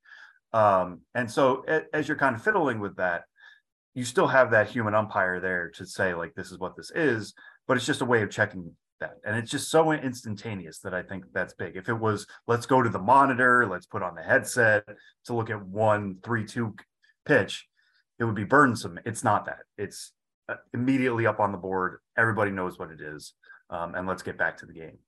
Um, 0.52 1.00
and 1.14 1.30
so, 1.30 1.64
as 1.94 2.08
you're 2.08 2.16
kind 2.18 2.36
of 2.36 2.42
fiddling 2.42 2.78
with 2.78 2.96
that, 2.96 3.24
you 3.94 4.04
still 4.04 4.26
have 4.26 4.50
that 4.50 4.68
human 4.68 4.94
umpire 4.94 5.40
there 5.40 5.70
to 5.70 5.86
say 5.86 6.14
like 6.14 6.34
this 6.34 6.50
is 6.50 6.58
what 6.58 6.76
this 6.76 6.90
is 6.94 7.34
but 7.66 7.76
it's 7.76 7.86
just 7.86 8.00
a 8.00 8.06
way 8.06 8.22
of 8.22 8.30
checking 8.30 8.74
that. 9.00 9.16
And 9.24 9.36
it's 9.36 9.50
just 9.50 9.70
so 9.70 9.92
instantaneous 9.92 10.78
that 10.80 10.94
i 10.94 11.02
think 11.02 11.24
that's 11.32 11.54
big. 11.54 11.76
If 11.76 11.88
it 11.88 11.98
was 11.98 12.26
let's 12.46 12.66
go 12.66 12.82
to 12.82 12.90
the 12.90 12.98
monitor 12.98 13.66
let's 13.66 13.86
put 13.86 14.02
on 14.02 14.14
the 14.14 14.22
headset 14.22 14.84
to 15.26 15.34
look 15.34 15.50
at 15.50 15.64
one 15.64 16.16
three 16.22 16.44
two 16.44 16.74
pitch 17.26 17.66
it 18.18 18.24
would 18.24 18.34
be 18.36 18.44
burdensome. 18.44 19.00
It's 19.04 19.24
not 19.24 19.46
that. 19.46 19.60
It's 19.76 20.12
uh, 20.48 20.54
immediately 20.72 21.26
up 21.26 21.40
on 21.40 21.50
the 21.50 21.58
board. 21.58 21.98
Everybody 22.16 22.52
knows 22.52 22.78
what 22.78 22.90
it 22.90 23.00
is 23.00 23.34
um, 23.70 23.94
and 23.94 24.06
let's 24.06 24.22
get 24.22 24.38
back 24.38 24.58
to 24.58 24.66
the 24.66 24.74
game 24.74 24.98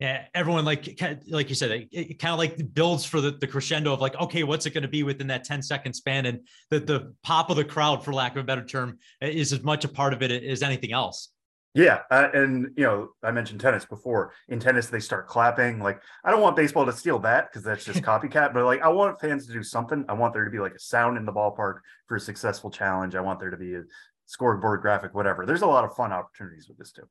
everyone 0.00 0.64
like 0.64 1.00
like 1.28 1.48
you 1.48 1.54
said, 1.54 1.70
it, 1.70 1.88
it 1.90 2.18
kind 2.18 2.32
of 2.32 2.38
like 2.38 2.74
builds 2.74 3.04
for 3.04 3.20
the, 3.20 3.32
the 3.32 3.46
crescendo 3.46 3.92
of 3.92 4.00
like, 4.00 4.14
okay, 4.16 4.42
what's 4.42 4.66
it 4.66 4.70
going 4.70 4.82
to 4.82 4.88
be 4.88 5.02
within 5.02 5.26
that 5.28 5.44
10 5.44 5.62
second 5.62 5.94
span, 5.94 6.26
and 6.26 6.40
the 6.70 6.80
the 6.80 7.14
pop 7.22 7.50
of 7.50 7.56
the 7.56 7.64
crowd, 7.64 8.04
for 8.04 8.12
lack 8.12 8.32
of 8.32 8.38
a 8.38 8.44
better 8.44 8.64
term, 8.64 8.98
is 9.20 9.52
as 9.52 9.62
much 9.62 9.84
a 9.84 9.88
part 9.88 10.12
of 10.12 10.22
it 10.22 10.30
as 10.30 10.62
anything 10.62 10.92
else. 10.92 11.30
Yeah, 11.74 12.00
uh, 12.10 12.28
and 12.32 12.72
you 12.76 12.84
know, 12.84 13.10
I 13.22 13.30
mentioned 13.32 13.60
tennis 13.60 13.84
before. 13.84 14.32
In 14.48 14.58
tennis, 14.58 14.86
they 14.86 15.00
start 15.00 15.28
clapping. 15.28 15.78
Like, 15.78 16.00
I 16.24 16.30
don't 16.30 16.40
want 16.40 16.56
baseball 16.56 16.86
to 16.86 16.92
steal 16.92 17.18
that 17.20 17.50
because 17.50 17.64
that's 17.64 17.84
just 17.84 18.02
copycat. 18.02 18.54
but 18.54 18.64
like, 18.64 18.82
I 18.82 18.88
want 18.88 19.20
fans 19.20 19.46
to 19.46 19.52
do 19.52 19.62
something. 19.62 20.04
I 20.08 20.14
want 20.14 20.32
there 20.32 20.44
to 20.44 20.50
be 20.50 20.58
like 20.58 20.74
a 20.74 20.78
sound 20.78 21.18
in 21.18 21.26
the 21.26 21.32
ballpark 21.32 21.80
for 22.06 22.16
a 22.16 22.20
successful 22.20 22.70
challenge. 22.70 23.14
I 23.14 23.20
want 23.20 23.40
there 23.40 23.50
to 23.50 23.56
be 23.56 23.74
a 23.74 23.82
scoreboard 24.26 24.80
graphic, 24.80 25.14
whatever. 25.14 25.44
There's 25.44 25.62
a 25.62 25.66
lot 25.66 25.84
of 25.84 25.94
fun 25.94 26.12
opportunities 26.12 26.68
with 26.68 26.78
this 26.78 26.92
too 26.92 27.08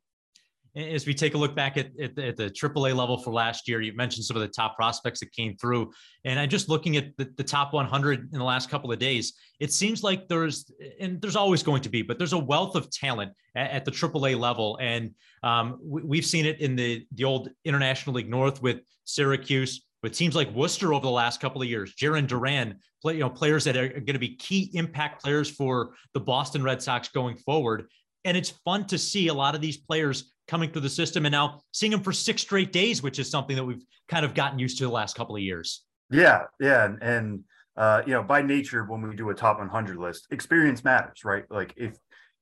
as 0.76 1.06
we 1.06 1.14
take 1.14 1.34
a 1.36 1.38
look 1.38 1.56
back 1.56 1.78
at, 1.78 1.88
at, 2.00 2.18
at, 2.20 2.36
the 2.36 2.50
AAA 2.50 2.96
level 2.96 3.18
for 3.18 3.34
last 3.34 3.68
year, 3.68 3.82
you 3.82 3.94
mentioned 3.94 4.26
some 4.26 4.36
of 4.36 4.42
the 4.42 4.48
top 4.48 4.76
prospects 4.76 5.22
that 5.22 5.32
came 5.32 5.56
through. 5.56 5.92
And 6.26 6.40
I'm 6.40 6.50
just 6.50 6.68
looking 6.68 6.98
at 6.98 7.16
the, 7.18 7.32
the, 7.38 7.44
top 7.44 7.72
100 7.72 8.34
in 8.34 8.40
the 8.40 8.44
last 8.44 8.70
couple 8.70 8.92
of 8.92 9.00
days. 9.00 9.34
It 9.60 9.72
seems 9.72 10.04
like 10.04 10.28
there's, 10.28 10.70
and 11.00 11.22
there's 11.22 11.38
always 11.38 11.64
going 11.64 11.82
to 11.84 11.90
be, 11.90 12.02
but 12.02 12.18
there's 12.18 12.34
a 12.34 12.38
wealth 12.38 12.76
of 12.76 12.92
talent 12.92 13.32
at, 13.56 13.72
at 13.72 13.86
the 13.86 13.92
AAA 13.92 14.38
level. 14.38 14.78
And 14.82 15.12
um, 15.44 15.80
we, 15.82 16.18
have 16.18 16.26
seen 16.26 16.46
it 16.46 16.60
in 16.60 16.76
the, 16.76 17.06
the 17.14 17.24
old 17.24 17.50
International 17.64 18.16
League 18.16 18.30
North 18.30 18.62
with 18.62 18.82
Syracuse, 19.06 19.86
with 20.04 20.14
teams 20.14 20.36
like 20.36 20.52
Worcester 20.52 20.94
over 20.94 21.06
the 21.06 21.12
last 21.12 21.40
couple 21.40 21.62
of 21.62 21.68
years, 21.68 21.96
Jarren 21.96 22.28
Duran, 22.28 22.80
play, 23.02 23.14
you 23.14 23.22
know, 23.22 23.30
players 23.30 23.64
that 23.64 23.78
are 23.78 23.88
going 23.88 24.06
to 24.14 24.20
be 24.20 24.36
key 24.36 24.70
impact 24.74 25.24
players 25.24 25.50
for 25.50 25.94
the 26.14 26.20
Boston 26.20 26.64
Red 26.64 26.82
Sox 26.82 27.08
going 27.08 27.38
forward. 27.38 27.88
And 28.26 28.36
it's 28.36 28.50
fun 28.50 28.86
to 28.88 28.98
see 28.98 29.30
a 29.30 29.34
lot 29.34 29.56
of 29.56 29.62
these 29.62 29.78
players 29.78 30.34
coming 30.48 30.72
through 30.72 30.82
the 30.82 30.90
system 30.90 31.26
and 31.26 31.32
now 31.32 31.62
seeing 31.72 31.92
them 31.92 32.02
for 32.02 32.12
six 32.12 32.42
straight 32.42 32.72
days, 32.74 33.02
which 33.02 33.20
is 33.20 33.30
something 33.30 33.56
that 33.56 33.64
we've 33.64 33.84
kind 34.10 34.26
of 34.26 34.34
gotten 34.34 34.60
used 34.60 34.78
to 34.80 34.84
the 34.84 34.90
last 34.90 35.16
couple 35.16 35.36
of 35.36 35.42
years. 35.42 35.84
Yeah, 36.12 36.44
yeah, 36.60 36.86
and, 36.86 37.02
and 37.02 37.44
uh, 37.78 38.02
you 38.06 38.14
know, 38.14 38.24
by 38.24 38.42
nature, 38.42 38.84
when 38.86 39.02
we 39.02 39.16
do 39.16 39.30
a 39.30 39.34
top 39.34 39.58
100 39.60 39.98
list, 39.98 40.28
experience 40.32 40.84
matters, 40.84 41.26
right? 41.26 41.44
Like 41.50 41.74
if 41.78 41.98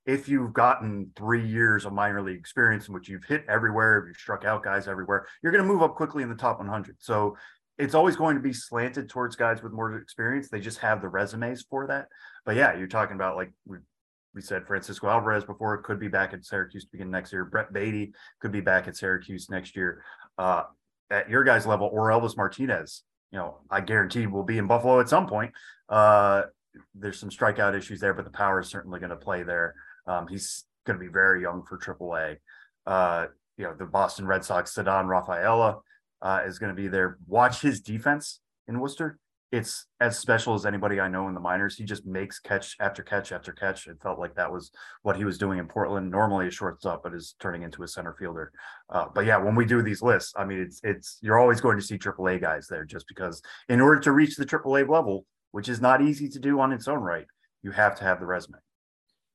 if 0.05 0.27
you've 0.27 0.51
gotten 0.51 1.11
three 1.15 1.47
years 1.47 1.85
of 1.85 1.93
minor 1.93 2.21
league 2.21 2.37
experience 2.37 2.89
in 2.89 2.93
which 2.93 3.07
you've 3.07 3.23
hit 3.23 3.45
everywhere, 3.47 4.05
you've 4.05 4.17
struck 4.17 4.43
out 4.43 4.61
guys 4.61 4.89
everywhere, 4.89 5.25
you're 5.41 5.51
going 5.53 5.63
to 5.63 5.71
move 5.71 5.81
up 5.81 5.95
quickly 5.95 6.23
in 6.23 6.29
the 6.29 6.35
top 6.35 6.57
100. 6.57 6.97
So 6.99 7.37
it's 7.77 7.95
always 7.95 8.17
going 8.17 8.35
to 8.35 8.41
be 8.41 8.51
slanted 8.51 9.09
towards 9.09 9.37
guys 9.37 9.63
with 9.63 9.71
more 9.71 9.95
experience. 9.95 10.49
They 10.49 10.59
just 10.59 10.79
have 10.79 11.01
the 11.01 11.07
resumes 11.07 11.65
for 11.69 11.87
that. 11.87 12.07
But 12.45 12.57
yeah, 12.57 12.77
you're 12.77 12.87
talking 12.87 13.15
about 13.15 13.37
like 13.37 13.53
we 13.65 13.77
we 14.33 14.41
said 14.41 14.65
Francisco 14.65 15.07
Alvarez 15.07 15.43
before 15.43 15.77
could 15.79 15.99
be 15.99 16.07
back 16.07 16.33
at 16.33 16.45
Syracuse 16.45 16.85
to 16.85 16.91
begin 16.91 17.11
next 17.11 17.31
year. 17.31 17.45
Brett 17.45 17.71
Baty 17.71 18.13
could 18.39 18.51
be 18.51 18.61
back 18.61 18.87
at 18.87 18.95
Syracuse 18.95 19.49
next 19.49 19.75
year. 19.75 20.03
Uh, 20.37 20.63
at 21.09 21.29
your 21.29 21.43
guys' 21.43 21.65
level, 21.65 21.89
Orelvis 21.93 22.35
Martinez, 22.35 23.03
you 23.31 23.37
know, 23.37 23.59
I 23.69 23.81
guarantee 23.81 24.25
will 24.27 24.43
be 24.43 24.57
in 24.57 24.67
Buffalo 24.67 24.99
at 24.99 25.09
some 25.09 25.27
point. 25.27 25.51
Uh, 25.89 26.43
there's 26.95 27.19
some 27.19 27.29
strikeout 27.29 27.77
issues 27.77 27.99
there, 27.99 28.13
but 28.13 28.25
the 28.25 28.31
power 28.31 28.59
is 28.59 28.69
certainly 28.69 28.99
going 28.99 29.11
to 29.11 29.15
play 29.15 29.43
there. 29.43 29.75
Um, 30.07 30.27
he's 30.27 30.65
going 30.85 30.97
to 30.97 31.03
be 31.03 31.11
very 31.11 31.41
young 31.41 31.63
for 31.63 31.77
AAA. 31.77 32.37
Uh, 32.85 33.27
you 33.57 33.65
know, 33.65 33.73
the 33.77 33.85
Boston 33.85 34.25
Red 34.25 34.43
Sox, 34.43 34.73
Ceddanne 34.73 35.07
Rafaela, 35.07 35.79
uh, 36.21 36.41
is 36.45 36.57
going 36.57 36.75
to 36.75 36.81
be 36.81 36.87
there. 36.87 37.17
Watch 37.27 37.61
his 37.61 37.81
defense 37.81 38.39
in 38.67 38.79
Worcester 38.79 39.19
it's 39.53 39.85
as 39.99 40.17
special 40.17 40.55
as 40.55 40.65
anybody 40.65 40.99
I 40.99 41.07
know 41.07 41.27
in 41.27 41.35
the 41.35 41.39
minors. 41.39 41.77
He 41.77 41.83
just 41.83 42.07
makes 42.07 42.39
catch 42.39 42.75
after 42.79 43.03
catch 43.03 43.31
after 43.31 43.51
catch. 43.51 43.85
It 43.85 44.01
felt 44.01 44.17
like 44.17 44.33
that 44.33 44.51
was 44.51 44.71
what 45.03 45.15
he 45.15 45.25
was 45.25 45.37
doing 45.37 45.59
in 45.59 45.67
Portland. 45.67 46.09
Normally 46.09 46.47
a 46.47 46.51
shortstop, 46.51 47.03
but 47.03 47.13
is 47.13 47.35
turning 47.39 47.61
into 47.61 47.83
a 47.83 47.87
center 47.87 48.15
fielder. 48.17 48.51
Uh, 48.89 49.05
but 49.13 49.27
yeah, 49.27 49.37
when 49.37 49.53
we 49.53 49.63
do 49.63 49.83
these 49.83 50.01
lists, 50.01 50.33
I 50.35 50.43
mean, 50.43 50.57
it's 50.57 50.81
it's 50.83 51.19
you're 51.21 51.37
always 51.37 51.61
going 51.61 51.77
to 51.77 51.85
see 51.85 51.99
AAA 51.99 52.41
guys 52.41 52.65
there, 52.67 52.83
just 52.83 53.07
because 53.07 53.43
in 53.69 53.79
order 53.79 53.99
to 54.01 54.11
reach 54.11 54.37
the 54.37 54.45
AAA 54.45 54.89
level, 54.89 55.23
which 55.51 55.69
is 55.69 55.79
not 55.79 56.01
easy 56.01 56.27
to 56.29 56.39
do 56.39 56.59
on 56.59 56.73
its 56.73 56.87
own 56.87 57.01
right, 57.01 57.27
you 57.61 57.69
have 57.69 57.93
to 57.99 58.03
have 58.03 58.19
the 58.19 58.25
resume. 58.25 58.57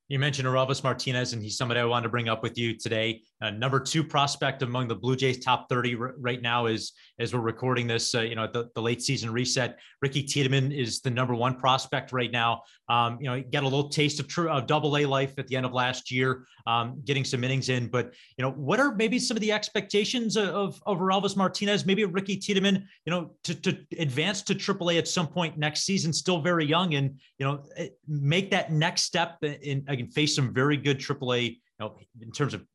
You 0.09 0.17
mentioned 0.17 0.47
Orelvis 0.47 0.83
Martinez, 0.83 1.33
and 1.33 1.43
he's 1.43 1.55
somebody 1.55 1.79
I 1.79 1.85
wanted 1.85 2.03
to 2.05 2.09
bring 2.09 2.29
up 2.29 2.41
with 2.41 2.57
you 2.57 2.75
today. 2.75 3.21
Uh, 3.43 3.51
number 3.51 3.79
two 3.79 4.03
prospect 4.03 4.63
among 4.63 4.87
the 4.87 4.95
Blue 4.95 5.15
Jays 5.15 5.37
top 5.37 5.69
30 5.69 5.95
r- 5.95 6.15
right 6.17 6.41
now 6.41 6.65
is 6.65 6.93
as 7.19 7.31
we're 7.31 7.41
recording 7.41 7.85
this, 7.85 8.15
uh, 8.15 8.21
you 8.21 8.33
know, 8.33 8.47
the, 8.51 8.69
the 8.73 8.81
late 8.81 9.03
season 9.03 9.31
reset. 9.31 9.77
Ricky 10.01 10.23
Tiedemann 10.23 10.71
is 10.71 11.01
the 11.01 11.11
number 11.11 11.35
one 11.35 11.55
prospect 11.55 12.11
right 12.11 12.31
now. 12.31 12.63
Um, 12.89 13.19
you 13.21 13.29
know, 13.29 13.39
get 13.39 13.61
a 13.61 13.67
little 13.67 13.87
taste 13.87 14.19
of, 14.19 14.27
true, 14.27 14.49
of 14.49 14.65
double 14.65 14.97
A 14.97 15.05
life 15.05 15.37
at 15.37 15.47
the 15.47 15.55
end 15.55 15.67
of 15.67 15.73
last 15.73 16.09
year, 16.09 16.43
um, 16.65 16.99
getting 17.05 17.23
some 17.23 17.43
innings 17.43 17.69
in. 17.69 17.87
But, 17.87 18.15
you 18.35 18.43
know, 18.43 18.49
what 18.49 18.79
are 18.79 18.95
maybe 18.95 19.19
some 19.19 19.37
of 19.37 19.41
the 19.41 19.51
expectations 19.51 20.37
of, 20.37 20.81
of 20.87 20.99
Orelvis 20.99 21.35
Martinez, 21.35 21.85
maybe 21.85 22.03
Ricky 22.05 22.35
Tiedemann, 22.35 22.87
you 23.05 23.11
know, 23.11 23.35
to, 23.43 23.53
to 23.53 23.77
advance 23.99 24.41
to 24.43 24.55
AAA 24.55 24.97
at 24.97 25.07
some 25.07 25.27
point 25.27 25.55
next 25.59 25.83
season, 25.83 26.11
still 26.11 26.41
very 26.41 26.65
young 26.65 26.95
and, 26.95 27.19
you 27.37 27.45
know, 27.45 27.63
eh, 27.77 27.89
make 28.07 28.49
that 28.49 28.71
next 28.71 29.03
step 29.03 29.37
in, 29.43 29.85
in 29.87 29.98
can 30.03 30.11
face 30.11 30.35
some 30.35 30.53
very 30.53 30.77
good 30.77 30.99
AAA, 30.99 31.49
you 31.49 31.57
know, 31.79 31.97
in 32.21 32.31
terms 32.31 32.53
of 32.53 32.65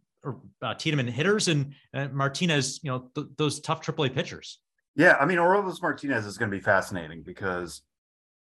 uh, 0.63 0.75
Tiedemann 0.75 1.07
hitters 1.09 1.49
and 1.49 1.75
uh, 1.93 2.09
Martinez, 2.09 2.81
you 2.83 2.91
know, 2.91 3.11
th- 3.15 3.27
those 3.37 3.61
tough 3.61 3.85
AAA 3.85 4.15
pitchers. 4.15 4.61
Yeah, 4.97 5.17
I 5.21 5.27
mean, 5.27 5.39
Orelvis 5.39 5.83
Martinez 5.83 6.25
is 6.25 6.39
going 6.39 6.51
to 6.51 6.57
be 6.57 6.63
fascinating 6.63 7.23
because 7.23 7.83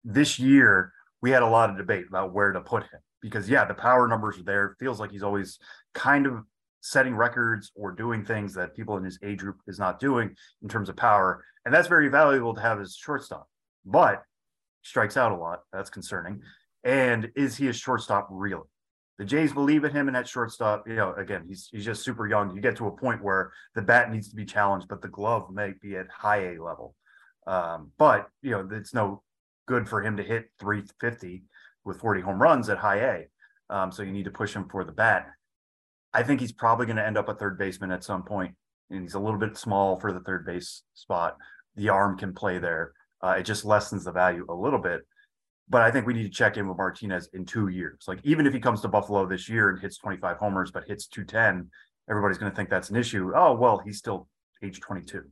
this 0.04 0.40
year 0.40 0.92
we 1.22 1.32
had 1.32 1.44
a 1.44 1.48
lot 1.48 1.70
of 1.70 1.78
debate 1.78 2.06
about 2.08 2.34
where 2.34 2.52
to 2.52 2.62
put 2.62 2.84
him 2.84 3.00
because 3.22 3.50
yeah, 3.50 3.66
the 3.66 3.74
power 3.74 4.08
numbers 4.08 4.40
are 4.40 4.44
there. 4.44 4.76
Feels 4.80 5.00
like 5.00 5.12
he's 5.12 5.24
always 5.24 5.60
kind 5.94 6.26
of 6.26 6.44
setting 6.82 7.16
records 7.16 7.72
or 7.76 7.92
doing 7.92 8.24
things 8.24 8.54
that 8.54 8.76
people 8.76 8.98
in 8.98 9.04
his 9.04 9.20
age 9.24 9.40
group 9.40 9.58
is 9.68 9.78
not 9.78 10.00
doing 10.00 10.34
in 10.64 10.70
terms 10.70 10.90
of 10.90 10.96
power, 10.96 11.44
and 11.66 11.74
that's 11.74 11.88
very 11.88 12.08
valuable 12.08 12.56
to 12.56 12.62
have 12.62 12.80
as 12.80 12.96
shortstop. 12.96 13.48
But 13.86 14.24
strikes 14.82 15.18
out 15.18 15.32
a 15.32 15.36
lot. 15.36 15.62
That's 15.72 15.90
concerning. 15.90 16.42
And 16.84 17.32
is 17.36 17.58
he 17.58 17.68
a 17.68 17.74
shortstop 17.74 18.28
really? 18.32 18.64
The 19.18 19.26
Jays 19.26 19.52
believe 19.52 19.84
in 19.84 19.92
him 19.92 20.08
in 20.08 20.14
that 20.14 20.30
shortstop. 20.30 20.88
You 20.88 20.96
know, 20.96 21.14
again, 21.14 21.44
he's 21.48 21.68
he's 21.72 21.84
just 21.84 22.04
super 22.04 22.26
young. 22.26 22.56
You 22.56 22.62
get 22.62 22.78
to 22.78 22.88
a 22.88 22.96
point 22.96 23.22
where 23.22 23.52
the 23.76 23.82
bat 23.82 24.12
needs 24.12 24.30
to 24.30 24.36
be 24.36 24.46
challenged, 24.46 24.88
but 24.88 25.02
the 25.02 25.10
glove 25.10 25.52
may 25.52 25.74
be 25.82 25.98
at 25.98 26.08
high 26.10 26.54
A 26.54 26.64
level. 26.64 26.96
Um, 27.46 27.92
but 27.98 28.30
you 28.42 28.52
know, 28.52 28.68
it's 28.72 28.94
no 28.94 29.22
good 29.68 29.90
for 29.90 30.02
him 30.02 30.16
to 30.18 30.24
hit 30.24 30.50
350 30.60 31.44
with 31.84 32.00
40 32.00 32.22
home 32.22 32.42
runs 32.42 32.70
at 32.70 32.78
high 32.78 33.00
A. 33.00 33.28
Um, 33.70 33.92
so 33.92 34.04
you 34.04 34.12
need 34.12 34.24
to 34.24 34.32
push 34.32 34.54
him 34.54 34.70
for 34.70 34.86
the 34.86 34.92
bat. 34.92 35.28
I 36.14 36.24
think 36.24 36.40
he's 36.40 36.54
probably 36.54 36.86
going 36.86 36.96
to 36.96 37.06
end 37.06 37.18
up 37.18 37.30
a 37.30 37.36
third 37.36 37.58
baseman 37.58 37.92
at 37.92 38.04
some 38.04 38.24
point, 38.24 38.56
and 38.90 39.02
he's 39.02 39.14
a 39.14 39.20
little 39.20 39.40
bit 39.40 39.58
small 39.58 40.00
for 40.00 40.14
the 40.14 40.22
third 40.22 40.46
base 40.46 40.84
spot. 40.94 41.38
The 41.76 41.90
arm 41.90 42.18
can 42.18 42.34
play 42.34 42.58
there. 42.58 42.94
Uh, 43.22 43.36
it 43.40 43.44
just 43.44 43.66
lessens 43.66 44.06
the 44.06 44.12
value 44.12 44.46
a 44.48 44.56
little 44.56 44.80
bit 44.80 45.02
but 45.70 45.82
I 45.82 45.92
think 45.92 46.08
we 46.08 46.14
need 46.14 46.24
to 46.24 46.30
check 46.30 46.58
in 46.58 46.68
with 46.68 46.78
Martinez 46.78 47.30
in 47.34 47.46
two 47.46 47.68
years. 47.68 48.06
Like 48.08 48.20
even 48.24 48.48
if 48.48 48.54
he 48.54 48.60
comes 48.60 48.82
to 48.82 48.88
Buffalo 48.88 49.26
this 49.26 49.48
year 49.48 49.70
and 49.70 49.80
hits 49.80 49.98
25 49.98 50.38
homers 50.38 50.72
but 50.72 50.86
hits 50.88 51.08
210, 51.08 51.70
everybody's 52.10 52.38
going 52.38 52.52
to 52.52 52.56
think 52.56 52.70
that's 52.70 52.90
an 52.90 52.96
issue. 52.96 53.32
Oh 53.36 53.54
well, 53.54 53.78
he's 53.78 53.98
still 53.98 54.28
age 54.64 54.80
22. 54.80 55.24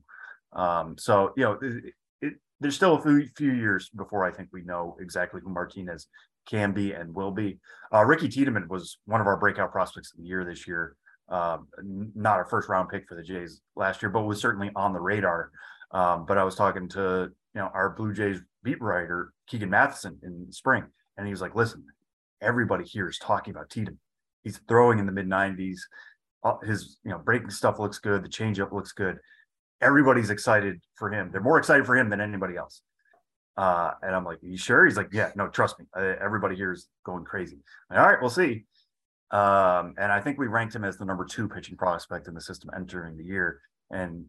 Um, 0.53 0.95
so 0.97 1.33
you 1.35 1.43
know, 1.43 1.59
it, 1.61 1.93
it, 2.21 2.33
there's 2.59 2.75
still 2.75 2.95
a 2.95 3.01
few, 3.01 3.27
few, 3.35 3.51
years 3.51 3.89
before 3.89 4.25
I 4.25 4.31
think 4.31 4.49
we 4.51 4.61
know 4.63 4.95
exactly 4.99 5.41
who 5.43 5.49
Martinez 5.49 6.07
can 6.47 6.71
be 6.71 6.93
and 6.93 7.13
will 7.13 7.31
be. 7.31 7.59
Uh, 7.93 8.05
Ricky 8.05 8.29
Tiedemann 8.29 8.67
was 8.69 8.97
one 9.05 9.21
of 9.21 9.27
our 9.27 9.37
breakout 9.37 9.71
prospects 9.71 10.11
of 10.13 10.19
the 10.19 10.25
year 10.25 10.45
this 10.45 10.67
year. 10.67 10.95
Um, 11.29 11.67
not 12.15 12.39
a 12.39 12.45
first 12.45 12.69
round 12.69 12.89
pick 12.89 13.07
for 13.07 13.15
the 13.15 13.23
Jays 13.23 13.61
last 13.75 14.01
year, 14.01 14.09
but 14.09 14.21
was 14.21 14.39
certainly 14.39 14.71
on 14.75 14.93
the 14.93 14.99
radar. 14.99 15.51
Um, 15.91 16.25
but 16.25 16.37
I 16.37 16.43
was 16.43 16.55
talking 16.55 16.87
to 16.89 17.31
you 17.53 17.61
know 17.61 17.69
our 17.73 17.89
Blue 17.89 18.13
Jays 18.13 18.39
beat 18.67 18.81
writer 18.81 19.31
Keegan 19.47 19.69
Matheson 19.69 20.19
in 20.23 20.51
spring, 20.51 20.83
and 21.17 21.25
he 21.25 21.31
was 21.31 21.41
like, 21.41 21.55
"Listen, 21.55 21.85
everybody 22.41 22.83
here 22.83 23.07
is 23.07 23.17
talking 23.17 23.51
about 23.51 23.69
Tatum. 23.69 23.97
He's 24.43 24.59
throwing 24.67 24.99
in 24.99 25.05
the 25.05 25.11
mid 25.11 25.27
90s. 25.27 25.79
Uh, 26.43 26.57
his 26.59 26.99
you 27.03 27.11
know 27.11 27.19
breaking 27.19 27.49
stuff 27.49 27.79
looks 27.79 27.99
good. 27.99 28.23
The 28.23 28.29
changeup 28.29 28.71
looks 28.73 28.91
good. 28.91 29.17
Everybody's 29.81 30.29
excited 30.29 30.81
for 30.95 31.09
him. 31.11 31.29
They're 31.31 31.41
more 31.41 31.57
excited 31.57 31.85
for 31.85 31.95
him 31.95 32.09
than 32.09 32.19
anybody 32.19 32.57
else." 32.57 32.81
Uh, 33.55 33.91
and 34.01 34.13
I'm 34.13 34.25
like, 34.25 34.39
"You 34.41 34.57
sure?" 34.57 34.85
He's 34.85 34.97
like, 34.97 35.09
"Yeah, 35.13 35.31
no, 35.35 35.47
trust 35.47 35.79
me. 35.79 35.85
everybody 35.95 36.55
here 36.55 36.73
is 36.73 36.87
going 37.05 37.23
crazy." 37.23 37.57
Like, 37.89 37.99
All 37.99 38.05
right, 38.05 38.21
we'll 38.21 38.29
see. 38.29 38.65
Um, 39.31 39.93
and 39.97 40.11
I 40.11 40.21
think 40.21 40.37
we 40.37 40.47
ranked 40.47 40.75
him 40.75 40.83
as 40.83 40.97
the 40.97 41.05
number 41.05 41.25
two 41.25 41.47
pitching 41.49 41.77
prospect 41.77 42.27
in 42.27 42.33
the 42.33 42.41
system 42.41 42.69
entering 42.75 43.17
the 43.17 43.25
year. 43.25 43.61
And 43.91 44.25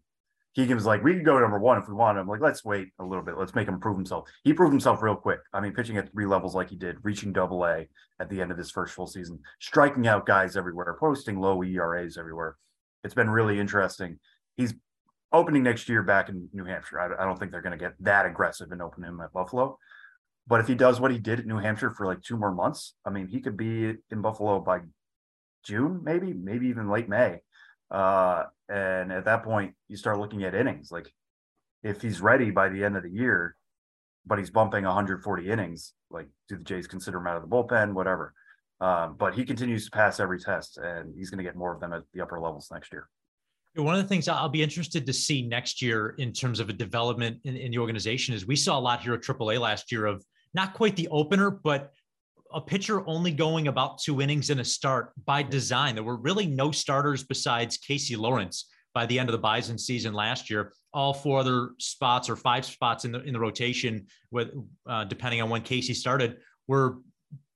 Keegan 0.54 0.76
was 0.76 0.86
like, 0.86 1.04
we 1.04 1.14
could 1.14 1.24
go 1.24 1.38
number 1.38 1.58
one 1.58 1.78
if 1.78 1.88
we 1.88 1.94
want. 1.94 2.18
I'm 2.18 2.26
like, 2.26 2.40
let's 2.40 2.64
wait 2.64 2.88
a 2.98 3.04
little 3.04 3.24
bit. 3.24 3.36
Let's 3.36 3.54
make 3.54 3.68
him 3.68 3.78
prove 3.78 3.96
himself. 3.96 4.28
He 4.44 4.52
proved 4.52 4.72
himself 4.72 5.02
real 5.02 5.14
quick. 5.14 5.40
I 5.52 5.60
mean, 5.60 5.72
pitching 5.72 5.96
at 5.98 6.10
three 6.10 6.26
levels 6.26 6.54
like 6.54 6.70
he 6.70 6.76
did, 6.76 6.96
reaching 7.02 7.32
double 7.32 7.64
A 7.64 7.86
at 8.18 8.28
the 8.28 8.40
end 8.40 8.50
of 8.50 8.58
his 8.58 8.70
first 8.70 8.94
full 8.94 9.06
season, 9.06 9.40
striking 9.60 10.08
out 10.08 10.26
guys 10.26 10.56
everywhere, 10.56 10.96
posting 10.98 11.38
low 11.38 11.62
ERAs 11.62 12.16
everywhere. 12.16 12.56
It's 13.04 13.14
been 13.14 13.30
really 13.30 13.60
interesting. 13.60 14.18
He's 14.56 14.74
opening 15.32 15.62
next 15.62 15.88
year 15.88 16.02
back 16.02 16.28
in 16.28 16.48
New 16.52 16.64
Hampshire. 16.64 16.98
I, 16.98 17.22
I 17.22 17.26
don't 17.26 17.38
think 17.38 17.52
they're 17.52 17.62
going 17.62 17.78
to 17.78 17.84
get 17.84 17.94
that 18.00 18.26
aggressive 18.26 18.72
and 18.72 18.82
open 18.82 19.04
him 19.04 19.20
at 19.20 19.32
Buffalo. 19.32 19.78
But 20.46 20.60
if 20.60 20.66
he 20.66 20.74
does 20.74 21.00
what 21.00 21.10
he 21.10 21.18
did 21.18 21.40
at 21.40 21.46
New 21.46 21.58
Hampshire 21.58 21.90
for 21.90 22.06
like 22.06 22.22
two 22.22 22.38
more 22.38 22.52
months, 22.52 22.94
I 23.04 23.10
mean, 23.10 23.28
he 23.28 23.40
could 23.40 23.56
be 23.56 23.94
in 24.10 24.22
Buffalo 24.22 24.60
by 24.60 24.80
June, 25.62 26.00
maybe, 26.02 26.32
maybe 26.32 26.68
even 26.68 26.88
late 26.90 27.08
May. 27.08 27.40
Uh, 27.90 28.44
and 28.68 29.12
at 29.12 29.24
that 29.24 29.44
point, 29.44 29.74
you 29.88 29.96
start 29.96 30.18
looking 30.18 30.44
at 30.44 30.54
innings. 30.54 30.90
Like 30.90 31.12
if 31.82 32.02
he's 32.02 32.20
ready 32.20 32.50
by 32.50 32.68
the 32.68 32.84
end 32.84 32.96
of 32.96 33.02
the 33.02 33.10
year, 33.10 33.56
but 34.26 34.38
he's 34.38 34.50
bumping 34.50 34.84
140 34.84 35.50
innings, 35.50 35.94
like 36.10 36.28
do 36.48 36.56
the 36.56 36.64
Jays 36.64 36.86
consider 36.86 37.18
him 37.18 37.26
out 37.26 37.36
of 37.36 37.42
the 37.42 37.48
bullpen, 37.48 37.94
whatever. 37.94 38.34
Um, 38.80 39.16
but 39.18 39.34
he 39.34 39.44
continues 39.44 39.86
to 39.86 39.90
pass 39.90 40.20
every 40.20 40.38
test, 40.38 40.78
and 40.78 41.12
he's 41.16 41.30
going 41.30 41.38
to 41.38 41.44
get 41.44 41.56
more 41.56 41.74
of 41.74 41.80
them 41.80 41.92
at 41.92 42.02
the 42.14 42.20
upper 42.20 42.38
levels 42.38 42.68
next 42.72 42.92
year. 42.92 43.08
One 43.74 43.94
of 43.94 44.02
the 44.02 44.08
things 44.08 44.28
I'll 44.28 44.48
be 44.48 44.62
interested 44.62 45.06
to 45.06 45.12
see 45.12 45.42
next 45.42 45.82
year 45.82 46.14
in 46.18 46.32
terms 46.32 46.60
of 46.60 46.68
a 46.68 46.72
development 46.72 47.38
in, 47.44 47.56
in 47.56 47.70
the 47.70 47.78
organization 47.78 48.34
is 48.34 48.46
we 48.46 48.56
saw 48.56 48.78
a 48.78 48.80
lot 48.80 49.00
here 49.02 49.14
at 49.14 49.20
AAA 49.20 49.60
last 49.60 49.90
year 49.92 50.06
of 50.06 50.24
not 50.54 50.74
quite 50.74 50.96
the 50.96 51.08
opener, 51.08 51.50
but 51.50 51.92
a 52.52 52.60
pitcher 52.60 53.06
only 53.06 53.30
going 53.30 53.68
about 53.68 53.98
two 53.98 54.20
innings 54.20 54.50
in 54.50 54.60
a 54.60 54.64
start 54.64 55.12
by 55.24 55.42
design. 55.42 55.94
There 55.94 56.04
were 56.04 56.16
really 56.16 56.46
no 56.46 56.70
starters 56.70 57.24
besides 57.24 57.76
Casey 57.76 58.16
Lawrence 58.16 58.68
by 58.94 59.06
the 59.06 59.18
end 59.18 59.28
of 59.28 59.32
the 59.32 59.38
Bison 59.38 59.78
season 59.78 60.14
last 60.14 60.50
year. 60.50 60.72
All 60.94 61.12
four 61.12 61.40
other 61.40 61.70
spots 61.78 62.28
or 62.28 62.36
five 62.36 62.64
spots 62.64 63.04
in 63.04 63.12
the 63.12 63.22
in 63.22 63.34
the 63.34 63.40
rotation, 63.40 64.06
with 64.30 64.50
uh, 64.88 65.04
depending 65.04 65.42
on 65.42 65.50
when 65.50 65.62
Casey 65.62 65.94
started, 65.94 66.38
were 66.66 66.98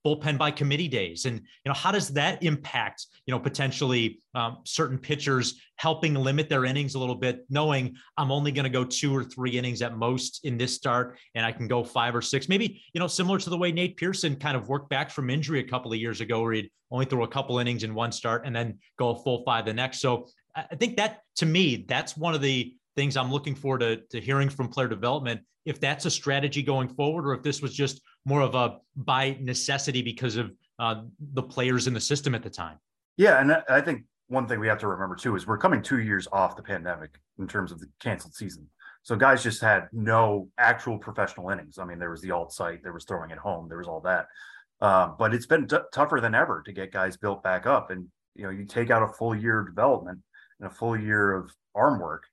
bullpen 0.05 0.37
by 0.39 0.51
committee 0.51 0.89
days. 0.89 1.25
And 1.27 1.37
you 1.39 1.69
know 1.69 1.75
how 1.75 1.93
does 1.93 2.09
that 2.11 2.43
impact 2.43 3.07
you 3.27 3.33
know 3.33 3.39
potentially 3.39 4.21
um, 4.35 4.59
certain 4.65 4.99
pitchers 4.99 5.61
helping 5.77 6.15
limit 6.15 6.49
their 6.49 6.65
innings 6.65 6.95
a 6.95 6.99
little 6.99 7.15
bit 7.15 7.45
knowing 7.51 7.95
i'm 8.17 8.31
only 8.31 8.53
going 8.53 8.65
to 8.65 8.71
go 8.71 8.85
two 8.85 9.15
or 9.15 9.25
three 9.25 9.53
innings 9.53 9.83
at 9.83 9.97
most 9.97 10.45
in 10.45 10.57
this 10.57 10.75
start 10.75 11.19
and 11.35 11.45
i 11.45 11.53
can 11.53 11.69
go 11.69 11.85
five 11.85 12.15
or 12.15 12.23
six? 12.23 12.49
Maybe 12.49 12.83
you 12.93 13.01
know 13.01 13.07
similar 13.07 13.39
to 13.39 13.51
the 13.51 13.59
way 13.59 13.73
nate 13.73 13.97
pearson 13.97 14.37
kind 14.37 14.57
of 14.57 14.69
worked 14.69 14.91
back 14.91 15.11
from 15.11 15.31
injury 15.31 15.61
a 15.61 15.69
couple 15.69 15.93
of 15.93 15.99
years 15.99 16.21
ago 16.21 16.43
where 16.43 16.53
he'd 16.53 16.71
only 16.91 17.07
throw 17.07 17.25
a 17.25 17.29
couple 17.29 17.59
innings 17.59 17.85
in 17.85 17.95
one 17.95 18.13
start 18.13 18.45
and 18.45 18.55
then 18.55 18.79
go 18.99 19.11
a 19.11 19.23
full 19.23 19.43
five 19.45 19.65
the 19.65 19.73
next. 19.73 20.01
So 20.01 20.29
i 20.55 20.75
think 20.75 20.97
that 20.97 21.21
to 21.37 21.47
me 21.47 21.87
that's 21.89 22.17
one 22.17 22.35
of 22.35 22.43
the 22.43 22.75
things 22.95 23.17
i'm 23.17 23.33
looking 23.33 23.55
forward 23.55 23.81
to, 23.81 23.97
to 24.11 24.21
hearing 24.21 24.49
from 24.49 24.69
player 24.69 24.89
development. 24.89 25.41
If 25.65 25.81
that's 25.81 26.07
a 26.07 26.11
strategy 26.11 26.63
going 26.63 26.89
forward 26.89 27.27
or 27.27 27.35
if 27.35 27.43
this 27.43 27.63
was 27.63 27.73
just 27.73 28.01
more 28.25 28.41
of 28.41 28.55
a 28.55 28.79
by 28.97 29.37
necessity 29.41 30.03
because 30.03 30.37
of 30.37 30.53
uh, 30.79 31.03
the 31.35 31.43
players 31.43 31.87
in 31.87 31.95
the 31.95 32.01
system 32.01 32.35
at 32.35 32.43
the 32.43 32.51
time. 32.51 32.79
Yeah, 33.17 33.41
and 33.41 33.63
I 33.69 33.81
think 33.81 34.05
one 34.29 34.47
thing 34.47 34.61
we 34.61 34.69
have 34.69 34.79
to 34.79 34.89
remember 34.89 35.15
too 35.15 35.37
is 35.37 35.47
we're 35.47 35.59
coming 35.59 35.83
two 35.83 36.01
years 36.01 36.27
off 36.33 36.57
the 36.57 36.63
pandemic 36.63 37.19
in 37.39 37.47
terms 37.47 37.73
of 37.73 37.81
the 37.81 37.87
canceled 38.01 38.35
season. 38.35 38.67
So 39.03 39.17
guys 39.17 39.43
just 39.43 39.61
had 39.61 39.89
no 39.93 40.49
actual 40.59 40.97
professional 40.97 41.51
innings. 41.51 41.79
I 41.79 41.85
mean, 41.85 41.99
there 41.99 42.11
was 42.11 42.23
the 42.23 42.31
alt 42.31 42.53
site, 42.53 42.83
there 42.83 42.93
was 42.93 43.05
throwing 43.05 43.33
at 43.33 43.39
home, 43.39 43.69
there 43.69 43.79
was 43.79 43.89
all 43.89 44.01
that. 44.03 44.27
Um, 44.81 45.17
but 45.19 45.35
it's 45.35 45.47
been 45.47 45.67
t- 45.67 45.77
tougher 45.93 46.21
than 46.21 46.35
ever 46.35 46.63
to 46.65 46.73
get 46.73 46.93
guys 46.93 47.17
built 47.17 47.43
back 47.43 47.67
up. 47.67 47.91
And 47.91 48.07
you 48.35 48.45
know, 48.45 48.51
you 48.51 48.65
take 48.65 48.91
out 48.91 49.03
a 49.03 49.09
full 49.09 49.35
year 49.35 49.61
of 49.61 49.67
development 49.67 50.21
and 50.61 50.71
a 50.71 50.75
full 50.75 50.97
year 50.97 51.33
of 51.33 51.51
arm 51.75 52.01
work. 52.01 52.25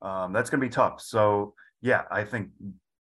Um, 0.00 0.32
that's 0.32 0.48
going 0.48 0.60
to 0.60 0.66
be 0.66 0.72
tough. 0.72 1.00
So 1.00 1.54
yeah, 1.80 2.02
I 2.10 2.24
think 2.24 2.48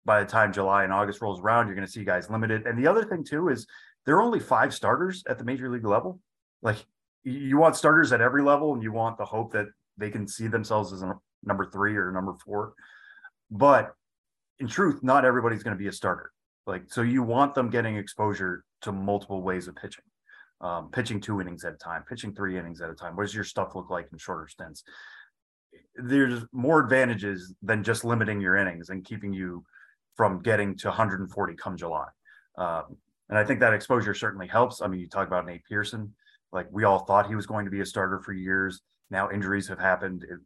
by 0.05 0.23
the 0.23 0.29
time 0.29 0.53
July 0.53 0.85
and 0.85 0.93
August 0.93 1.21
rolls 1.23 1.41
around, 1.41 1.67
you're 1.67 1.77
going 1.77 1.87
to 1.87 1.93
see 1.93 2.05
guys 2.05 2.31
limited. 2.31 2.67
And 2.67 2.79
the 2.79 2.87
other 2.87 3.05
thing 3.05 3.25
too 3.25 3.49
is 3.49 3.67
there 4.05 4.17
are 4.17 4.23
only 4.23 4.41
five 4.41 4.75
starters 4.75 5.23
at 5.29 5.39
the 5.39 5.45
major 5.45 5.71
league 5.71 5.87
level. 5.87 6.21
Like 6.63 6.85
you 7.23 7.57
want 7.57 7.77
starters 7.77 8.13
at 8.13 8.21
every 8.21 8.43
level, 8.43 8.75
and 8.75 8.83
you 8.83 8.93
want 8.93 9.17
the 9.17 9.25
hope 9.25 9.53
that 9.53 9.67
they 9.97 10.11
can 10.11 10.29
see 10.29 10.47
themselves 10.47 10.93
as 10.93 11.03
a 11.03 11.15
number 11.43 11.65
three 11.71 11.97
or 11.97 12.11
number 12.13 12.35
four. 12.45 12.75
But 13.51 13.95
in 14.59 14.69
truth, 14.69 15.03
not 15.03 15.25
everybody's 15.25 15.63
going 15.63 15.77
to 15.77 15.83
be 15.83 15.89
a 15.89 15.93
starter. 15.93 16.31
Like 16.67 16.85
so, 16.89 17.03
you 17.03 17.23
want 17.23 17.55
them 17.55 17.71
getting 17.71 17.97
exposure 17.97 18.65
to 18.83 18.93
multiple 18.93 19.43
ways 19.43 19.69
of 19.69 19.77
pitching. 19.77 20.05
Um, 20.61 20.91
pitching 20.91 21.21
two 21.21 21.41
innings 21.41 21.65
at 21.65 21.75
a 21.75 21.77
time, 21.77 22.05
pitching 22.09 22.35
three 22.35 22.59
innings 22.59 22.81
at 22.81 22.89
a 22.89 22.95
time. 22.95 23.17
What 23.17 23.25
does 23.25 23.35
your 23.35 23.45
stuff 23.45 23.75
look 23.75 23.91
like 23.91 24.09
in 24.13 24.19
shorter 24.19 24.49
stints? 24.49 24.83
There's 25.97 26.45
more 26.53 26.81
advantages 26.81 27.53
than 27.63 27.83
just 27.83 28.05
limiting 28.05 28.41
your 28.41 28.57
innings 28.57 28.89
and 28.89 29.05
keeping 29.05 29.33
you 29.33 29.65
from 30.15 30.41
getting 30.43 30.77
to 30.79 30.89
140 30.89 31.55
come 31.57 31.77
July. 31.77 32.07
Uh, 32.57 32.83
And 33.29 33.39
I 33.39 33.45
think 33.45 33.61
that 33.61 33.73
exposure 33.73 34.15
certainly 34.15 34.47
helps. 34.47 34.83
I 34.83 34.87
mean, 34.87 35.01
you 35.01 35.09
talk 35.09 35.27
about 35.27 35.47
Nate 35.47 35.65
Pearson, 35.65 36.15
like 36.53 36.69
we 36.71 36.85
all 36.85 37.01
thought 37.01 37.27
he 37.27 37.35
was 37.35 37.47
going 37.47 37.65
to 37.65 37.71
be 37.71 37.81
a 37.81 37.87
starter 37.87 38.21
for 38.21 38.33
years. 38.33 38.83
Now 39.11 39.31
injuries 39.31 39.69
have 39.69 39.79
happened. 39.79 40.25
It, 40.25 40.39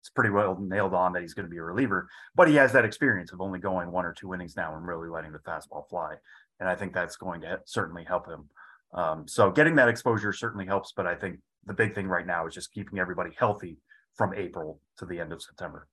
it's 0.00 0.10
pretty 0.10 0.30
well 0.30 0.58
nailed 0.60 0.94
on 0.94 1.12
that 1.12 1.22
he's 1.22 1.34
going 1.34 1.46
to 1.46 1.50
be 1.50 1.58
a 1.58 1.62
reliever, 1.62 2.08
but 2.34 2.48
he 2.48 2.56
has 2.56 2.72
that 2.72 2.84
experience 2.84 3.32
of 3.32 3.40
only 3.40 3.60
going 3.60 3.92
one 3.92 4.04
or 4.04 4.12
two 4.12 4.34
innings 4.34 4.56
now 4.56 4.74
and 4.74 4.84
really 4.84 5.08
letting 5.08 5.30
the 5.30 5.38
fastball 5.38 5.88
fly. 5.88 6.16
And 6.58 6.68
I 6.68 6.74
think 6.74 6.92
that's 6.92 7.16
going 7.16 7.42
to 7.42 7.60
certainly 7.64 8.04
help 8.04 8.26
him. 8.26 8.48
Um, 8.94 9.28
so 9.28 9.50
getting 9.52 9.76
that 9.76 9.88
exposure 9.88 10.32
certainly 10.32 10.66
helps, 10.66 10.92
but 10.92 11.06
I 11.06 11.14
think 11.14 11.38
the 11.64 11.72
big 11.72 11.94
thing 11.94 12.08
right 12.08 12.26
now 12.26 12.46
is 12.48 12.54
just 12.54 12.72
keeping 12.72 12.98
everybody 12.98 13.30
healthy 13.38 13.78
from 14.14 14.34
April 14.34 14.80
to 14.98 15.06
the 15.06 15.20
end 15.20 15.32
of 15.32 15.40
September. 15.40 15.86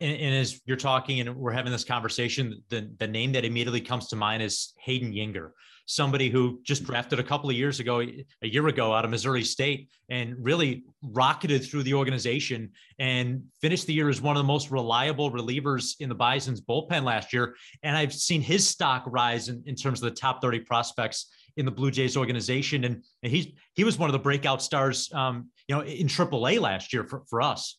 And, 0.00 0.16
and, 0.16 0.34
as 0.34 0.60
you're 0.64 0.76
talking 0.76 1.20
and 1.20 1.34
we're 1.34 1.52
having 1.52 1.72
this 1.72 1.84
conversation, 1.84 2.62
the, 2.68 2.90
the 2.98 3.06
name 3.06 3.32
that 3.32 3.44
immediately 3.44 3.80
comes 3.80 4.08
to 4.08 4.16
mind 4.16 4.42
is 4.42 4.72
Hayden 4.78 5.12
Juenger, 5.12 5.50
somebody 5.86 6.28
who 6.30 6.60
just 6.62 6.84
drafted 6.84 7.18
a 7.18 7.22
couple 7.22 7.50
of 7.50 7.56
years 7.56 7.80
ago, 7.80 8.00
a 8.00 8.46
year 8.46 8.68
ago 8.68 8.92
out 8.92 9.04
of 9.04 9.10
Missouri 9.10 9.42
State, 9.42 9.88
and 10.08 10.36
really 10.38 10.84
rocketed 11.02 11.64
through 11.64 11.82
the 11.82 11.94
organization 11.94 12.70
and 12.98 13.42
finished 13.60 13.86
the 13.86 13.94
year 13.94 14.08
as 14.08 14.20
one 14.20 14.36
of 14.36 14.40
the 14.40 14.46
most 14.46 14.70
reliable 14.70 15.32
relievers 15.32 15.94
in 15.98 16.08
the 16.08 16.14
Bison's 16.14 16.60
bullpen 16.60 17.02
last 17.02 17.32
year. 17.32 17.56
And 17.82 17.96
I've 17.96 18.12
seen 18.12 18.40
his 18.40 18.68
stock 18.68 19.04
rise 19.06 19.48
in, 19.48 19.62
in 19.66 19.74
terms 19.74 20.02
of 20.02 20.08
the 20.08 20.14
top 20.14 20.40
30 20.40 20.60
prospects 20.60 21.26
in 21.56 21.64
the 21.64 21.72
Blue 21.72 21.90
Jays 21.90 22.16
organization. 22.16 22.84
And, 22.84 23.04
and 23.22 23.32
he's 23.32 23.48
he 23.74 23.84
was 23.84 23.98
one 23.98 24.08
of 24.08 24.12
the 24.12 24.18
breakout 24.18 24.62
stars, 24.62 25.12
um, 25.12 25.50
you 25.66 25.74
know, 25.74 25.82
in 25.82 26.06
AAA 26.06 26.60
last 26.60 26.92
year 26.92 27.04
for, 27.04 27.24
for 27.28 27.42
us. 27.42 27.78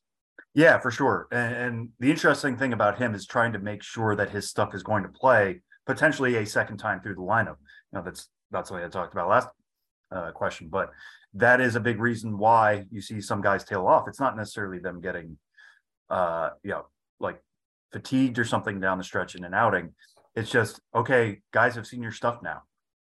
Yeah, 0.54 0.80
for 0.80 0.92
sure. 0.92 1.28
And, 1.32 1.56
and, 1.56 1.90
the 2.00 2.10
interesting 2.10 2.58
thing 2.58 2.74
about 2.74 2.98
him 2.98 3.14
is 3.14 3.26
trying 3.28 3.54
to 3.54 3.60
make 3.60 3.84
sure 3.84 4.16
that 4.16 4.32
his 4.32 4.50
stuff 4.50 4.74
is 4.74 4.82
going 4.82 5.04
to 5.04 5.10
play 5.10 5.62
potentially 5.86 6.36
a 6.38 6.46
second 6.46 6.78
time 6.78 7.02
through 7.02 7.16
the 7.16 7.22
lineup. 7.22 7.58
You 7.92 8.00
know, 8.00 8.02
that's 8.04 8.30
that's 8.52 8.72
what 8.72 8.84
I 8.84 8.88
talked 8.88 9.14
about 9.14 9.30
last 9.30 9.48
uh, 10.12 10.32
question, 10.32 10.70
but 10.70 10.92
that 11.36 11.62
is 11.62 11.76
a 11.76 11.80
big 11.80 12.00
reason 12.00 12.38
why 12.38 12.86
you 12.90 13.02
see 13.02 13.22
some 13.22 13.42
guys 13.42 13.64
tail 13.64 13.86
off. 13.86 14.08
It's 14.08 14.20
not 14.20 14.36
necessarily 14.36 14.80
them 14.80 15.02
getting, 15.02 15.38
uh, 16.10 16.50
you 16.64 16.72
know, 16.72 16.88
like 17.20 17.40
fatigued 17.92 18.40
or 18.40 18.46
something 18.46 18.80
down 18.80 18.98
the 18.98 19.04
stretch 19.04 19.36
in 19.36 19.44
an 19.44 19.54
outing. 19.54 19.94
It's 20.36 20.50
just 20.50 20.80
okay, 20.96 21.42
guys 21.54 21.76
have 21.76 21.86
seen 21.86 22.02
your 22.02 22.12
stuff 22.12 22.40
now. 22.42 22.64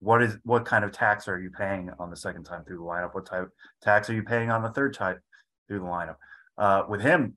What 0.01 0.23
is 0.23 0.39
what 0.43 0.65
kind 0.65 0.85
of 0.85 0.93
tax 0.93 1.29
are 1.29 1.41
you 1.41 1.51
paying 1.51 1.91
on 1.99 2.11
the 2.11 2.17
second 2.17 2.45
time 2.45 2.65
through 2.65 2.79
the 2.79 2.85
lineup? 2.85 3.15
What 3.15 3.27
type 3.27 3.49
tax 3.83 4.09
are 4.09 4.15
you 4.15 4.23
paying 4.23 4.51
on 4.51 4.63
the 4.63 4.71
third 4.71 4.95
time 4.95 5.19
through 5.69 5.81
the 5.81 5.85
lineup? 5.85 6.17
Uh, 6.59 6.83
with 6.89 7.01
him, 7.01 7.37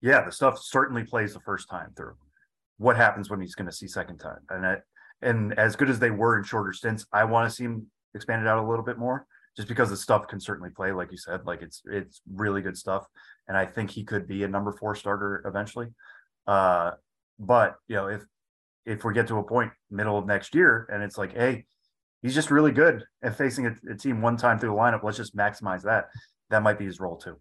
yeah, 0.00 0.24
the 0.24 0.32
stuff 0.32 0.60
certainly 0.60 1.04
plays 1.04 1.34
the 1.34 1.40
first 1.40 1.68
time 1.68 1.92
through. 1.96 2.14
What 2.78 2.96
happens 2.96 3.30
when 3.30 3.40
he's 3.40 3.54
going 3.54 3.68
to 3.68 3.74
see 3.74 3.88
second 3.88 4.18
time? 4.18 4.40
And 4.50 4.66
I, 4.66 4.76
and 5.22 5.58
as 5.58 5.76
good 5.76 5.90
as 5.90 5.98
they 5.98 6.10
were 6.10 6.38
in 6.38 6.44
shorter 6.44 6.72
stints, 6.72 7.06
I 7.12 7.24
want 7.24 7.48
to 7.48 7.54
see 7.54 7.64
him 7.64 7.86
expanded 8.14 8.46
out 8.46 8.64
a 8.64 8.68
little 8.68 8.84
bit 8.84 8.98
more, 8.98 9.26
just 9.56 9.68
because 9.68 9.90
the 9.90 9.96
stuff 9.96 10.28
can 10.28 10.38
certainly 10.38 10.70
play, 10.70 10.92
like 10.92 11.10
you 11.10 11.18
said, 11.18 11.44
like 11.44 11.62
it's 11.62 11.82
it's 11.86 12.20
really 12.32 12.62
good 12.62 12.76
stuff, 12.76 13.06
and 13.48 13.56
I 13.56 13.66
think 13.66 13.90
he 13.90 14.04
could 14.04 14.28
be 14.28 14.44
a 14.44 14.48
number 14.48 14.72
four 14.72 14.94
starter 14.94 15.42
eventually. 15.44 15.88
Uh, 16.46 16.92
but 17.38 17.74
you 17.88 17.96
know, 17.96 18.06
if 18.06 18.22
if 18.86 19.04
we 19.04 19.12
get 19.12 19.26
to 19.28 19.38
a 19.38 19.42
point 19.42 19.72
middle 19.90 20.16
of 20.16 20.26
next 20.26 20.54
year 20.54 20.88
and 20.92 21.02
it's 21.02 21.18
like, 21.18 21.34
hey, 21.34 21.66
he's 22.22 22.34
just 22.34 22.50
really 22.50 22.72
good 22.72 23.04
at 23.22 23.36
facing 23.36 23.66
a, 23.66 23.74
a 23.90 23.94
team 23.94 24.22
one 24.22 24.36
time 24.36 24.58
through 24.58 24.70
the 24.70 24.74
lineup, 24.76 25.02
let's 25.02 25.18
just 25.18 25.36
maximize 25.36 25.82
that. 25.82 26.06
That 26.50 26.62
might 26.62 26.78
be 26.78 26.86
his 26.86 26.98
role 26.98 27.16
too. 27.16 27.36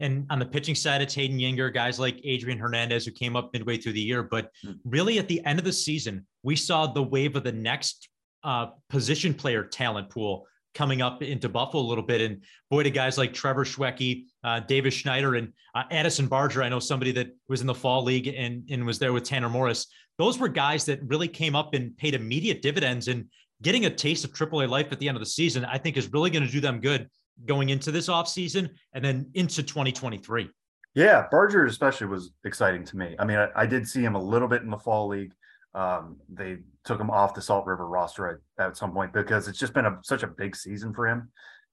And 0.00 0.26
on 0.30 0.38
the 0.38 0.46
pitching 0.46 0.74
side, 0.74 1.02
it's 1.02 1.14
Hayden 1.14 1.38
Juenger, 1.38 1.72
guys 1.72 2.00
like 2.00 2.20
Adrian 2.24 2.58
Hernandez 2.58 3.04
who 3.04 3.12
came 3.12 3.36
up 3.36 3.50
midway 3.52 3.76
through 3.76 3.92
the 3.92 4.00
year. 4.00 4.22
But 4.22 4.50
hmm. 4.62 4.72
really, 4.84 5.18
at 5.18 5.28
the 5.28 5.44
end 5.44 5.58
of 5.58 5.64
the 5.64 5.72
season, 5.72 6.26
we 6.42 6.56
saw 6.56 6.86
the 6.86 7.02
wave 7.02 7.36
of 7.36 7.44
the 7.44 7.52
next 7.52 8.08
uh, 8.42 8.68
position 8.88 9.34
player 9.34 9.64
talent 9.64 10.10
pool 10.10 10.46
coming 10.74 11.00
up 11.00 11.22
into 11.22 11.48
Buffalo 11.48 11.82
a 11.82 11.86
little 11.86 12.04
bit. 12.04 12.20
And 12.20 12.42
boy, 12.70 12.82
to 12.82 12.90
guys 12.90 13.16
like 13.16 13.32
Trevor 13.32 13.64
Schwecke, 13.64 14.24
uh, 14.42 14.60
Davis 14.60 14.94
Schneider, 14.94 15.36
and 15.36 15.52
uh, 15.74 15.84
Addison 15.90 16.26
Barger, 16.26 16.62
I 16.62 16.68
know 16.68 16.80
somebody 16.80 17.12
that 17.12 17.28
was 17.48 17.60
in 17.60 17.66
the 17.66 17.74
fall 17.74 18.02
league 18.02 18.26
and, 18.26 18.68
and 18.70 18.84
was 18.84 18.98
there 18.98 19.12
with 19.12 19.24
Tanner 19.24 19.48
Morris. 19.48 19.86
Those 20.18 20.38
were 20.38 20.48
guys 20.48 20.84
that 20.86 21.00
really 21.04 21.28
came 21.28 21.54
up 21.54 21.74
and 21.74 21.96
paid 21.96 22.14
immediate 22.14 22.60
dividends. 22.60 23.08
And 23.08 23.26
getting 23.62 23.86
a 23.86 23.90
taste 23.90 24.24
of 24.24 24.32
AAA 24.32 24.68
life 24.68 24.92
at 24.92 24.98
the 24.98 25.08
end 25.08 25.16
of 25.16 25.20
the 25.20 25.26
season, 25.26 25.64
I 25.64 25.78
think, 25.78 25.96
is 25.96 26.12
really 26.12 26.30
going 26.30 26.44
to 26.44 26.52
do 26.52 26.60
them 26.60 26.80
good 26.80 27.08
going 27.46 27.70
into 27.70 27.90
this 27.90 28.08
offseason 28.08 28.70
and 28.92 29.04
then 29.04 29.30
into 29.34 29.62
2023. 29.62 30.50
Yeah, 30.94 31.26
Barger 31.30 31.66
especially 31.66 32.06
was 32.06 32.32
exciting 32.44 32.84
to 32.84 32.96
me. 32.96 33.16
I 33.18 33.24
mean, 33.24 33.38
I, 33.38 33.48
I 33.56 33.66
did 33.66 33.86
see 33.86 34.02
him 34.02 34.14
a 34.14 34.22
little 34.22 34.46
bit 34.48 34.62
in 34.62 34.70
the 34.70 34.78
fall 34.78 35.08
league. 35.08 35.32
Um, 35.74 36.16
they 36.32 36.58
took 36.84 37.00
him 37.00 37.10
off 37.10 37.34
the 37.34 37.42
Salt 37.42 37.66
River 37.66 37.88
roster 37.88 38.40
at, 38.58 38.64
at 38.64 38.76
some 38.76 38.92
point 38.92 39.12
because 39.12 39.48
it's 39.48 39.58
just 39.58 39.74
been 39.74 39.86
a, 39.86 39.98
such 40.04 40.22
a 40.22 40.28
big 40.28 40.54
season 40.54 40.94
for 40.94 41.08
him 41.08 41.30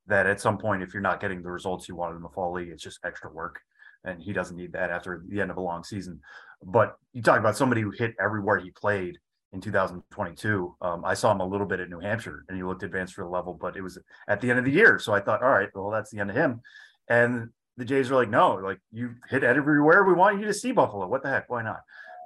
that 0.07 0.25
at 0.25 0.41
some 0.41 0.57
point, 0.57 0.81
if 0.81 0.93
you're 0.93 1.01
not 1.01 1.19
getting 1.19 1.43
the 1.43 1.51
results 1.51 1.87
you 1.87 1.95
wanted 1.95 2.15
in 2.15 2.23
the 2.23 2.29
fall 2.29 2.53
league, 2.53 2.69
it's 2.69 2.81
just 2.83 2.99
extra 3.05 3.31
work. 3.31 3.59
And 4.03 4.19
he 4.19 4.33
doesn't 4.33 4.57
need 4.57 4.73
that 4.73 4.89
after 4.89 5.23
the 5.27 5.39
end 5.39 5.51
of 5.51 5.57
a 5.57 5.61
long 5.61 5.83
season. 5.83 6.19
But 6.63 6.95
you 7.13 7.21
talk 7.21 7.39
about 7.39 7.55
somebody 7.55 7.81
who 7.81 7.91
hit 7.91 8.15
everywhere 8.19 8.57
he 8.57 8.71
played 8.71 9.19
in 9.53 9.59
2022. 9.59 10.75
Um, 10.81 11.03
I 11.03 11.13
saw 11.13 11.31
him 11.31 11.41
a 11.41 11.45
little 11.45 11.67
bit 11.67 11.79
at 11.79 11.89
New 11.89 11.99
Hampshire 11.99 12.45
and 12.47 12.57
he 12.57 12.63
looked 12.63 12.83
advanced 12.83 13.13
for 13.13 13.23
the 13.23 13.29
level, 13.29 13.53
but 13.53 13.75
it 13.75 13.81
was 13.81 13.97
at 14.27 14.41
the 14.41 14.49
end 14.49 14.59
of 14.59 14.65
the 14.65 14.71
year. 14.71 14.97
So 14.97 15.13
I 15.13 15.19
thought, 15.19 15.43
all 15.43 15.49
right, 15.49 15.69
well, 15.73 15.89
that's 15.89 16.09
the 16.11 16.19
end 16.19 16.29
of 16.29 16.35
him. 16.35 16.61
And 17.09 17.49
the 17.77 17.85
Jays 17.85 18.09
were 18.09 18.15
like, 18.15 18.29
no, 18.29 18.55
like 18.55 18.79
you 18.91 19.15
hit 19.29 19.43
everywhere. 19.43 20.03
We 20.03 20.13
want 20.13 20.39
you 20.39 20.45
to 20.45 20.53
see 20.53 20.71
Buffalo. 20.71 21.07
What 21.07 21.23
the 21.23 21.29
heck? 21.29 21.49
Why 21.49 21.63
not? 21.63 21.81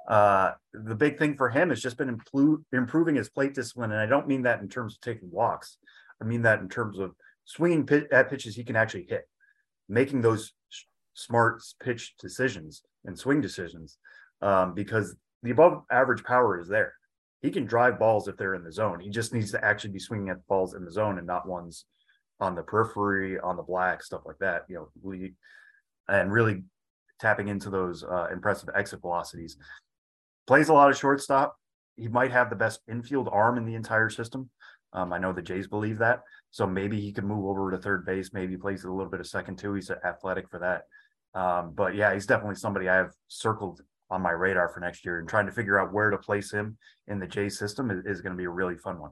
Uh, 0.08 0.52
the 0.72 0.94
big 0.94 1.18
thing 1.18 1.36
for 1.36 1.48
him 1.48 1.70
has 1.70 1.82
just 1.82 1.96
been 1.96 2.16
impl- 2.16 2.62
improving 2.72 3.16
his 3.16 3.28
plate 3.28 3.54
discipline. 3.54 3.90
And 3.90 4.00
I 4.00 4.06
don't 4.06 4.28
mean 4.28 4.42
that 4.42 4.60
in 4.60 4.68
terms 4.68 4.94
of 4.94 5.00
taking 5.00 5.30
walks. 5.30 5.78
I 6.22 6.24
mean 6.24 6.42
that 6.42 6.60
in 6.60 6.68
terms 6.68 6.98
of 6.98 7.12
swinging 7.44 7.86
pit- 7.86 8.08
at 8.12 8.30
pitches 8.30 8.54
he 8.54 8.62
can 8.62 8.76
actually 8.76 9.06
hit, 9.08 9.28
making 9.88 10.20
those 10.20 10.52
sh- 10.68 10.84
smart 11.14 11.62
pitch 11.82 12.14
decisions 12.20 12.82
and 13.04 13.18
swing 13.18 13.40
decisions 13.40 13.98
um, 14.42 14.74
because 14.74 15.16
the 15.42 15.50
above 15.50 15.82
average 15.90 16.22
power 16.22 16.60
is 16.60 16.68
there 16.68 16.94
he 17.46 17.52
can 17.52 17.64
drive 17.64 17.96
balls 17.96 18.26
if 18.26 18.36
they're 18.36 18.56
in 18.56 18.64
the 18.64 18.72
zone. 18.72 18.98
He 18.98 19.08
just 19.08 19.32
needs 19.32 19.52
to 19.52 19.64
actually 19.64 19.90
be 19.90 20.00
swinging 20.00 20.30
at 20.30 20.38
the 20.38 20.44
balls 20.48 20.74
in 20.74 20.84
the 20.84 20.90
zone 20.90 21.16
and 21.16 21.26
not 21.26 21.48
ones 21.48 21.84
on 22.40 22.56
the 22.56 22.62
periphery, 22.62 23.38
on 23.38 23.56
the 23.56 23.62
black, 23.62 24.02
stuff 24.02 24.22
like 24.26 24.38
that. 24.40 24.64
You 24.68 24.74
know, 24.74 24.88
we, 25.00 25.34
and 26.08 26.32
really 26.32 26.64
tapping 27.20 27.46
into 27.46 27.70
those 27.70 28.02
uh, 28.02 28.26
impressive 28.32 28.68
exit 28.74 29.00
velocities. 29.00 29.58
Plays 30.48 30.70
a 30.70 30.72
lot 30.72 30.90
of 30.90 30.98
shortstop. 30.98 31.56
He 31.94 32.08
might 32.08 32.32
have 32.32 32.50
the 32.50 32.56
best 32.56 32.80
infield 32.90 33.28
arm 33.30 33.58
in 33.58 33.64
the 33.64 33.76
entire 33.76 34.10
system. 34.10 34.50
Um, 34.92 35.12
I 35.12 35.18
know 35.18 35.32
the 35.32 35.40
Jays 35.40 35.68
believe 35.68 35.98
that. 35.98 36.22
So 36.50 36.66
maybe 36.66 37.00
he 37.00 37.12
can 37.12 37.28
move 37.28 37.44
over 37.44 37.70
to 37.70 37.78
third 37.78 38.04
base. 38.04 38.32
Maybe 38.32 38.56
plays 38.56 38.82
a 38.82 38.90
little 38.90 39.10
bit 39.10 39.20
of 39.20 39.28
second 39.28 39.56
too. 39.56 39.74
He's 39.74 39.90
athletic 40.04 40.50
for 40.50 40.58
that. 40.58 40.82
Um, 41.40 41.74
but 41.76 41.94
yeah, 41.94 42.12
he's 42.12 42.26
definitely 42.26 42.56
somebody 42.56 42.88
I 42.88 42.96
have 42.96 43.12
circled 43.28 43.82
on 44.10 44.22
my 44.22 44.30
radar 44.30 44.68
for 44.68 44.80
next 44.80 45.04
year 45.04 45.18
and 45.18 45.28
trying 45.28 45.46
to 45.46 45.52
figure 45.52 45.80
out 45.80 45.92
where 45.92 46.10
to 46.10 46.18
place 46.18 46.52
him 46.52 46.76
in 47.08 47.18
the 47.18 47.26
J 47.26 47.48
system 47.48 47.90
is, 47.90 48.04
is 48.04 48.20
going 48.20 48.32
to 48.32 48.38
be 48.38 48.44
a 48.44 48.50
really 48.50 48.76
fun 48.76 48.98
one. 48.98 49.10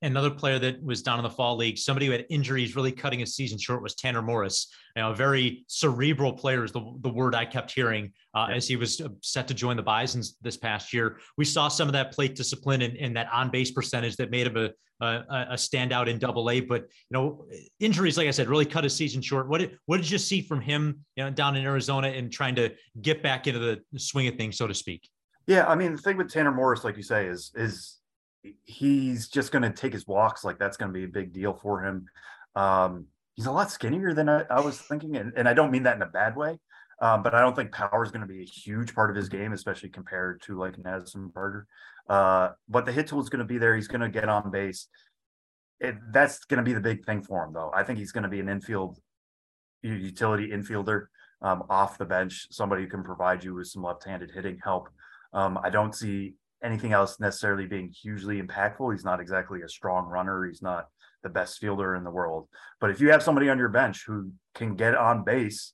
Another 0.00 0.30
player 0.30 0.60
that 0.60 0.80
was 0.80 1.02
down 1.02 1.18
in 1.18 1.24
the 1.24 1.30
fall 1.30 1.56
league, 1.56 1.76
somebody 1.76 2.06
who 2.06 2.12
had 2.12 2.24
injuries 2.30 2.76
really 2.76 2.92
cutting 2.92 3.18
his 3.18 3.34
season 3.34 3.58
short 3.58 3.82
was 3.82 3.96
Tanner 3.96 4.22
Morris. 4.22 4.72
You 4.94 5.02
know, 5.02 5.10
a 5.10 5.14
very 5.14 5.64
cerebral 5.66 6.32
player 6.32 6.62
is 6.62 6.70
the, 6.70 6.96
the 7.00 7.08
word 7.08 7.34
I 7.34 7.44
kept 7.44 7.72
hearing 7.72 8.12
uh, 8.32 8.46
yeah. 8.48 8.54
as 8.54 8.68
he 8.68 8.76
was 8.76 9.00
uh, 9.00 9.08
set 9.22 9.48
to 9.48 9.54
join 9.54 9.76
the 9.76 9.82
Bisons 9.82 10.36
this 10.40 10.56
past 10.56 10.92
year. 10.92 11.18
We 11.36 11.44
saw 11.44 11.66
some 11.66 11.88
of 11.88 11.94
that 11.94 12.12
plate 12.12 12.36
discipline 12.36 12.82
and, 12.82 12.96
and 12.96 13.16
that 13.16 13.28
on 13.32 13.50
base 13.50 13.72
percentage 13.72 14.14
that 14.18 14.30
made 14.30 14.46
him 14.46 14.56
a, 14.56 14.70
a, 15.04 15.24
a 15.50 15.54
standout 15.54 16.06
in 16.06 16.20
double 16.20 16.48
A. 16.48 16.60
But, 16.60 16.82
you 16.82 17.12
know, 17.12 17.46
injuries, 17.80 18.16
like 18.16 18.28
I 18.28 18.30
said, 18.30 18.48
really 18.48 18.66
cut 18.66 18.84
his 18.84 18.94
season 18.94 19.20
short. 19.20 19.48
What 19.48 19.58
did, 19.58 19.78
what 19.86 19.96
did 19.96 20.08
you 20.08 20.18
see 20.18 20.42
from 20.42 20.60
him 20.60 21.04
you 21.16 21.24
know, 21.24 21.30
down 21.30 21.56
in 21.56 21.64
Arizona 21.64 22.06
and 22.06 22.30
trying 22.30 22.54
to 22.54 22.72
get 23.02 23.20
back 23.20 23.48
into 23.48 23.58
the 23.58 23.82
swing 23.98 24.28
of 24.28 24.36
things, 24.36 24.56
so 24.56 24.68
to 24.68 24.74
speak? 24.74 25.08
Yeah. 25.48 25.66
I 25.66 25.74
mean, 25.74 25.96
the 25.96 26.02
thing 26.02 26.18
with 26.18 26.30
Tanner 26.30 26.52
Morris, 26.52 26.84
like 26.84 26.96
you 26.96 27.02
say, 27.02 27.26
is, 27.26 27.50
is, 27.56 27.97
he's 28.64 29.28
just 29.28 29.52
going 29.52 29.62
to 29.62 29.70
take 29.70 29.92
his 29.92 30.06
walks. 30.06 30.44
Like 30.44 30.58
that's 30.58 30.76
going 30.76 30.92
to 30.92 30.98
be 30.98 31.04
a 31.04 31.08
big 31.08 31.32
deal 31.32 31.54
for 31.54 31.84
him. 31.84 32.06
Um, 32.54 33.06
he's 33.34 33.46
a 33.46 33.52
lot 33.52 33.70
skinnier 33.70 34.14
than 34.14 34.28
I, 34.28 34.44
I 34.50 34.60
was 34.60 34.80
thinking, 34.80 35.16
and, 35.16 35.32
and, 35.36 35.48
I 35.48 35.54
don't 35.54 35.70
mean 35.70 35.84
that 35.84 35.96
in 35.96 36.02
a 36.02 36.06
bad 36.06 36.36
way. 36.36 36.58
Um, 37.00 37.22
but 37.22 37.34
I 37.34 37.40
don't 37.40 37.54
think 37.54 37.70
power 37.70 38.02
is 38.02 38.10
going 38.10 38.22
to 38.22 38.26
be 38.26 38.42
a 38.42 38.44
huge 38.44 38.94
part 38.94 39.10
of 39.10 39.16
his 39.16 39.28
game, 39.28 39.52
especially 39.52 39.90
compared 39.90 40.42
to 40.42 40.58
like 40.58 40.74
Addison 40.84 41.28
Barger. 41.28 41.66
Uh, 42.08 42.50
but 42.68 42.86
the 42.86 42.92
hit 42.92 43.06
tool 43.06 43.20
is 43.20 43.28
going 43.28 43.38
to 43.38 43.44
be 43.44 43.58
there. 43.58 43.76
He's 43.76 43.86
going 43.86 44.00
to 44.00 44.08
get 44.08 44.28
on 44.28 44.50
base. 44.50 44.88
It, 45.78 45.94
that's 46.12 46.44
going 46.46 46.58
to 46.58 46.64
be 46.64 46.72
the 46.72 46.80
big 46.80 47.04
thing 47.04 47.22
for 47.22 47.44
him, 47.44 47.52
though. 47.52 47.70
I 47.72 47.84
think 47.84 48.00
he's 48.00 48.10
going 48.10 48.24
to 48.24 48.28
be 48.28 48.40
an 48.40 48.48
infield 48.48 48.98
utility 49.82 50.48
infielder 50.48 51.06
um, 51.40 51.62
off 51.70 51.98
the 51.98 52.04
bench, 52.04 52.48
somebody 52.50 52.82
who 52.82 52.88
can 52.88 53.04
provide 53.04 53.44
you 53.44 53.54
with 53.54 53.68
some 53.68 53.84
left-handed 53.84 54.32
hitting 54.34 54.58
help. 54.64 54.88
Um, 55.32 55.58
I 55.62 55.70
don't 55.70 55.94
see 55.94 56.34
anything 56.62 56.92
else 56.92 57.20
necessarily 57.20 57.66
being 57.66 57.90
hugely 57.90 58.40
impactful. 58.42 58.92
He's 58.92 59.04
not 59.04 59.20
exactly 59.20 59.62
a 59.62 59.68
strong 59.68 60.06
runner. 60.06 60.46
He's 60.46 60.62
not 60.62 60.88
the 61.22 61.28
best 61.28 61.58
fielder 61.58 61.94
in 61.94 62.04
the 62.04 62.10
world. 62.10 62.48
But 62.80 62.90
if 62.90 63.00
you 63.00 63.10
have 63.10 63.22
somebody 63.22 63.48
on 63.48 63.58
your 63.58 63.68
bench 63.68 64.04
who 64.06 64.32
can 64.54 64.76
get 64.76 64.94
on 64.94 65.24
base, 65.24 65.72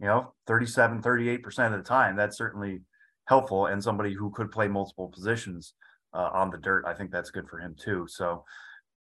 you 0.00 0.06
know, 0.06 0.34
37, 0.46 1.02
38% 1.02 1.66
of 1.66 1.72
the 1.72 1.82
time, 1.82 2.16
that's 2.16 2.36
certainly 2.36 2.80
helpful. 3.26 3.66
And 3.66 3.82
somebody 3.82 4.14
who 4.14 4.30
could 4.30 4.50
play 4.50 4.68
multiple 4.68 5.08
positions. 5.08 5.74
uh, 6.14 6.30
on 6.32 6.50
the 6.50 6.58
dirt. 6.58 6.84
I 6.86 6.94
think 6.94 7.10
that's 7.10 7.30
good 7.30 7.48
for 7.48 7.58
him 7.58 7.74
too. 7.78 8.06
So, 8.08 8.44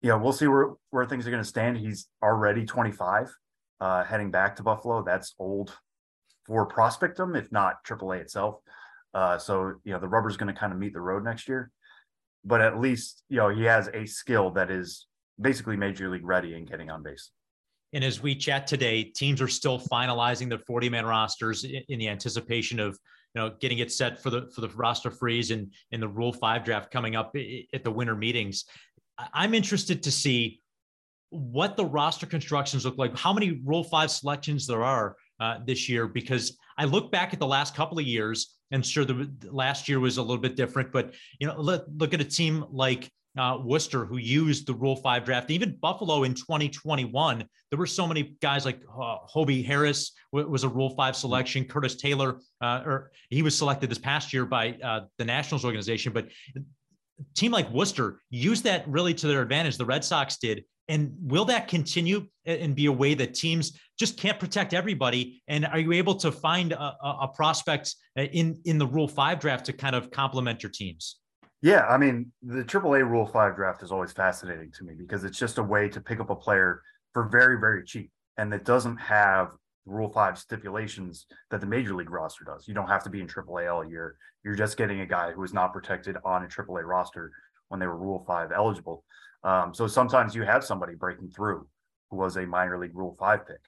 you 0.03 0.09
know, 0.11 0.19
we'll 0.19 0.33
see 0.33 0.47
where 0.47 0.71
where 0.91 1.07
things 1.07 1.27
are 1.27 1.31
going 1.31 1.43
to 1.43 1.49
stand. 1.49 1.77
He's 1.77 2.09
already 2.23 2.65
25, 2.65 3.35
uh, 3.81 4.05
heading 4.05 4.31
back 4.31 4.57
to 4.57 4.63
Buffalo. 4.63 5.03
That's 5.03 5.35
old 5.39 5.77
for 6.47 6.69
Prospectum, 6.69 7.37
if 7.39 7.51
not 7.53 7.85
AAA 7.85 8.21
itself. 8.21 8.57
Uh, 9.15 9.39
so 9.39 9.75
you 9.85 9.93
know, 9.93 10.01
the 10.01 10.09
rubber's 10.09 10.37
going 10.37 10.53
to 10.53 10.59
kind 10.59 10.73
of 10.73 10.79
meet 10.79 10.93
the 10.93 11.01
road 11.01 11.25
next 11.25 11.49
year. 11.49 11.71
But 12.45 12.61
at 12.61 12.79
least 12.81 13.25
you 13.29 13.39
know 13.39 13.49
he 13.49 13.63
has 13.65 13.89
a 13.95 14.05
skill 14.07 14.51
that 14.53 14.71
is 14.71 15.07
basically 15.41 15.77
major 15.77 16.11
league 16.11 16.27
ready 16.27 16.55
and 16.55 16.69
getting 16.69 16.91
on 16.91 17.03
base. 17.03 17.31
And 17.93 18.03
as 18.03 18.21
we 18.21 18.35
chat 18.35 18.67
today, 18.67 19.05
teams 19.05 19.41
are 19.41 19.49
still 19.49 19.79
finalizing 19.79 20.49
their 20.49 20.59
40 20.59 20.89
man 20.89 21.07
rosters 21.07 21.65
in 21.65 21.99
the 21.99 22.09
anticipation 22.09 22.81
of 22.81 22.99
you 23.35 23.41
know 23.41 23.55
getting 23.61 23.79
it 23.79 23.93
set 23.93 24.23
for 24.23 24.31
the 24.31 24.51
for 24.55 24.61
the 24.61 24.69
roster 24.71 25.11
freeze 25.11 25.51
and 25.51 25.73
in 25.93 26.01
the 26.01 26.09
Rule 26.09 26.33
Five 26.33 26.65
draft 26.65 26.91
coming 26.91 27.17
up 27.17 27.35
at 27.73 27.85
the 27.85 27.91
winter 27.91 28.17
meetings. 28.17 28.65
I'm 29.33 29.55
interested 29.55 30.03
to 30.03 30.11
see 30.11 30.61
what 31.31 31.77
the 31.77 31.85
roster 31.85 32.27
constructions 32.27 32.85
look 32.85 32.99
like, 32.99 33.17
how 33.17 33.33
many 33.33 33.61
Rule 33.65 33.85
Five 33.85 34.11
selections 34.11 34.67
there 34.67 34.85
are 34.85 35.17
uh, 35.41 35.59
this 35.65 35.89
year, 35.89 36.07
because 36.07 36.57
I 36.79 36.85
look 36.85 37.11
back 37.11 37.33
at 37.33 37.39
the 37.39 37.47
last 37.47 37.75
couple 37.75 37.99
of 37.99 38.05
years, 38.05 38.57
and 38.75 38.85
sure, 38.85 39.05
the 39.05 39.31
last 39.51 39.89
year 39.89 40.01
was 40.01 40.17
a 40.17 40.23
little 40.23 40.43
bit 40.43 40.57
different, 40.57 40.91
but 40.91 41.15
you 41.39 41.47
know, 41.47 41.55
look, 41.57 41.87
look 41.97 42.13
at 42.13 42.21
a 42.21 42.25
team 42.25 42.65
like 42.71 43.09
uh, 43.39 43.59
Worcester, 43.63 44.05
who 44.05 44.17
used 44.17 44.67
the 44.67 44.75
Rule 44.75 44.97
5 44.97 45.25
draft. 45.25 45.51
Even 45.53 45.77
Buffalo 45.81 46.25
in 46.25 46.35
2021, 46.35 47.45
there 47.71 47.79
were 47.79 47.87
so 47.87 48.05
many 48.05 48.37
guys 48.43 48.65
like 48.65 48.81
uh, 48.93 49.19
Hobie 49.33 49.65
Harris 49.65 50.13
w- 50.33 50.51
was 50.51 50.65
a 50.65 50.69
Rule 50.69 50.91
5 50.91 51.15
selection. 51.15 51.65
Curtis 51.65 51.95
Taylor, 51.95 52.41
uh, 52.61 52.83
or 52.85 53.13
he 53.31 53.43
was 53.43 53.57
selected 53.57 53.91
this 53.91 53.99
past 53.99 54.33
year 54.33 54.45
by 54.45 54.73
uh, 54.83 55.03
the 55.19 55.25
Nationals 55.25 55.65
organization. 55.65 56.13
But 56.13 56.29
team 57.37 57.53
like 57.53 57.71
Worcester 57.71 58.21
used 58.31 58.65
that 58.65 58.89
really 58.89 59.15
to 59.15 59.29
their 59.29 59.43
advantage. 59.43 59.77
The 59.77 59.85
Red 59.85 60.05
Sox 60.05 60.37
did. 60.39 60.65
And 60.89 61.15
will 61.21 61.47
that 61.47 61.69
continue 61.69 62.27
and 62.45 62.75
be 62.75 62.87
a 62.87 62.93
way 62.93 63.15
that 63.15 63.35
teams 63.35 63.79
just 63.99 64.19
can't 64.19 64.39
protect 64.39 64.75
everybody? 64.75 65.43
And 65.49 65.65
are 65.67 65.79
you 65.79 65.93
able 65.93 66.15
to 66.17 66.31
find 66.31 66.73
a, 66.73 66.97
a 67.03 67.29
prospect 67.35 67.95
uh, 68.19 68.23
in, 68.23 68.61
in 68.65 68.79
the 68.79 68.87
Rule 68.87 69.09
5 69.09 69.41
draft 69.41 69.67
to 69.67 69.73
kind 69.73 69.97
of 69.97 70.11
complement 70.11 70.63
your 70.63 70.71
teams? 70.71 71.21
Yeah, 71.63 71.87
I 71.87 71.97
mean, 71.97 72.31
the 72.43 72.63
AAA 72.63 73.09
Rule 73.09 73.27
5 73.27 73.57
draft 73.57 73.83
is 73.83 73.91
always 73.91 74.13
fascinating 74.13 74.71
to 74.73 74.85
me 74.85 74.93
because 74.99 75.25
it's 75.25 75.39
just 75.39 75.57
a 75.57 75.63
way 75.63 75.89
to 75.89 76.01
pick 76.01 76.21
up 76.21 76.29
a 76.29 76.37
player 76.37 76.83
for 77.15 77.29
very, 77.29 77.59
very 77.59 77.83
cheap. 77.85 78.11
And 78.37 78.53
it 78.53 78.65
doesn't 78.65 78.99
have 78.99 79.53
Rule 79.87 80.11
5 80.11 80.39
stipulations 80.39 81.27
that 81.51 81.63
the 81.63 81.67
major 81.67 81.95
league 81.95 82.11
roster 82.11 82.45
does. 82.45 82.69
You 82.69 82.75
don't 82.75 82.89
have 82.89 83.05
to 83.05 83.11
be 83.11 83.23
in 83.23 83.27
AAA 83.27 83.73
all 83.73 83.83
year. 83.83 84.17
You're 84.45 84.55
just 84.55 84.77
getting 84.77 85.01
a 85.01 85.07
guy 85.07 85.33
who 85.33 85.43
is 85.43 85.55
not 85.55 85.73
protected 85.73 86.19
on 86.23 86.45
a 86.45 86.49
AAA 86.49 86.85
roster 86.85 87.33
when 87.69 87.81
they 87.81 87.87
were 87.87 87.97
Rule 87.97 88.25
5 88.27 88.53
eligible. 88.53 89.05
Um, 89.45 89.75
so 89.75 89.87
sometimes 89.87 90.35
you 90.35 90.43
have 90.43 90.65
somebody 90.65 90.95
breaking 90.95 91.29
through 91.29 91.67
who 92.11 92.17
was 92.17 92.37
a 92.37 92.47
minor 92.47 92.79
league 92.79 92.97
Rule 92.97 93.15
5 93.19 93.47
pick. 93.47 93.61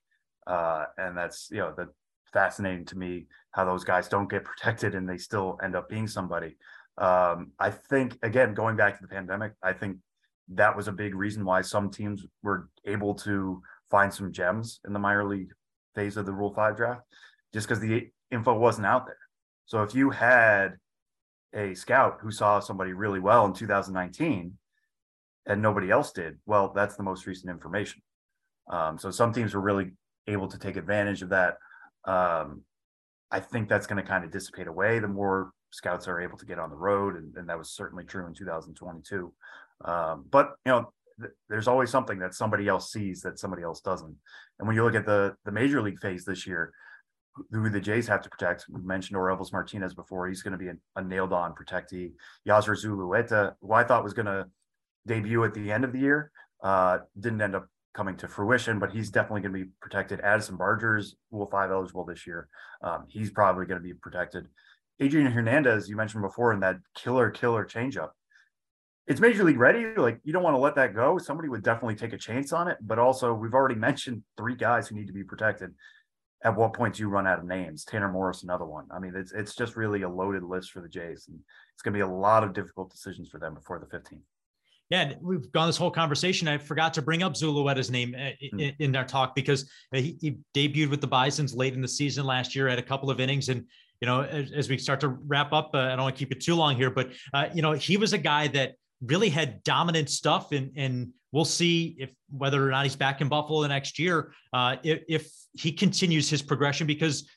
Uh, 0.46 0.86
and 0.96 1.16
that's, 1.16 1.48
you 1.50 1.58
know, 1.58 1.72
the 1.76 1.88
fascinating 2.32 2.84
to 2.86 2.98
me 2.98 3.26
how 3.52 3.64
those 3.64 3.84
guys 3.84 4.08
don't 4.08 4.30
get 4.30 4.44
protected 4.50 4.94
and 4.94 5.08
they 5.08 5.18
still 5.18 5.58
end 5.62 5.76
up 5.76 5.88
being 5.88 6.06
somebody. 6.06 6.56
Um, 6.98 7.52
I 7.58 7.70
think 7.70 8.18
again, 8.22 8.54
going 8.54 8.76
back 8.76 8.96
to 8.96 9.02
the 9.02 9.08
pandemic, 9.08 9.52
I 9.62 9.72
think 9.72 9.98
that 10.54 10.74
was 10.74 10.88
a 10.88 10.92
big 10.92 11.14
reason 11.14 11.44
why 11.44 11.60
some 11.60 11.90
teams 11.90 12.24
were 12.42 12.68
able 12.84 13.14
to 13.14 13.60
find 13.90 14.12
some 14.12 14.32
gems 14.32 14.80
in 14.86 14.92
the 14.92 14.98
minor 14.98 15.24
league 15.24 15.50
phase 15.94 16.16
of 16.16 16.24
the 16.24 16.32
Rule 16.32 16.54
Five 16.54 16.76
draft, 16.76 17.02
just 17.52 17.68
because 17.68 17.80
the 17.80 18.08
info 18.30 18.56
wasn't 18.56 18.86
out 18.86 19.06
there. 19.06 19.18
So 19.66 19.82
if 19.82 19.94
you 19.94 20.10
had 20.10 20.76
a 21.52 21.74
scout 21.74 22.18
who 22.20 22.30
saw 22.30 22.60
somebody 22.60 22.92
really 22.92 23.20
well 23.20 23.44
in 23.46 23.52
2019 23.52 24.52
and 25.46 25.62
nobody 25.62 25.90
else 25.90 26.12
did, 26.12 26.38
well, 26.46 26.72
that's 26.74 26.96
the 26.96 27.02
most 27.02 27.26
recent 27.26 27.50
information. 27.50 28.02
Um, 28.68 28.98
so 28.98 29.10
some 29.10 29.32
teams 29.32 29.54
were 29.54 29.60
really 29.60 29.92
able 30.26 30.48
to 30.48 30.58
take 30.58 30.76
advantage 30.76 31.22
of 31.22 31.28
that. 31.30 31.58
Um, 32.04 32.62
I 33.30 33.40
think 33.40 33.68
that's 33.68 33.86
going 33.86 34.02
to 34.02 34.08
kind 34.08 34.24
of 34.24 34.30
dissipate 34.30 34.66
away 34.66 34.98
the 34.98 35.08
more 35.08 35.50
scouts 35.70 36.08
are 36.08 36.20
able 36.20 36.38
to 36.38 36.46
get 36.46 36.58
on 36.58 36.70
the 36.70 36.76
road, 36.76 37.16
and, 37.16 37.34
and 37.36 37.48
that 37.48 37.58
was 37.58 37.70
certainly 37.70 38.04
true 38.04 38.26
in 38.26 38.34
2022. 38.34 39.32
Um, 39.84 40.24
but 40.30 40.52
you 40.64 40.72
know, 40.72 40.92
th- 41.20 41.32
there's 41.48 41.68
always 41.68 41.90
something 41.90 42.18
that 42.20 42.34
somebody 42.34 42.68
else 42.68 42.92
sees 42.92 43.20
that 43.22 43.38
somebody 43.38 43.62
else 43.62 43.80
doesn't. 43.80 44.14
And 44.58 44.66
when 44.66 44.76
you 44.76 44.84
look 44.84 44.94
at 44.94 45.06
the 45.06 45.34
the 45.44 45.52
major 45.52 45.82
league 45.82 46.00
phase 46.00 46.24
this 46.24 46.46
year, 46.46 46.72
who 47.50 47.68
the 47.68 47.80
Jays 47.80 48.08
have 48.08 48.22
to 48.22 48.30
protect, 48.30 48.66
we 48.70 48.80
mentioned 48.82 49.16
Orelvis 49.16 49.52
Martinez 49.52 49.94
before. 49.94 50.28
He's 50.28 50.42
going 50.42 50.52
to 50.52 50.58
be 50.58 50.68
a, 50.68 50.74
a 50.96 51.02
nailed 51.02 51.32
on 51.32 51.54
protectee. 51.54 52.12
Yosver 52.48 52.82
Zulueta, 52.82 53.54
who 53.60 53.72
I 53.72 53.84
thought 53.84 54.04
was 54.04 54.14
going 54.14 54.26
to 54.26 54.46
debut 55.06 55.44
at 55.44 55.54
the 55.54 55.72
end 55.72 55.84
of 55.84 55.92
the 55.92 56.00
year, 56.00 56.30
uh, 56.62 56.98
didn't 57.18 57.40
end 57.40 57.54
up 57.54 57.68
coming 57.94 58.16
to 58.18 58.28
fruition, 58.28 58.78
but 58.78 58.92
he's 58.92 59.10
definitely 59.10 59.40
going 59.40 59.54
to 59.54 59.64
be 59.64 59.70
protected. 59.80 60.20
Addison 60.20 60.56
Barger's 60.56 61.16
Rule 61.30 61.48
5 61.50 61.70
eligible 61.70 62.04
this 62.04 62.26
year. 62.26 62.48
Um, 62.82 63.06
he's 63.08 63.30
probably 63.30 63.64
going 63.64 63.80
to 63.80 63.84
be 63.84 63.94
protected. 63.94 64.46
Adrian 65.00 65.30
Hernandez, 65.30 65.88
you 65.88 65.96
mentioned 65.96 66.22
before, 66.22 66.52
in 66.52 66.60
that 66.60 66.76
killer, 66.94 67.30
killer 67.30 67.64
changeup. 67.64 68.10
It's 69.06 69.20
major 69.20 69.44
league 69.44 69.58
ready. 69.58 69.94
Like 69.96 70.20
you 70.24 70.32
don't 70.32 70.42
want 70.42 70.54
to 70.54 70.60
let 70.60 70.74
that 70.74 70.94
go. 70.94 71.16
Somebody 71.18 71.48
would 71.48 71.62
definitely 71.62 71.94
take 71.94 72.12
a 72.12 72.18
chance 72.18 72.52
on 72.52 72.68
it. 72.68 72.78
But 72.80 72.98
also, 72.98 73.32
we've 73.32 73.54
already 73.54 73.74
mentioned 73.88 74.22
three 74.36 74.56
guys 74.56 74.88
who 74.88 74.96
need 74.96 75.06
to 75.06 75.12
be 75.12 75.24
protected. 75.24 75.74
At 76.44 76.56
what 76.56 76.74
point 76.74 76.94
do 76.94 77.02
you 77.02 77.08
run 77.08 77.26
out 77.26 77.38
of 77.38 77.44
names? 77.44 77.84
Tanner 77.84 78.10
Morris, 78.10 78.42
another 78.42 78.66
one. 78.66 78.86
I 78.90 78.98
mean, 78.98 79.14
it's 79.16 79.32
it's 79.32 79.54
just 79.54 79.76
really 79.76 80.02
a 80.02 80.08
loaded 80.08 80.42
list 80.42 80.70
for 80.70 80.80
the 80.80 80.88
Jays, 80.88 81.26
and 81.28 81.38
it's 81.74 81.82
going 81.82 81.94
to 81.94 81.98
be 81.98 82.02
a 82.02 82.06
lot 82.06 82.44
of 82.44 82.52
difficult 82.52 82.90
decisions 82.90 83.28
for 83.28 83.38
them 83.38 83.54
before 83.54 83.78
the 83.78 83.86
15th. 83.86 84.20
Yeah, 84.90 85.14
we've 85.20 85.50
gone 85.50 85.66
this 85.66 85.76
whole 85.76 85.90
conversation. 85.90 86.46
I 86.46 86.58
forgot 86.58 86.94
to 86.94 87.02
bring 87.02 87.22
up 87.22 87.34
Zulueta's 87.34 87.90
name 87.90 88.14
uh, 88.16 88.30
hmm. 88.52 88.60
in, 88.60 88.74
in, 88.78 88.96
our 88.96 89.04
talk 89.04 89.34
because 89.34 89.68
he, 89.92 90.16
he, 90.20 90.36
debuted 90.54 90.90
with 90.90 91.00
the 91.00 91.08
Bisons 91.08 91.54
late 91.54 91.74
in 91.74 91.80
the 91.80 91.88
season 91.88 92.24
last 92.24 92.54
year, 92.54 92.68
at 92.68 92.78
a 92.78 92.82
couple 92.82 93.10
of 93.10 93.18
innings, 93.18 93.48
and 93.48 93.64
you 94.00 94.06
know, 94.06 94.22
as, 94.22 94.52
as 94.52 94.68
we 94.68 94.78
start 94.78 95.00
to 95.00 95.08
wrap 95.08 95.52
up, 95.52 95.70
uh, 95.74 95.78
I 95.78 95.88
don't 95.90 96.02
want 96.02 96.14
to 96.14 96.18
keep 96.18 96.30
it 96.30 96.40
too 96.40 96.54
long 96.54 96.76
here, 96.76 96.90
but 96.90 97.10
uh, 97.34 97.48
you 97.52 97.62
know, 97.62 97.72
he 97.72 97.96
was 97.96 98.12
a 98.12 98.18
guy 98.18 98.46
that 98.48 98.74
really 99.02 99.28
had 99.28 99.62
dominant 99.64 100.08
stuff, 100.08 100.52
and 100.52 100.70
and 100.76 101.12
we'll 101.32 101.44
see 101.44 101.96
if 101.98 102.10
whether 102.30 102.66
or 102.66 102.70
not 102.70 102.84
he's 102.84 102.96
back 102.96 103.20
in 103.20 103.28
Buffalo 103.28 103.62
the 103.62 103.68
next 103.68 103.98
year, 103.98 104.32
uh, 104.52 104.76
if, 104.82 105.02
if 105.08 105.30
he 105.54 105.72
continues 105.72 106.30
his 106.30 106.42
progression, 106.42 106.86
because 106.86 107.28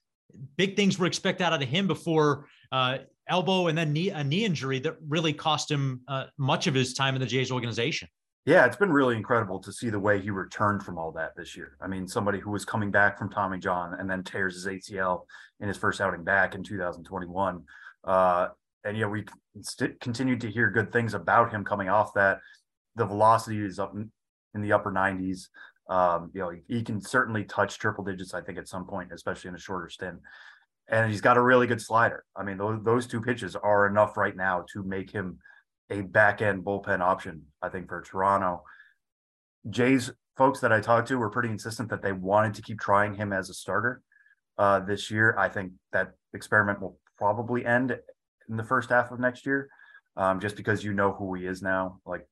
big 0.55 0.75
things 0.75 0.99
were 0.99 1.07
expected 1.07 1.43
out 1.43 1.53
of 1.53 1.67
him 1.67 1.87
before 1.87 2.45
uh, 2.71 2.99
elbow 3.29 3.67
and 3.67 3.77
then 3.77 3.93
knee, 3.93 4.09
a 4.09 4.23
knee 4.23 4.45
injury 4.45 4.79
that 4.79 4.97
really 5.07 5.33
cost 5.33 5.69
him 5.69 6.01
uh, 6.07 6.25
much 6.37 6.67
of 6.67 6.73
his 6.73 6.93
time 6.93 7.15
in 7.15 7.21
the 7.21 7.27
Jays 7.27 7.51
organization. 7.51 8.07
Yeah, 8.45 8.65
it's 8.65 8.77
been 8.77 8.91
really 8.91 9.15
incredible 9.15 9.59
to 9.59 9.71
see 9.71 9.89
the 9.89 9.99
way 9.99 10.19
he 10.19 10.31
returned 10.31 10.83
from 10.83 10.97
all 10.97 11.11
that 11.11 11.35
this 11.35 11.55
year. 11.55 11.77
I 11.81 11.87
mean, 11.87 12.07
somebody 12.07 12.39
who 12.39 12.49
was 12.49 12.65
coming 12.65 12.89
back 12.89 13.17
from 13.17 13.29
Tommy 13.29 13.59
John 13.59 13.95
and 13.99 14.09
then 14.09 14.23
tears 14.23 14.55
his 14.55 14.65
ACL 14.65 15.21
in 15.59 15.67
his 15.67 15.77
first 15.77 16.01
outing 16.01 16.23
back 16.23 16.55
in 16.55 16.63
2021. 16.63 17.63
Uh, 18.03 18.47
and 18.85 18.97
yeah, 18.97 19.07
we 19.07 19.25
st- 19.61 19.99
continued 19.99 20.41
to 20.41 20.49
hear 20.49 20.71
good 20.71 20.91
things 20.91 21.13
about 21.13 21.51
him 21.51 21.63
coming 21.63 21.89
off 21.89 22.13
that. 22.15 22.39
The 22.95 23.05
velocity 23.05 23.63
is 23.63 23.77
up 23.77 23.93
in 24.55 24.61
the 24.61 24.71
upper 24.71 24.91
90s. 24.91 25.47
Um, 25.89 26.31
you 26.33 26.41
know, 26.41 26.49
he, 26.49 26.61
he, 26.67 26.83
can 26.83 27.01
certainly 27.01 27.43
touch 27.43 27.77
triple 27.77 28.03
digits, 28.03 28.33
I 28.33 28.41
think, 28.41 28.57
at 28.57 28.67
some 28.67 28.85
point, 28.85 29.11
especially 29.11 29.49
in 29.49 29.55
a 29.55 29.59
shorter 29.59 29.89
stint. 29.89 30.19
And 30.91 31.09
he's 31.11 31.21
got 31.21 31.37
a 31.37 31.41
really 31.41 31.67
good 31.67 31.81
slider. 31.81 32.23
I 32.35 32.43
mean, 32.43 32.57
those 32.57 32.79
those 32.83 33.07
two 33.07 33.21
pitches 33.21 33.55
are 33.55 33.87
enough 33.87 34.17
right 34.17 34.35
now 34.35 34.65
to 34.73 34.83
make 34.83 35.11
him 35.11 35.37
a 35.89 36.01
back 36.01 36.41
end 36.41 36.63
bullpen 36.63 36.99
option, 36.99 37.43
I 37.61 37.69
think, 37.69 37.87
for 37.87 38.01
Toronto. 38.01 38.63
Jay's 39.69 40.11
folks 40.35 40.61
that 40.61 40.71
I 40.71 40.79
talked 40.79 41.09
to 41.09 41.17
were 41.17 41.29
pretty 41.29 41.49
insistent 41.49 41.89
that 41.89 42.01
they 42.01 42.11
wanted 42.11 42.53
to 42.55 42.61
keep 42.61 42.79
trying 42.79 43.13
him 43.13 43.33
as 43.33 43.49
a 43.49 43.53
starter 43.53 44.01
uh, 44.57 44.79
this 44.79 45.11
year. 45.11 45.35
I 45.37 45.49
think 45.49 45.73
that 45.91 46.11
experiment 46.33 46.81
will 46.81 46.97
probably 47.17 47.65
end 47.65 47.97
in 48.49 48.57
the 48.57 48.63
first 48.63 48.89
half 48.89 49.11
of 49.11 49.19
next 49.19 49.45
year, 49.45 49.69
um, 50.15 50.39
just 50.39 50.55
because 50.55 50.83
you 50.83 50.93
know 50.93 51.11
who 51.11 51.33
he 51.35 51.45
is 51.45 51.61
now. 51.61 51.99
Like, 52.05 52.27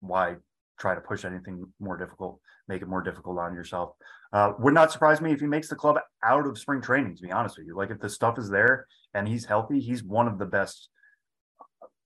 why 0.00 0.36
try 0.82 0.94
to 0.94 1.00
push 1.00 1.24
anything 1.24 1.64
more 1.80 1.96
difficult, 1.96 2.40
make 2.68 2.82
it 2.82 2.88
more 2.88 3.02
difficult 3.02 3.38
on 3.38 3.54
yourself? 3.54 3.94
Uh, 4.32 4.52
would 4.58 4.74
not 4.74 4.92
surprise 4.92 5.20
me 5.20 5.32
if 5.32 5.40
he 5.40 5.46
makes 5.46 5.68
the 5.68 5.76
club 5.76 5.98
out 6.24 6.46
of 6.46 6.58
spring 6.58 6.82
training, 6.82 7.16
to 7.16 7.22
be 7.22 7.32
honest 7.32 7.56
with 7.56 7.66
you. 7.66 7.76
Like, 7.76 7.90
if 7.90 8.00
the 8.00 8.10
stuff 8.10 8.38
is 8.38 8.50
there 8.50 8.86
and 9.14 9.26
he's 9.26 9.46
healthy, 9.46 9.80
he's 9.80 10.02
one 10.02 10.26
of 10.26 10.38
the 10.38 10.46
best 10.46 10.88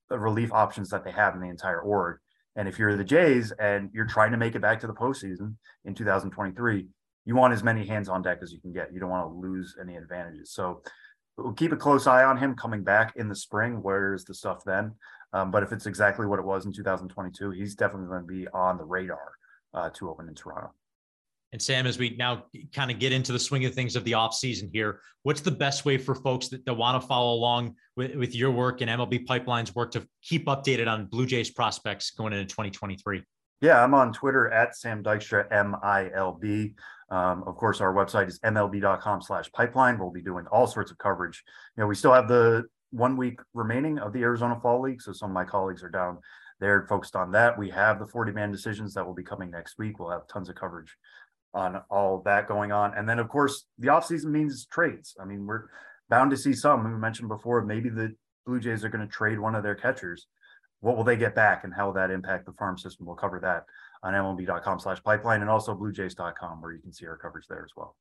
relief 0.09 0.53
options 0.53 0.89
that 0.89 1.03
they 1.03 1.11
have 1.11 1.35
in 1.35 1.41
the 1.41 1.49
entire 1.49 1.81
org. 1.81 2.19
And 2.55 2.67
if 2.67 2.79
you're 2.79 2.95
the 2.95 3.03
Jays 3.03 3.51
and 3.59 3.89
you're 3.93 4.05
trying 4.05 4.31
to 4.31 4.37
make 4.37 4.55
it 4.55 4.61
back 4.61 4.79
to 4.81 4.87
the 4.87 4.93
postseason 4.93 5.55
in 5.85 5.93
2023, 5.93 6.87
you 7.25 7.35
want 7.35 7.53
as 7.53 7.63
many 7.63 7.85
hands 7.85 8.09
on 8.09 8.21
deck 8.21 8.39
as 8.41 8.51
you 8.51 8.59
can 8.59 8.71
get. 8.71 8.93
You 8.93 8.99
don't 8.99 9.09
want 9.09 9.29
to 9.29 9.37
lose 9.37 9.75
any 9.79 9.95
advantages. 9.95 10.51
So 10.53 10.81
we'll 11.37 11.53
keep 11.53 11.71
a 11.71 11.77
close 11.77 12.07
eye 12.07 12.23
on 12.23 12.37
him 12.37 12.55
coming 12.55 12.83
back 12.83 13.13
in 13.15 13.29
the 13.29 13.35
spring. 13.35 13.79
Where's 13.81 14.25
the 14.25 14.33
stuff 14.33 14.63
then? 14.65 14.93
Um, 15.37 15.51
but 15.51 15.61
if 15.61 15.71
it's 15.71 15.85
exactly 15.85 16.25
what 16.25 16.39
it 16.39 16.45
was 16.45 16.65
in 16.65 16.73
2022, 16.73 17.51
he's 17.51 17.75
definitely 17.75 18.07
going 18.07 18.21
to 18.21 18.27
be 18.27 18.47
on 18.55 18.77
the 18.77 18.83
radar 18.83 19.33
uh, 19.73 19.89
to 19.91 20.09
open 20.09 20.27
in 20.27 20.33
Toronto. 20.33 20.73
And 21.53 21.61
Sam, 21.61 21.85
as 21.85 21.99
we 21.99 22.15
now 22.17 22.45
kind 22.73 22.89
of 22.89 22.97
get 22.97 23.11
into 23.13 23.31
the 23.31 23.39
swing 23.39 23.63
of 23.65 23.73
things 23.73 23.95
of 23.95 24.03
the 24.03 24.15
off 24.15 24.33
season 24.33 24.69
here, 24.73 24.99
what's 25.23 25.41
the 25.41 25.51
best 25.51 25.85
way 25.85 25.97
for 25.97 26.15
folks 26.15 26.47
that, 26.49 26.65
that 26.65 26.73
want 26.73 26.99
to 26.99 27.07
follow 27.07 27.35
along 27.35 27.75
with, 27.95 28.15
with 28.15 28.35
your 28.35 28.51
work 28.51 28.81
and 28.81 28.89
MLB 28.89 29.27
Pipeline's 29.27 29.75
work 29.75 29.91
to 29.91 30.05
keep 30.23 30.47
updated 30.47 30.87
on 30.87 31.05
Blue 31.05 31.27
Jays 31.27 31.51
prospects 31.51 32.09
going 32.11 32.33
into 32.33 32.45
2023? 32.45 33.21
Yeah, 33.61 33.83
I'm 33.83 33.93
on 33.93 34.13
Twitter 34.13 34.51
at 34.51 34.75
Sam 34.75 35.03
Dykstra, 35.03 35.51
M 35.51 35.75
I 35.83 36.09
L 36.15 36.33
B. 36.33 36.73
Um, 37.09 37.43
of 37.47 37.55
course, 37.55 37.79
our 37.79 37.93
website 37.93 38.27
is 38.27 38.39
mlb.com 38.39 39.21
slash 39.21 39.51
pipeline. 39.51 39.99
We'll 39.99 40.11
be 40.11 40.21
doing 40.21 40.45
all 40.51 40.67
sorts 40.67 40.91
of 40.91 40.97
coverage. 40.97 41.43
You 41.75 41.81
know, 41.81 41.87
we 41.87 41.95
still 41.95 42.13
have 42.13 42.27
the 42.27 42.65
one 42.91 43.17
week 43.17 43.39
remaining 43.53 43.99
of 43.99 44.13
the 44.13 44.21
Arizona 44.21 44.59
Fall 44.61 44.81
League. 44.81 45.01
So 45.01 45.11
some 45.13 45.31
of 45.31 45.33
my 45.33 45.43
colleagues 45.43 45.83
are 45.83 45.89
down 45.89 46.19
there 46.59 46.85
focused 46.87 47.15
on 47.15 47.31
that. 47.31 47.57
We 47.57 47.69
have 47.69 47.99
the 47.99 48.07
40 48.07 48.31
man 48.31 48.51
decisions 48.51 48.93
that 48.93 49.05
will 49.05 49.13
be 49.13 49.23
coming 49.23 49.51
next 49.51 49.77
week. 49.77 49.99
We'll 49.99 50.11
have 50.11 50.27
tons 50.27 50.49
of 50.49 50.55
coverage 50.55 50.95
on 51.53 51.81
all 51.89 52.21
that 52.25 52.47
going 52.47 52.71
on. 52.71 52.93
And 52.95 53.07
then, 53.07 53.19
of 53.19 53.29
course, 53.29 53.65
the 53.77 53.87
offseason 53.87 54.25
means 54.25 54.65
trades. 54.65 55.15
I 55.19 55.25
mean, 55.25 55.45
we're 55.45 55.65
bound 56.09 56.31
to 56.31 56.37
see 56.37 56.53
some. 56.53 56.83
We 56.83 56.97
mentioned 56.97 57.29
before, 57.29 57.63
maybe 57.63 57.89
the 57.89 58.15
Blue 58.45 58.59
Jays 58.59 58.83
are 58.83 58.89
going 58.89 59.05
to 59.05 59.11
trade 59.11 59.39
one 59.39 59.55
of 59.55 59.63
their 59.63 59.75
catchers. 59.75 60.27
What 60.79 60.95
will 60.95 61.03
they 61.03 61.17
get 61.17 61.35
back 61.35 61.63
and 61.63 61.73
how 61.73 61.87
will 61.87 61.93
that 61.93 62.11
impact 62.11 62.45
the 62.45 62.53
farm 62.53 62.77
system? 62.77 63.05
We'll 63.05 63.15
cover 63.15 63.39
that 63.39 63.65
on 64.03 64.13
mlb.com 64.13 64.79
slash 64.79 65.01
pipeline 65.03 65.41
and 65.41 65.49
also 65.49 65.75
bluejays.com 65.75 66.61
where 66.61 66.71
you 66.71 66.79
can 66.79 66.93
see 66.93 67.07
our 67.07 67.17
coverage 67.17 67.47
there 67.47 67.63
as 67.63 67.71
well. 67.75 67.95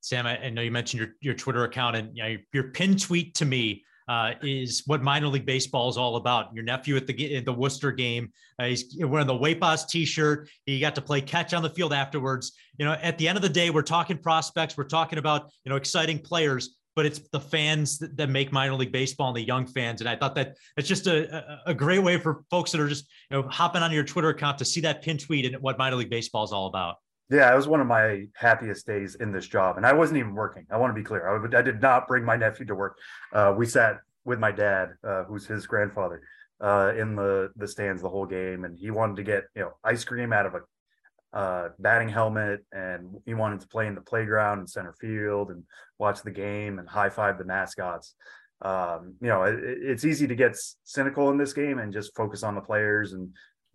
Sam, 0.00 0.26
I, 0.26 0.50
know 0.50 0.62
you 0.62 0.70
mentioned 0.70 1.00
your, 1.00 1.10
your 1.20 1.34
Twitter 1.34 1.64
account 1.64 1.96
and 1.96 2.16
you 2.16 2.22
know, 2.22 2.36
your 2.52 2.64
pin 2.64 2.96
tweet 2.96 3.34
to 3.36 3.44
me 3.44 3.84
uh, 4.08 4.32
is 4.42 4.82
what 4.86 5.02
minor 5.02 5.28
league 5.28 5.46
baseball 5.46 5.88
is 5.88 5.96
all 5.96 6.16
about. 6.16 6.54
Your 6.54 6.64
nephew 6.64 6.96
at 6.96 7.06
the 7.06 7.40
the 7.40 7.52
Worcester 7.52 7.92
game, 7.92 8.30
uh, 8.58 8.66
he's 8.66 8.96
wearing 8.98 9.26
the 9.26 9.34
Waypas 9.34 9.88
t-shirt. 9.88 10.48
He 10.66 10.80
got 10.80 10.94
to 10.96 11.02
play 11.02 11.20
catch 11.20 11.54
on 11.54 11.62
the 11.62 11.70
field 11.70 11.92
afterwards. 11.92 12.52
You 12.78 12.84
know, 12.84 12.92
at 12.92 13.18
the 13.18 13.28
end 13.28 13.36
of 13.36 13.42
the 13.42 13.48
day, 13.48 13.70
we're 13.70 13.82
talking 13.82 14.18
prospects. 14.18 14.76
We're 14.76 14.84
talking 14.84 15.18
about 15.18 15.50
you 15.64 15.70
know 15.70 15.76
exciting 15.76 16.18
players, 16.18 16.76
but 16.94 17.06
it's 17.06 17.20
the 17.32 17.40
fans 17.40 17.98
that, 17.98 18.16
that 18.16 18.28
make 18.28 18.52
minor 18.52 18.74
league 18.74 18.92
baseball 18.92 19.28
and 19.28 19.36
the 19.36 19.46
young 19.46 19.66
fans. 19.66 20.00
And 20.00 20.08
I 20.08 20.16
thought 20.16 20.34
that 20.34 20.56
it's 20.76 20.88
just 20.88 21.06
a, 21.06 21.60
a 21.66 21.74
great 21.74 22.02
way 22.02 22.18
for 22.18 22.44
folks 22.50 22.72
that 22.72 22.80
are 22.80 22.88
just 22.88 23.06
you 23.30 23.38
know 23.38 23.48
hopping 23.48 23.82
on 23.82 23.90
your 23.92 24.04
Twitter 24.04 24.28
account 24.28 24.58
to 24.58 24.64
see 24.64 24.80
that 24.82 25.02
pin 25.02 25.18
tweet 25.18 25.46
and 25.46 25.56
what 25.62 25.78
minor 25.78 25.96
league 25.96 26.10
baseball 26.10 26.44
is 26.44 26.52
all 26.52 26.66
about. 26.66 26.96
Yeah, 27.30 27.50
it 27.52 27.56
was 27.56 27.66
one 27.66 27.80
of 27.80 27.86
my 27.86 28.26
happiest 28.34 28.86
days 28.86 29.14
in 29.14 29.32
this 29.32 29.46
job, 29.46 29.76
and 29.76 29.86
I 29.86 29.94
wasn't 29.94 30.18
even 30.18 30.34
working. 30.34 30.66
I 30.70 30.76
want 30.76 30.90
to 30.90 31.00
be 31.00 31.04
clear. 31.04 31.26
I, 31.26 31.58
I 31.58 31.62
did 31.62 31.80
not 31.80 32.06
bring 32.06 32.24
my 32.24 32.36
nephew 32.36 32.66
to 32.66 32.74
work. 32.74 32.98
Uh, 33.32 33.54
we 33.56 33.64
sat 33.66 33.98
with 34.24 34.38
my 34.38 34.52
dad, 34.52 34.90
uh, 35.02 35.24
who's 35.24 35.46
his 35.46 35.66
grandfather, 35.66 36.22
uh, 36.60 36.92
in 36.96 37.16
the 37.16 37.50
the 37.56 37.66
stands 37.66 38.02
the 38.02 38.10
whole 38.10 38.26
game, 38.26 38.64
and 38.64 38.78
he 38.78 38.90
wanted 38.90 39.16
to 39.16 39.22
get 39.22 39.44
you 39.54 39.62
know 39.62 39.72
ice 39.82 40.04
cream 40.04 40.32
out 40.32 40.46
of 40.46 40.54
a 40.54 41.36
uh, 41.36 41.68
batting 41.78 42.10
helmet, 42.10 42.64
and 42.72 43.16
he 43.24 43.34
wanted 43.34 43.60
to 43.60 43.68
play 43.68 43.86
in 43.86 43.94
the 43.94 44.00
playground 44.02 44.58
and 44.58 44.70
center 44.70 44.94
field 45.00 45.50
and 45.50 45.64
watch 45.98 46.22
the 46.22 46.30
game 46.30 46.78
and 46.78 46.88
high 46.88 47.10
five 47.10 47.38
the 47.38 47.44
mascots. 47.44 48.14
Um, 48.62 49.14
you 49.20 49.28
know, 49.28 49.42
it, 49.44 49.58
it's 49.60 50.04
easy 50.04 50.26
to 50.26 50.34
get 50.34 50.56
cynical 50.84 51.30
in 51.30 51.38
this 51.38 51.52
game 51.52 51.78
and 51.78 51.92
just 51.92 52.14
focus 52.14 52.42
on 52.42 52.54
the 52.54 52.60
players 52.60 53.14
and 53.14 53.30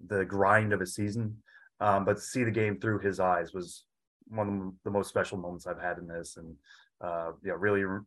the 0.08 0.24
grind 0.24 0.72
of 0.72 0.82
a 0.82 0.86
season. 0.86 1.42
Um, 1.82 2.06
but 2.06 2.16
to 2.16 2.22
see 2.22 2.44
the 2.44 2.52
game 2.52 2.80
through 2.80 3.00
his 3.00 3.20
eyes 3.20 3.54
was 3.54 3.86
one 4.28 4.50
of 4.50 4.74
the 4.84 4.92
most 4.92 5.10
special 5.10 5.38
moments 5.38 5.66
I've 5.66 5.82
had 5.82 5.98
in 5.98 6.08
this, 6.08 6.38
and 6.38 6.56
uh, 7.02 7.32
yeah, 7.44 7.54
really 7.58 7.84
re- 7.84 8.02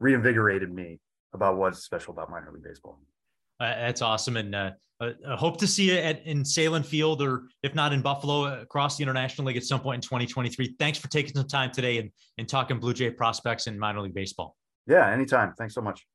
reinvigorated 0.00 0.72
me 0.72 1.00
about 1.32 1.56
what's 1.56 1.80
special 1.80 2.12
about 2.12 2.30
minor 2.30 2.50
league 2.52 2.64
baseball. 2.64 3.00
Uh, 3.60 3.74
that's 3.74 4.02
awesome, 4.02 4.36
and 4.36 4.54
uh, 4.54 4.70
I 5.00 5.36
hope 5.36 5.58
to 5.58 5.66
see 5.66 5.90
you 5.90 5.98
at 5.98 6.26
in 6.26 6.42
Sahlen 6.42 6.84
Field, 6.84 7.22
or 7.22 7.44
if 7.62 7.74
not 7.74 7.92
in 7.92 8.02
Buffalo, 8.02 8.60
across 8.60 8.96
the 8.96 9.02
International 9.02 9.46
League 9.46 9.56
at 9.56 9.64
some 9.64 9.80
point 9.80 9.96
in 9.96 10.00
2023. 10.02 10.76
Thanks 10.78 10.98
for 10.98 11.08
taking 11.08 11.34
some 11.34 11.46
time 11.46 11.70
today 11.70 11.98
and 11.98 12.10
and 12.38 12.48
talking 12.48 12.78
Blue 12.78 12.94
Jay 12.94 13.10
prospects 13.10 13.66
and 13.66 13.78
minor 13.78 14.00
league 14.00 14.14
baseball. 14.14 14.56
Yeah, 14.86 15.10
anytime. 15.10 15.52
Thanks 15.58 15.74
so 15.74 15.80
much. 15.80 16.06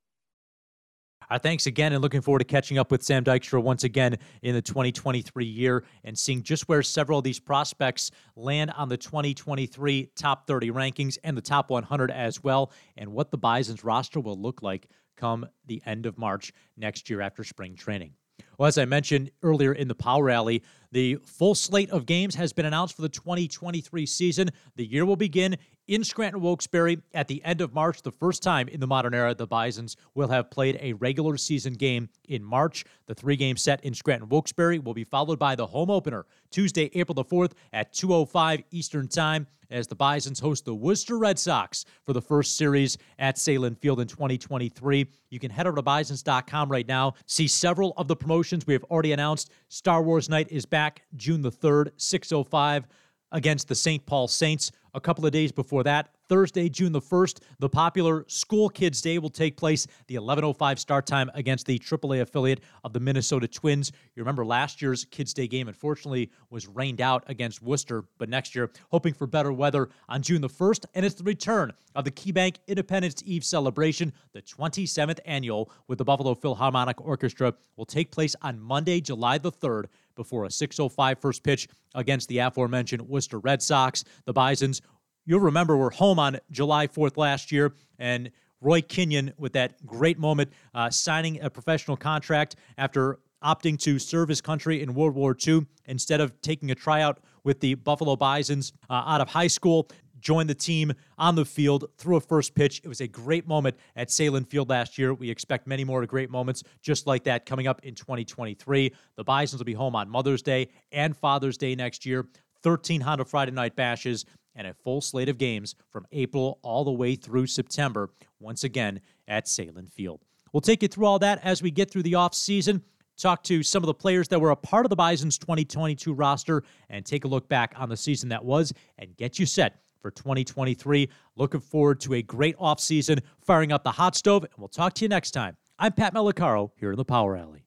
Our 1.31 1.39
thanks 1.39 1.65
again 1.65 1.93
and 1.93 2.01
looking 2.01 2.19
forward 2.19 2.39
to 2.39 2.45
catching 2.45 2.77
up 2.77 2.91
with 2.91 3.03
Sam 3.03 3.23
Dykstra 3.23 3.63
once 3.63 3.85
again 3.85 4.17
in 4.41 4.53
the 4.53 4.61
2023 4.61 5.45
year 5.45 5.85
and 6.03 6.19
seeing 6.19 6.43
just 6.43 6.67
where 6.67 6.83
several 6.83 7.19
of 7.19 7.23
these 7.23 7.39
prospects 7.39 8.11
land 8.35 8.73
on 8.75 8.89
the 8.89 8.97
2023 8.97 10.09
top 10.13 10.45
30 10.45 10.71
rankings 10.71 11.17
and 11.23 11.37
the 11.37 11.41
top 11.41 11.69
100 11.69 12.11
as 12.11 12.43
well, 12.43 12.73
and 12.97 13.13
what 13.13 13.31
the 13.31 13.37
Bison's 13.37 13.81
roster 13.85 14.19
will 14.19 14.37
look 14.37 14.61
like 14.61 14.89
come 15.15 15.47
the 15.67 15.81
end 15.85 16.05
of 16.05 16.17
March 16.17 16.51
next 16.75 17.09
year 17.09 17.21
after 17.21 17.45
spring 17.45 17.75
training. 17.75 18.11
Well, 18.57 18.67
as 18.67 18.77
I 18.77 18.83
mentioned 18.83 19.31
earlier 19.41 19.71
in 19.71 19.87
the 19.87 19.95
Power 19.95 20.29
Alley, 20.29 20.63
the 20.91 21.15
full 21.25 21.55
slate 21.55 21.89
of 21.91 22.05
games 22.05 22.35
has 22.35 22.51
been 22.51 22.65
announced 22.65 22.95
for 22.95 23.03
the 23.03 23.09
2023 23.09 24.05
season. 24.05 24.49
The 24.75 24.85
year 24.85 25.05
will 25.05 25.15
begin 25.15 25.55
in 25.87 26.03
Scranton 26.03 26.41
Wilkes-Barre 26.41 26.97
at 27.13 27.27
the 27.27 27.43
end 27.43 27.61
of 27.61 27.73
March, 27.73 28.01
the 28.01 28.11
first 28.11 28.43
time 28.43 28.67
in 28.67 28.79
the 28.79 28.87
modern 28.87 29.13
era 29.13 29.33
the 29.33 29.47
Bisons 29.47 29.97
will 30.15 30.29
have 30.29 30.51
played 30.51 30.77
a 30.81 30.93
regular 30.93 31.37
season 31.37 31.73
game 31.73 32.09
in 32.27 32.43
March. 32.43 32.85
The 33.07 33.15
three 33.15 33.35
game 33.35 33.57
set 33.57 33.83
in 33.83 33.93
Scranton 33.93 34.29
Wilkes-Barre 34.29 34.79
will 34.79 34.93
be 34.93 35.03
followed 35.03 35.39
by 35.39 35.55
the 35.55 35.67
home 35.67 35.89
opener 35.89 36.25
Tuesday, 36.49 36.89
April 36.93 37.13
the 37.13 37.23
4th 37.23 37.53
at 37.73 37.93
2:05 37.93 38.63
Eastern 38.71 39.07
Time 39.07 39.47
as 39.71 39.87
the 39.87 39.95
Bisons 39.95 40.39
host 40.39 40.65
the 40.65 40.75
Worcester 40.75 41.17
Red 41.17 41.39
Sox 41.39 41.85
for 42.05 42.13
the 42.13 42.21
first 42.21 42.57
series 42.57 42.97
at 43.17 43.37
Sahlen 43.37 43.77
Field 43.77 44.01
in 44.01 44.07
2023. 44.07 45.07
You 45.29 45.39
can 45.39 45.49
head 45.49 45.65
over 45.65 45.77
to 45.77 45.81
bisons.com 45.81 46.69
right 46.69 46.87
now, 46.87 47.13
see 47.25 47.47
several 47.47 47.93
of 47.97 48.07
the 48.07 48.15
promotions 48.15 48.67
we 48.67 48.73
have 48.73 48.83
already 48.85 49.13
announced. 49.13 49.49
Star 49.69 50.03
Wars 50.03 50.29
Night 50.29 50.47
is 50.51 50.65
back 50.65 51.03
June 51.15 51.41
the 51.41 51.51
3rd, 51.51 51.91
605 51.95 52.85
against 53.31 53.67
the 53.67 53.75
St. 53.75 54.05
Paul 54.05 54.27
Saints. 54.27 54.71
A 54.93 54.99
couple 54.99 55.25
of 55.25 55.31
days 55.31 55.53
before 55.53 55.83
that, 55.83 56.09
Thursday, 56.27 56.67
June 56.67 56.91
the 56.91 56.99
1st, 56.99 57.39
the 57.59 57.69
popular 57.69 58.25
School 58.27 58.67
Kids 58.67 59.01
Day 59.01 59.19
will 59.19 59.29
take 59.29 59.55
place, 59.55 59.87
the 60.07 60.15
11:05 60.15 60.79
start 60.79 61.05
time 61.05 61.31
against 61.33 61.65
the 61.65 61.79
AAA 61.79 62.19
affiliate 62.21 62.59
of 62.83 62.91
the 62.91 62.99
Minnesota 62.99 63.47
Twins. 63.47 63.93
You 64.15 64.21
remember 64.21 64.45
last 64.45 64.81
year's 64.81 65.05
Kids 65.05 65.33
Day 65.33 65.47
game 65.47 65.69
unfortunately 65.69 66.29
was 66.49 66.67
rained 66.67 66.99
out 66.99 67.23
against 67.27 67.61
Worcester, 67.61 68.03
but 68.17 68.27
next 68.27 68.53
year 68.53 68.69
hoping 68.91 69.13
for 69.13 69.27
better 69.27 69.53
weather 69.53 69.89
on 70.09 70.21
June 70.21 70.41
the 70.41 70.49
1st, 70.49 70.85
and 70.93 71.05
it's 71.05 71.15
the 71.15 71.23
return 71.23 71.71
of 71.95 72.03
the 72.03 72.11
KeyBank 72.11 72.57
Independence 72.67 73.23
Eve 73.25 73.45
celebration, 73.45 74.11
the 74.33 74.41
27th 74.41 75.19
annual 75.23 75.71
with 75.87 75.99
the 75.99 76.05
Buffalo 76.05 76.33
Philharmonic 76.33 76.99
Orchestra 76.99 77.53
will 77.77 77.85
take 77.85 78.11
place 78.11 78.35
on 78.41 78.59
Monday, 78.59 78.99
July 78.99 79.37
the 79.37 79.51
3rd 79.51 79.85
before 80.21 80.45
a 80.45 80.49
6:05 80.49 81.19
first 81.19 81.43
pitch 81.43 81.67
against 81.95 82.29
the 82.29 82.37
aforementioned 82.37 83.01
Worcester 83.01 83.39
Red 83.39 83.61
Sox. 83.61 84.03
The 84.25 84.33
Bisons, 84.33 84.81
you'll 85.25 85.39
remember, 85.39 85.75
were 85.75 85.89
home 85.89 86.19
on 86.19 86.37
July 86.51 86.87
4th 86.87 87.17
last 87.17 87.51
year, 87.51 87.73
and 87.97 88.31
Roy 88.61 88.81
Kenyon 88.81 89.33
with 89.37 89.53
that 89.53 89.83
great 89.85 90.19
moment, 90.19 90.51
uh, 90.75 90.91
signing 90.91 91.41
a 91.41 91.49
professional 91.49 91.97
contract 91.97 92.55
after 92.77 93.17
opting 93.43 93.79
to 93.79 93.97
serve 93.97 94.29
his 94.29 94.39
country 94.39 94.83
in 94.83 94.93
World 94.93 95.15
War 95.15 95.35
II 95.35 95.65
instead 95.85 96.21
of 96.21 96.39
taking 96.41 96.69
a 96.69 96.75
tryout 96.75 97.19
with 97.43 97.59
the 97.59 97.73
Buffalo 97.73 98.15
Bisons 98.15 98.73
uh, 98.89 98.93
out 98.93 99.19
of 99.19 99.29
high 99.29 99.47
school 99.47 99.89
joined 100.21 100.49
the 100.49 100.55
team 100.55 100.93
on 101.17 101.35
the 101.35 101.45
field, 101.45 101.85
threw 101.97 102.15
a 102.15 102.21
first 102.21 102.55
pitch. 102.55 102.81
It 102.83 102.87
was 102.87 103.01
a 103.01 103.07
great 103.07 103.47
moment 103.47 103.75
at 103.95 104.09
Sahlen 104.09 104.47
Field 104.47 104.69
last 104.69 104.97
year. 104.97 105.13
We 105.13 105.29
expect 105.29 105.67
many 105.67 105.83
more 105.83 106.05
great 106.05 106.29
moments 106.29 106.63
just 106.81 107.07
like 107.07 107.23
that 107.25 107.45
coming 107.45 107.67
up 107.67 107.81
in 107.83 107.95
2023. 107.95 108.93
The 109.15 109.23
Bisons 109.23 109.59
will 109.59 109.65
be 109.65 109.73
home 109.73 109.95
on 109.95 110.09
Mother's 110.09 110.41
Day 110.41 110.69
and 110.91 111.15
Father's 111.15 111.57
Day 111.57 111.75
next 111.75 112.05
year. 112.05 112.27
13 112.63 113.01
Honda 113.01 113.25
Friday 113.25 113.51
night 113.51 113.75
bashes 113.75 114.25
and 114.55 114.67
a 114.67 114.73
full 114.73 115.01
slate 115.01 115.29
of 115.29 115.37
games 115.37 115.75
from 115.89 116.05
April 116.11 116.59
all 116.61 116.83
the 116.83 116.91
way 116.91 117.15
through 117.15 117.47
September, 117.47 118.09
once 118.39 118.63
again 118.63 119.01
at 119.27 119.45
Sahlen 119.45 119.89
Field. 119.89 120.21
We'll 120.51 120.61
take 120.61 120.81
you 120.81 120.87
through 120.87 121.05
all 121.05 121.19
that 121.19 121.39
as 121.43 121.61
we 121.61 121.71
get 121.71 121.89
through 121.89 122.03
the 122.03 122.13
offseason, 122.13 122.81
talk 123.17 123.43
to 123.43 123.63
some 123.63 123.83
of 123.83 123.87
the 123.87 123.93
players 123.93 124.27
that 124.27 124.39
were 124.39 124.51
a 124.51 124.55
part 124.55 124.85
of 124.85 124.89
the 124.89 124.95
Bison's 124.95 125.37
2022 125.37 126.13
roster, 126.13 126.63
and 126.89 127.05
take 127.05 127.23
a 127.23 127.27
look 127.27 127.47
back 127.47 127.73
on 127.77 127.87
the 127.87 127.95
season 127.95 128.29
that 128.29 128.43
was 128.43 128.73
and 128.97 129.15
get 129.15 129.39
you 129.39 129.45
set 129.45 129.77
for 130.01 130.11
2023. 130.11 131.09
Looking 131.35 131.61
forward 131.61 131.99
to 132.01 132.15
a 132.15 132.21
great 132.21 132.57
offseason, 132.57 133.21
firing 133.41 133.71
up 133.71 133.83
the 133.83 133.91
hot 133.91 134.15
stove, 134.15 134.43
and 134.43 134.53
we'll 134.57 134.67
talk 134.67 134.93
to 134.95 135.05
you 135.05 135.09
next 135.09 135.31
time. 135.31 135.57
I'm 135.79 135.93
Pat 135.93 136.13
Malacaro 136.13 136.71
here 136.75 136.91
in 136.91 136.97
the 136.97 137.05
Power 137.05 137.37
Alley. 137.37 137.65